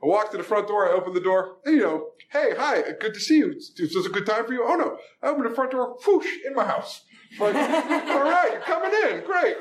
I 0.02 0.06
walk 0.06 0.30
to 0.32 0.36
the 0.36 0.42
front 0.42 0.66
door, 0.66 0.88
I 0.88 0.92
open 0.92 1.14
the 1.14 1.20
door, 1.20 1.58
you 1.64 1.78
know, 1.78 2.08
hey, 2.32 2.52
hi, 2.56 2.82
good 3.00 3.14
to 3.14 3.20
see 3.20 3.38
you. 3.38 3.52
Is 3.52 3.72
this 3.76 4.06
a 4.06 4.08
good 4.08 4.26
time 4.26 4.46
for 4.46 4.52
you? 4.52 4.64
Oh 4.66 4.74
no. 4.74 4.98
I 5.22 5.28
open 5.28 5.44
the 5.44 5.54
front 5.54 5.70
door, 5.70 5.96
whoosh, 6.06 6.26
in 6.44 6.54
my 6.54 6.64
house. 6.64 7.02
Like, 7.38 7.54
all 8.10 8.24
right, 8.24 8.50
you're 8.52 8.60
coming 8.62 8.90
in, 8.90 9.24
great. 9.24 9.56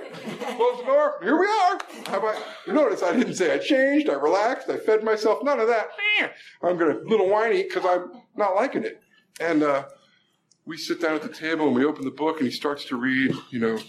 Close 0.57 0.79
the 0.79 0.85
door, 0.85 1.19
here 1.21 1.39
we 1.39 1.45
are. 1.45 1.79
How 2.07 2.19
about, 2.19 2.43
you 2.65 2.73
notice 2.73 3.03
I 3.03 3.15
didn't 3.15 3.35
say 3.35 3.53
I 3.53 3.59
changed, 3.59 4.09
I 4.09 4.13
relaxed, 4.13 4.69
I 4.69 4.77
fed 4.77 5.03
myself, 5.03 5.43
none 5.43 5.59
of 5.59 5.67
that. 5.67 5.89
I'm 6.63 6.77
gonna, 6.77 6.99
little 7.05 7.29
whiny, 7.29 7.63
because 7.63 7.85
I'm 7.85 8.21
not 8.35 8.55
liking 8.55 8.83
it. 8.83 8.99
And, 9.39 9.63
uh, 9.63 9.85
we 10.65 10.77
sit 10.77 11.01
down 11.01 11.15
at 11.15 11.21
the 11.21 11.29
table 11.29 11.67
and 11.67 11.75
we 11.75 11.85
open 11.85 12.05
the 12.05 12.11
book 12.11 12.37
and 12.37 12.45
he 12.45 12.51
starts 12.51 12.85
to 12.85 12.95
read, 12.95 13.33
you 13.49 13.59
know, 13.59 13.79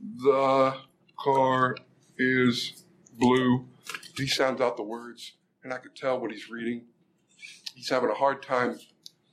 the 0.00 0.74
car 1.18 1.76
is 2.18 2.84
blue. 3.12 3.66
He 4.16 4.26
sounds 4.26 4.60
out 4.60 4.76
the 4.76 4.82
words, 4.82 5.32
and 5.62 5.72
I 5.72 5.78
could 5.78 5.94
tell 5.94 6.20
what 6.20 6.30
he's 6.30 6.50
reading. 6.50 6.84
He's 7.74 7.88
having 7.88 8.10
a 8.10 8.14
hard 8.14 8.42
time 8.42 8.78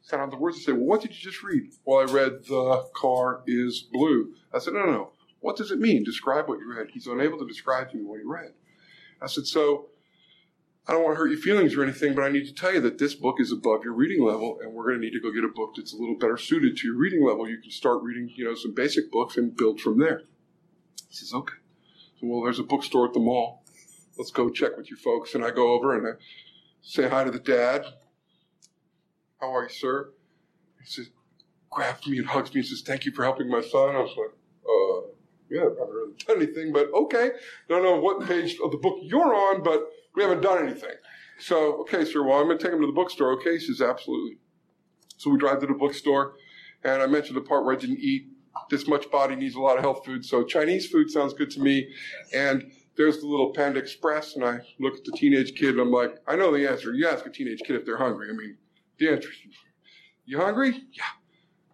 sounding 0.02 0.26
out 0.26 0.32
the 0.32 0.38
words. 0.38 0.58
I 0.58 0.62
say, 0.62 0.72
Well, 0.72 0.86
what 0.86 1.02
did 1.02 1.12
you 1.12 1.32
just 1.32 1.44
read? 1.44 1.72
Well, 1.86 2.00
I 2.00 2.12
read 2.12 2.46
the 2.48 2.86
car 2.96 3.44
is 3.46 3.86
blue. 3.92 4.34
I 4.54 4.60
said, 4.60 4.74
No, 4.74 4.86
no, 4.86 4.92
no. 4.92 5.12
What 5.40 5.58
does 5.58 5.72
it 5.72 5.80
mean? 5.80 6.04
Describe 6.04 6.48
what 6.48 6.60
you 6.60 6.74
read. 6.74 6.88
He's 6.94 7.08
unable 7.08 7.38
to 7.40 7.48
describe 7.48 7.92
to 7.92 7.98
me 7.98 8.04
what 8.04 8.20
he 8.20 8.26
read. 8.26 8.54
I 9.22 9.28
said, 9.28 9.46
So 9.46 9.90
I 10.88 10.94
don't 10.94 11.04
want 11.04 11.16
to 11.16 11.20
hurt 11.20 11.30
your 11.30 11.40
feelings 11.40 11.76
or 11.76 11.84
anything, 11.84 12.16
but 12.16 12.24
I 12.24 12.30
need 12.30 12.46
to 12.46 12.54
tell 12.54 12.74
you 12.74 12.80
that 12.82 12.98
this 12.98 13.14
book 13.14 13.36
is 13.40 13.52
above 13.52 13.84
your 13.84 13.94
reading 13.94 14.24
level, 14.24 14.60
and 14.62 14.74
we're 14.74 14.86
going 14.86 15.02
to 15.02 15.06
need 15.06 15.14
to 15.14 15.20
go 15.20 15.34
get 15.34 15.44
a 15.44 15.50
book 15.50 15.74
that's 15.76 15.94
a 15.94 15.98
little 15.98 16.18
better 16.18 16.38
suited 16.38 16.78
to 16.78 16.88
your 16.88 16.96
reading 16.96 17.26
level. 17.26 17.48
You 17.48 17.58
can 17.58 17.72
start 17.72 18.02
reading, 18.04 18.32
you 18.34 18.46
know, 18.46 18.56
some 18.56 18.74
basic 18.74 19.12
books 19.12 19.36
and 19.36 19.56
build 19.56 19.82
from 19.82 20.00
there. 20.00 20.22
He 21.10 21.16
says, 21.16 21.34
okay. 21.34 21.56
So, 22.22 22.28
well, 22.28 22.44
there's 22.44 22.60
a 22.60 22.64
bookstore 22.64 23.06
at 23.06 23.14
the 23.14 23.20
mall. 23.20 23.66
Let's 24.18 24.32
go 24.32 24.50
check 24.50 24.78
with 24.78 24.90
you 24.90 24.98
folks. 24.98 25.36
And 25.36 25.44
I 25.44 25.52
go 25.52 25.74
over 25.74 25.96
and 25.96 26.08
I 26.08 26.12
say 26.82 27.08
hi 27.08 27.24
to 27.24 27.32
the 27.32 27.40
dad. 27.40 27.86
How 29.40 29.56
are 29.56 29.64
you, 29.64 29.70
sir? 29.70 30.12
He 30.80 30.86
says, 30.90 31.10
grabs 31.70 32.08
me 32.08 32.18
and 32.18 32.28
hugs 32.28 32.54
me 32.54 32.62
and 32.62 32.68
says, 32.68 32.82
thank 32.82 33.06
you 33.06 33.12
for 33.12 33.24
helping 33.24 33.50
my 33.50 33.62
son. 33.62 33.96
I 33.96 34.00
was 34.00 34.16
like, 34.18 34.34
uh, 34.66 35.12
yeah, 35.50 35.62
I 35.62 35.80
haven't 35.80 35.94
really 35.94 36.14
done 36.26 36.38
anything, 36.38 36.74
but 36.74 36.88
okay. 36.94 37.30
I 37.30 37.70
don't 37.70 37.84
know 37.84 38.00
what 38.00 38.28
page 38.28 38.58
of 38.64 38.72
the 38.72 38.78
book 38.78 38.98
you're 39.04 39.36
on, 39.36 39.64
but 39.64 39.88
we 40.16 40.24
haven't 40.24 40.42
done 40.42 40.68
anything. 40.68 40.96
So, 41.40 41.82
okay, 41.82 42.04
sir, 42.04 42.24
well, 42.24 42.40
I'm 42.40 42.48
going 42.48 42.58
to 42.58 42.64
take 42.64 42.74
him 42.74 42.82
to 42.82 42.88
the 42.88 42.94
bookstore. 42.94 43.34
Okay, 43.34 43.54
he 43.54 43.60
says, 43.60 43.82
absolutely. 43.82 44.38
So 45.18 45.30
we 45.30 45.38
drive 45.38 45.60
to 45.60 45.68
the 45.68 45.74
bookstore, 45.74 46.36
and 46.84 47.02
I 47.02 47.06
mentioned 47.06 47.38
the 47.38 47.42
part 47.42 47.64
where 47.64 47.76
I 47.76 47.78
didn't 47.78 48.00
eat. 48.00 48.28
This 48.72 48.88
much 48.88 49.12
body 49.12 49.36
needs 49.36 49.54
a 49.54 49.60
lot 49.60 49.78
of 49.78 49.84
health 49.84 50.04
food, 50.04 50.26
so 50.26 50.44
Chinese 50.44 50.88
food 50.88 51.12
sounds 51.12 51.34
good 51.36 51.52
to 51.52 51.60
me. 51.60 51.88
And 52.34 52.72
there's 52.98 53.20
the 53.20 53.28
little 53.28 53.54
Panda 53.54 53.80
Express, 53.80 54.36
and 54.36 54.44
I 54.44 54.60
look 54.80 54.96
at 54.96 55.06
the 55.06 55.12
teenage 55.12 55.54
kid, 55.56 55.72
and 55.72 55.80
I'm 55.80 55.92
like, 55.92 56.18
I 56.28 56.36
know 56.36 56.52
the 56.52 56.68
answer. 56.68 56.94
You 56.94 57.08
ask 57.08 57.26
a 57.26 57.30
teenage 57.30 57.62
kid 57.66 57.76
if 57.76 57.86
they're 57.86 57.98
hungry. 57.98 58.28
I 58.30 58.34
mean, 58.34 58.58
the 58.98 59.10
answer 59.10 59.30
is, 59.30 59.38
you 60.26 60.40
hungry? 60.40 60.72
Yeah. 60.92 61.04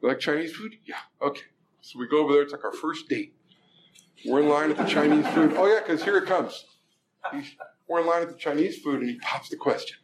You 0.01 0.09
like 0.09 0.19
Chinese 0.19 0.53
food? 0.53 0.76
Yeah. 0.86 0.97
Okay. 1.21 1.43
So 1.82 1.97
we 1.97 2.07
go 2.07 2.24
over 2.24 2.34
there. 2.34 2.43
It's 2.43 2.51
like 2.51 2.65
our 2.65 2.74
first 2.74 3.07
date. 3.09 3.34
We're 4.26 4.41
in 4.41 4.49
line 4.49 4.69
at 4.71 4.78
the 4.78 4.86
Chinese 4.86 5.26
food. 5.30 5.53
Oh, 5.57 5.65
yeah, 5.65 5.80
because 5.80 6.03
here 6.03 6.17
it 6.17 6.26
comes. 6.26 6.65
He's, 7.32 7.55
we're 7.88 8.01
in 8.01 8.07
line 8.07 8.21
at 8.21 8.30
the 8.30 8.38
Chinese 8.38 8.80
food, 8.80 8.99
and 8.99 9.09
he 9.09 9.17
pops 9.19 9.49
the 9.49 9.57
question. 9.57 9.97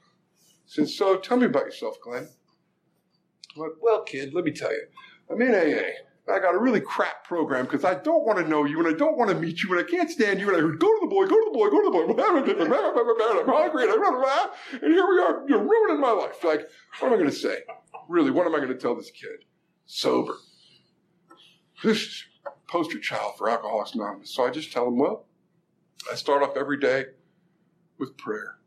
Says, 0.65 0.95
So 0.95 1.17
tell 1.17 1.37
me 1.37 1.45
about 1.45 1.65
yourself, 1.65 1.97
Glenn. 2.01 2.27
I'm 3.55 3.61
like, 3.61 3.71
Well, 3.81 4.03
kid, 4.03 4.33
let 4.33 4.45
me 4.45 4.51
tell 4.51 4.71
you. 4.71 4.87
I'm 5.29 5.41
in 5.41 5.53
AA. 5.53 6.08
I 6.31 6.39
got 6.39 6.55
a 6.55 6.59
really 6.59 6.81
crap 6.81 7.23
program 7.23 7.65
because 7.65 7.85
I 7.85 7.95
don't 7.95 8.25
want 8.25 8.39
to 8.39 8.47
know 8.47 8.65
you 8.65 8.79
and 8.79 8.87
I 8.87 8.97
don't 8.97 9.17
want 9.17 9.29
to 9.31 9.35
meet 9.35 9.61
you 9.63 9.71
and 9.71 9.85
I 9.85 9.89
can't 9.89 10.09
stand 10.09 10.39
you 10.39 10.47
and 10.47 10.57
I 10.57 10.61
heard, 10.61 10.79
go 10.79 10.87
to 10.87 10.99
the 11.01 11.07
boy, 11.07 11.25
go 11.25 11.35
to 11.35 11.45
the 11.45 11.57
boy, 11.57 11.69
go 11.69 11.81
to 11.81 11.85
the 11.85 11.91
boy. 11.91 12.23
I'm 12.23 12.33
hungry 12.33 12.51
and, 12.51 12.73
I 12.73 14.49
and 14.73 14.93
here 14.93 15.07
we 15.07 15.19
are. 15.19 15.43
You're 15.47 15.63
ruining 15.63 15.99
my 15.99 16.11
life. 16.11 16.43
Like, 16.43 16.67
what 16.99 17.07
am 17.07 17.13
I 17.13 17.17
going 17.17 17.29
to 17.29 17.35
say? 17.35 17.59
Really, 18.07 18.31
what 18.31 18.45
am 18.45 18.55
I 18.55 18.57
going 18.57 18.69
to 18.69 18.77
tell 18.77 18.95
this 18.95 19.11
kid? 19.11 19.45
Sober. 19.85 20.35
This 21.83 21.97
is 21.97 22.23
poster 22.67 22.99
child 22.99 23.35
for 23.37 23.49
Alcoholics 23.49 23.95
Anonymous. 23.95 24.33
So 24.33 24.45
I 24.45 24.49
just 24.49 24.71
tell 24.71 24.87
him, 24.87 24.97
well, 24.97 25.25
I 26.11 26.15
start 26.15 26.43
off 26.43 26.57
every 26.57 26.79
day 26.79 27.05
with 27.97 28.17
prayer. 28.17 28.59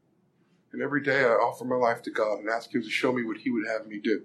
And 0.73 0.81
every 0.81 1.03
day 1.03 1.21
I 1.21 1.33
offer 1.33 1.65
my 1.65 1.77
life 1.77 2.03
to 2.03 2.11
God 2.11 2.39
and 2.39 2.49
ask 2.49 2.75
Him 2.75 2.83
to 2.83 2.91
show 2.91 3.13
me 3.13 3.23
what 3.23 3.39
He 3.39 3.51
would 3.51 3.67
have 3.67 3.87
me 3.87 4.01
do. 4.03 4.23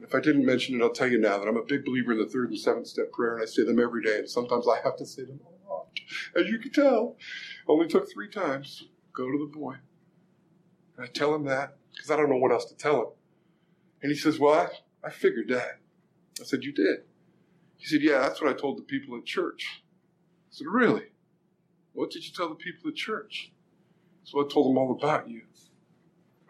If 0.00 0.14
I 0.14 0.20
didn't 0.20 0.46
mention 0.46 0.80
it, 0.80 0.84
I'll 0.84 0.90
tell 0.90 1.08
you 1.08 1.18
now 1.18 1.38
that 1.38 1.48
I'm 1.48 1.56
a 1.56 1.64
big 1.64 1.84
believer 1.84 2.12
in 2.12 2.18
the 2.18 2.26
third 2.26 2.50
and 2.50 2.58
seventh 2.58 2.86
step 2.86 3.10
prayer, 3.12 3.34
and 3.34 3.42
I 3.42 3.46
say 3.46 3.64
them 3.64 3.80
every 3.80 4.02
day. 4.02 4.18
And 4.18 4.30
sometimes 4.30 4.66
I 4.68 4.80
have 4.84 4.96
to 4.96 5.06
say 5.06 5.24
them 5.24 5.40
a 5.44 5.70
lot. 5.72 5.88
As 6.36 6.46
you 6.46 6.58
can 6.58 6.70
tell, 6.70 7.16
only 7.66 7.88
took 7.88 8.10
three 8.10 8.30
times. 8.30 8.84
Go 9.12 9.30
to 9.30 9.38
the 9.38 9.58
boy. 9.58 9.74
And 10.96 11.04
I 11.04 11.08
tell 11.08 11.34
him 11.34 11.44
that 11.44 11.76
because 11.92 12.10
I 12.10 12.16
don't 12.16 12.30
know 12.30 12.36
what 12.36 12.52
else 12.52 12.66
to 12.66 12.76
tell 12.76 13.00
him. 13.00 13.08
And 14.02 14.12
he 14.12 14.16
says, 14.16 14.38
Well, 14.38 14.54
I, 14.54 15.06
I 15.06 15.10
figured 15.10 15.48
that. 15.48 15.80
I 16.40 16.44
said, 16.44 16.62
You 16.62 16.72
did? 16.72 16.98
He 17.76 17.86
said, 17.86 18.02
Yeah, 18.02 18.20
that's 18.20 18.40
what 18.40 18.50
I 18.50 18.56
told 18.56 18.78
the 18.78 18.82
people 18.82 19.16
at 19.16 19.24
church. 19.24 19.82
I 19.84 20.50
said, 20.50 20.68
Really? 20.70 21.06
What 21.92 22.10
did 22.10 22.24
you 22.24 22.32
tell 22.32 22.48
the 22.48 22.54
people 22.54 22.90
at 22.90 22.94
church? 22.94 23.52
So 24.22 24.40
I 24.40 24.48
told 24.48 24.68
them 24.68 24.78
all 24.78 24.92
about 24.92 25.28
you. 25.28 25.42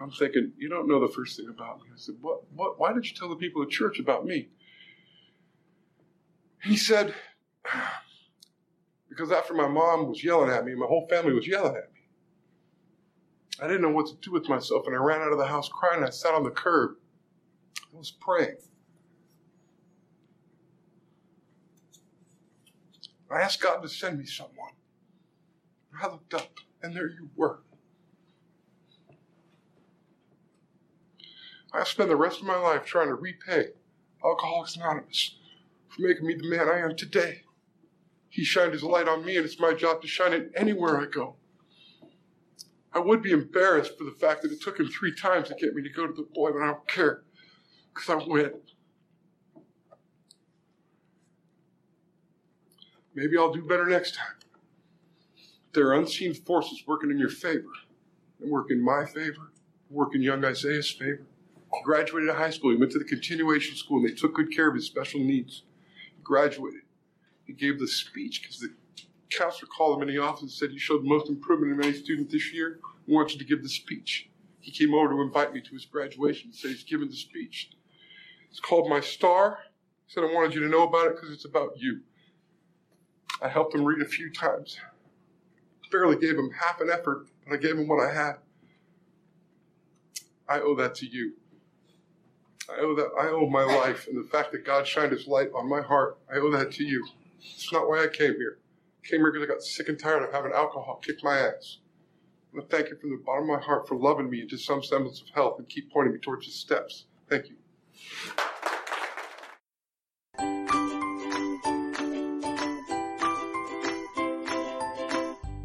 I'm 0.00 0.10
thinking, 0.10 0.52
you 0.56 0.68
don't 0.68 0.88
know 0.88 1.00
the 1.00 1.12
first 1.12 1.36
thing 1.36 1.48
about 1.48 1.80
me. 1.80 1.88
I 1.92 1.96
said, 1.96 2.14
what, 2.20 2.42
what, 2.52 2.78
why 2.78 2.92
did 2.92 3.04
you 3.08 3.16
tell 3.16 3.28
the 3.28 3.36
people 3.36 3.62
at 3.62 3.70
church 3.70 3.98
about 3.98 4.24
me? 4.24 4.48
He 6.62 6.76
said, 6.76 7.14
because 9.08 9.32
after 9.32 9.54
my 9.54 9.66
mom 9.68 10.08
was 10.08 10.22
yelling 10.22 10.50
at 10.50 10.64
me, 10.64 10.74
my 10.74 10.86
whole 10.86 11.06
family 11.08 11.32
was 11.32 11.46
yelling 11.46 11.74
at 11.76 11.92
me. 11.92 12.00
I 13.60 13.66
didn't 13.66 13.82
know 13.82 13.90
what 13.90 14.06
to 14.06 14.14
do 14.20 14.30
with 14.30 14.48
myself, 14.48 14.86
and 14.86 14.94
I 14.94 14.98
ran 14.98 15.20
out 15.20 15.32
of 15.32 15.38
the 15.38 15.46
house 15.46 15.68
crying. 15.68 16.04
I 16.04 16.10
sat 16.10 16.34
on 16.34 16.44
the 16.44 16.50
curb. 16.50 16.92
I 17.92 17.96
was 17.96 18.12
praying. 18.12 18.56
I 23.30 23.40
asked 23.40 23.60
God 23.60 23.82
to 23.82 23.88
send 23.88 24.18
me 24.18 24.26
someone. 24.26 24.72
I 26.00 26.06
looked 26.06 26.34
up, 26.34 26.50
and 26.82 26.94
there 26.94 27.08
you 27.08 27.30
were. 27.34 27.60
I 31.72 31.84
spend 31.84 32.10
the 32.10 32.16
rest 32.16 32.40
of 32.40 32.46
my 32.46 32.56
life 32.56 32.84
trying 32.84 33.08
to 33.08 33.14
repay 33.14 33.68
Alcoholics 34.24 34.76
Anonymous 34.76 35.36
for 35.88 36.02
making 36.02 36.26
me 36.26 36.34
the 36.34 36.48
man 36.48 36.68
I 36.68 36.78
am 36.78 36.96
today. 36.96 37.42
He 38.30 38.44
shined 38.44 38.72
his 38.72 38.82
light 38.82 39.08
on 39.08 39.24
me, 39.24 39.36
and 39.36 39.44
it's 39.44 39.60
my 39.60 39.74
job 39.74 40.02
to 40.02 40.08
shine 40.08 40.32
it 40.32 40.50
anywhere 40.54 41.00
I 41.00 41.06
go. 41.06 41.36
I 42.92 43.00
would 43.00 43.22
be 43.22 43.32
embarrassed 43.32 43.98
for 43.98 44.04
the 44.04 44.12
fact 44.12 44.42
that 44.42 44.52
it 44.52 44.62
took 44.62 44.80
him 44.80 44.88
three 44.88 45.14
times 45.14 45.48
to 45.48 45.54
get 45.54 45.74
me 45.74 45.82
to 45.82 45.90
go 45.90 46.06
to 46.06 46.12
the 46.12 46.26
boy, 46.34 46.52
but 46.52 46.62
I 46.62 46.66
don't 46.66 46.88
care 46.88 47.22
because 47.94 48.08
I 48.08 48.26
win. 48.26 48.52
Maybe 53.14 53.36
I'll 53.36 53.52
do 53.52 53.62
better 53.62 53.86
next 53.86 54.14
time. 54.14 54.36
There 55.74 55.88
are 55.88 55.94
unseen 55.94 56.34
forces 56.34 56.82
working 56.86 57.10
in 57.10 57.18
your 57.18 57.28
favor 57.28 57.72
and 58.40 58.50
work 58.50 58.70
in 58.70 58.82
my 58.82 59.04
favor, 59.04 59.52
work 59.90 60.14
in 60.14 60.22
young 60.22 60.44
Isaiah's 60.44 60.90
favor. 60.90 61.26
He 61.74 61.82
graduated 61.82 62.34
high 62.34 62.50
school. 62.50 62.70
He 62.70 62.76
went 62.76 62.92
to 62.92 62.98
the 62.98 63.04
continuation 63.04 63.76
school, 63.76 63.98
and 63.98 64.08
they 64.08 64.14
took 64.14 64.34
good 64.34 64.54
care 64.54 64.68
of 64.68 64.74
his 64.74 64.86
special 64.86 65.20
needs. 65.20 65.62
He 66.16 66.22
graduated. 66.22 66.82
He 67.44 67.52
gave 67.52 67.78
the 67.78 67.88
speech 67.88 68.42
because 68.42 68.58
the 68.58 68.74
counselor 69.30 69.68
called 69.68 69.96
him 69.96 70.08
in 70.08 70.14
the 70.14 70.22
office 70.22 70.42
and 70.42 70.50
said, 70.50 70.70
You 70.72 70.78
showed 70.78 71.02
the 71.02 71.08
most 71.08 71.28
improvement 71.28 71.72
in 71.72 71.84
any 71.84 71.96
student 71.96 72.30
this 72.30 72.52
year. 72.52 72.80
We 73.06 73.14
want 73.14 73.32
you 73.32 73.38
to 73.38 73.44
give 73.44 73.62
the 73.62 73.68
speech. 73.68 74.28
He 74.60 74.70
came 74.70 74.94
over 74.94 75.08
to 75.08 75.20
invite 75.22 75.54
me 75.54 75.60
to 75.60 75.70
his 75.70 75.86
graduation 75.86 76.48
and 76.48 76.54
said 76.54 76.70
he's 76.70 76.84
giving 76.84 77.08
the 77.08 77.16
speech. 77.16 77.70
It's 78.50 78.60
called 78.60 78.88
My 78.88 79.00
Star. 79.00 79.58
He 80.06 80.12
said, 80.12 80.24
I 80.24 80.32
wanted 80.32 80.54
you 80.54 80.60
to 80.60 80.68
know 80.68 80.86
about 80.86 81.06
it 81.06 81.16
because 81.16 81.30
it's 81.30 81.44
about 81.44 81.78
you. 81.78 82.00
I 83.40 83.48
helped 83.48 83.74
him 83.74 83.84
read 83.84 84.02
a 84.02 84.08
few 84.08 84.30
times. 84.32 84.78
Barely 85.90 86.16
gave 86.16 86.36
him 86.36 86.50
half 86.50 86.80
an 86.80 86.90
effort, 86.90 87.28
but 87.46 87.54
I 87.54 87.56
gave 87.56 87.78
him 87.78 87.88
what 87.88 88.04
I 88.04 88.12
had. 88.12 88.34
I 90.46 90.60
owe 90.60 90.74
that 90.76 90.94
to 90.96 91.06
you. 91.06 91.32
I 92.68 92.80
owe 92.80 92.94
that. 92.94 93.10
I 93.18 93.28
owe 93.28 93.48
my 93.48 93.64
life 93.64 94.06
and 94.08 94.16
the 94.16 94.28
fact 94.28 94.52
that 94.52 94.64
God 94.64 94.86
shined 94.86 95.12
His 95.12 95.26
light 95.26 95.50
on 95.54 95.68
my 95.68 95.80
heart. 95.80 96.18
I 96.32 96.36
owe 96.36 96.50
that 96.50 96.72
to 96.72 96.84
you. 96.84 97.06
It's 97.40 97.72
not 97.72 97.88
why 97.88 98.04
I 98.04 98.08
came 98.08 98.34
here. 98.34 98.58
I 99.04 99.08
came 99.08 99.20
here 99.20 99.32
because 99.32 99.48
I 99.48 99.52
got 99.52 99.62
sick 99.62 99.88
and 99.88 99.98
tired 99.98 100.22
of 100.22 100.32
having 100.32 100.52
alcohol 100.52 101.00
kick 101.02 101.22
my 101.22 101.38
ass. 101.38 101.78
I 102.52 102.58
want 102.58 102.70
to 102.70 102.76
thank 102.76 102.88
you 102.90 102.96
from 102.96 103.10
the 103.10 103.22
bottom 103.24 103.48
of 103.50 103.60
my 103.60 103.64
heart 103.64 103.88
for 103.88 103.96
loving 103.96 104.30
me 104.30 104.42
into 104.42 104.58
some 104.58 104.82
semblance 104.82 105.20
of 105.20 105.28
health 105.34 105.58
and 105.58 105.68
keep 105.68 105.90
pointing 105.92 106.14
me 106.14 106.20
towards 106.20 106.46
His 106.46 106.56
steps. 106.56 107.06
Thank 107.28 107.46
you. 107.48 107.56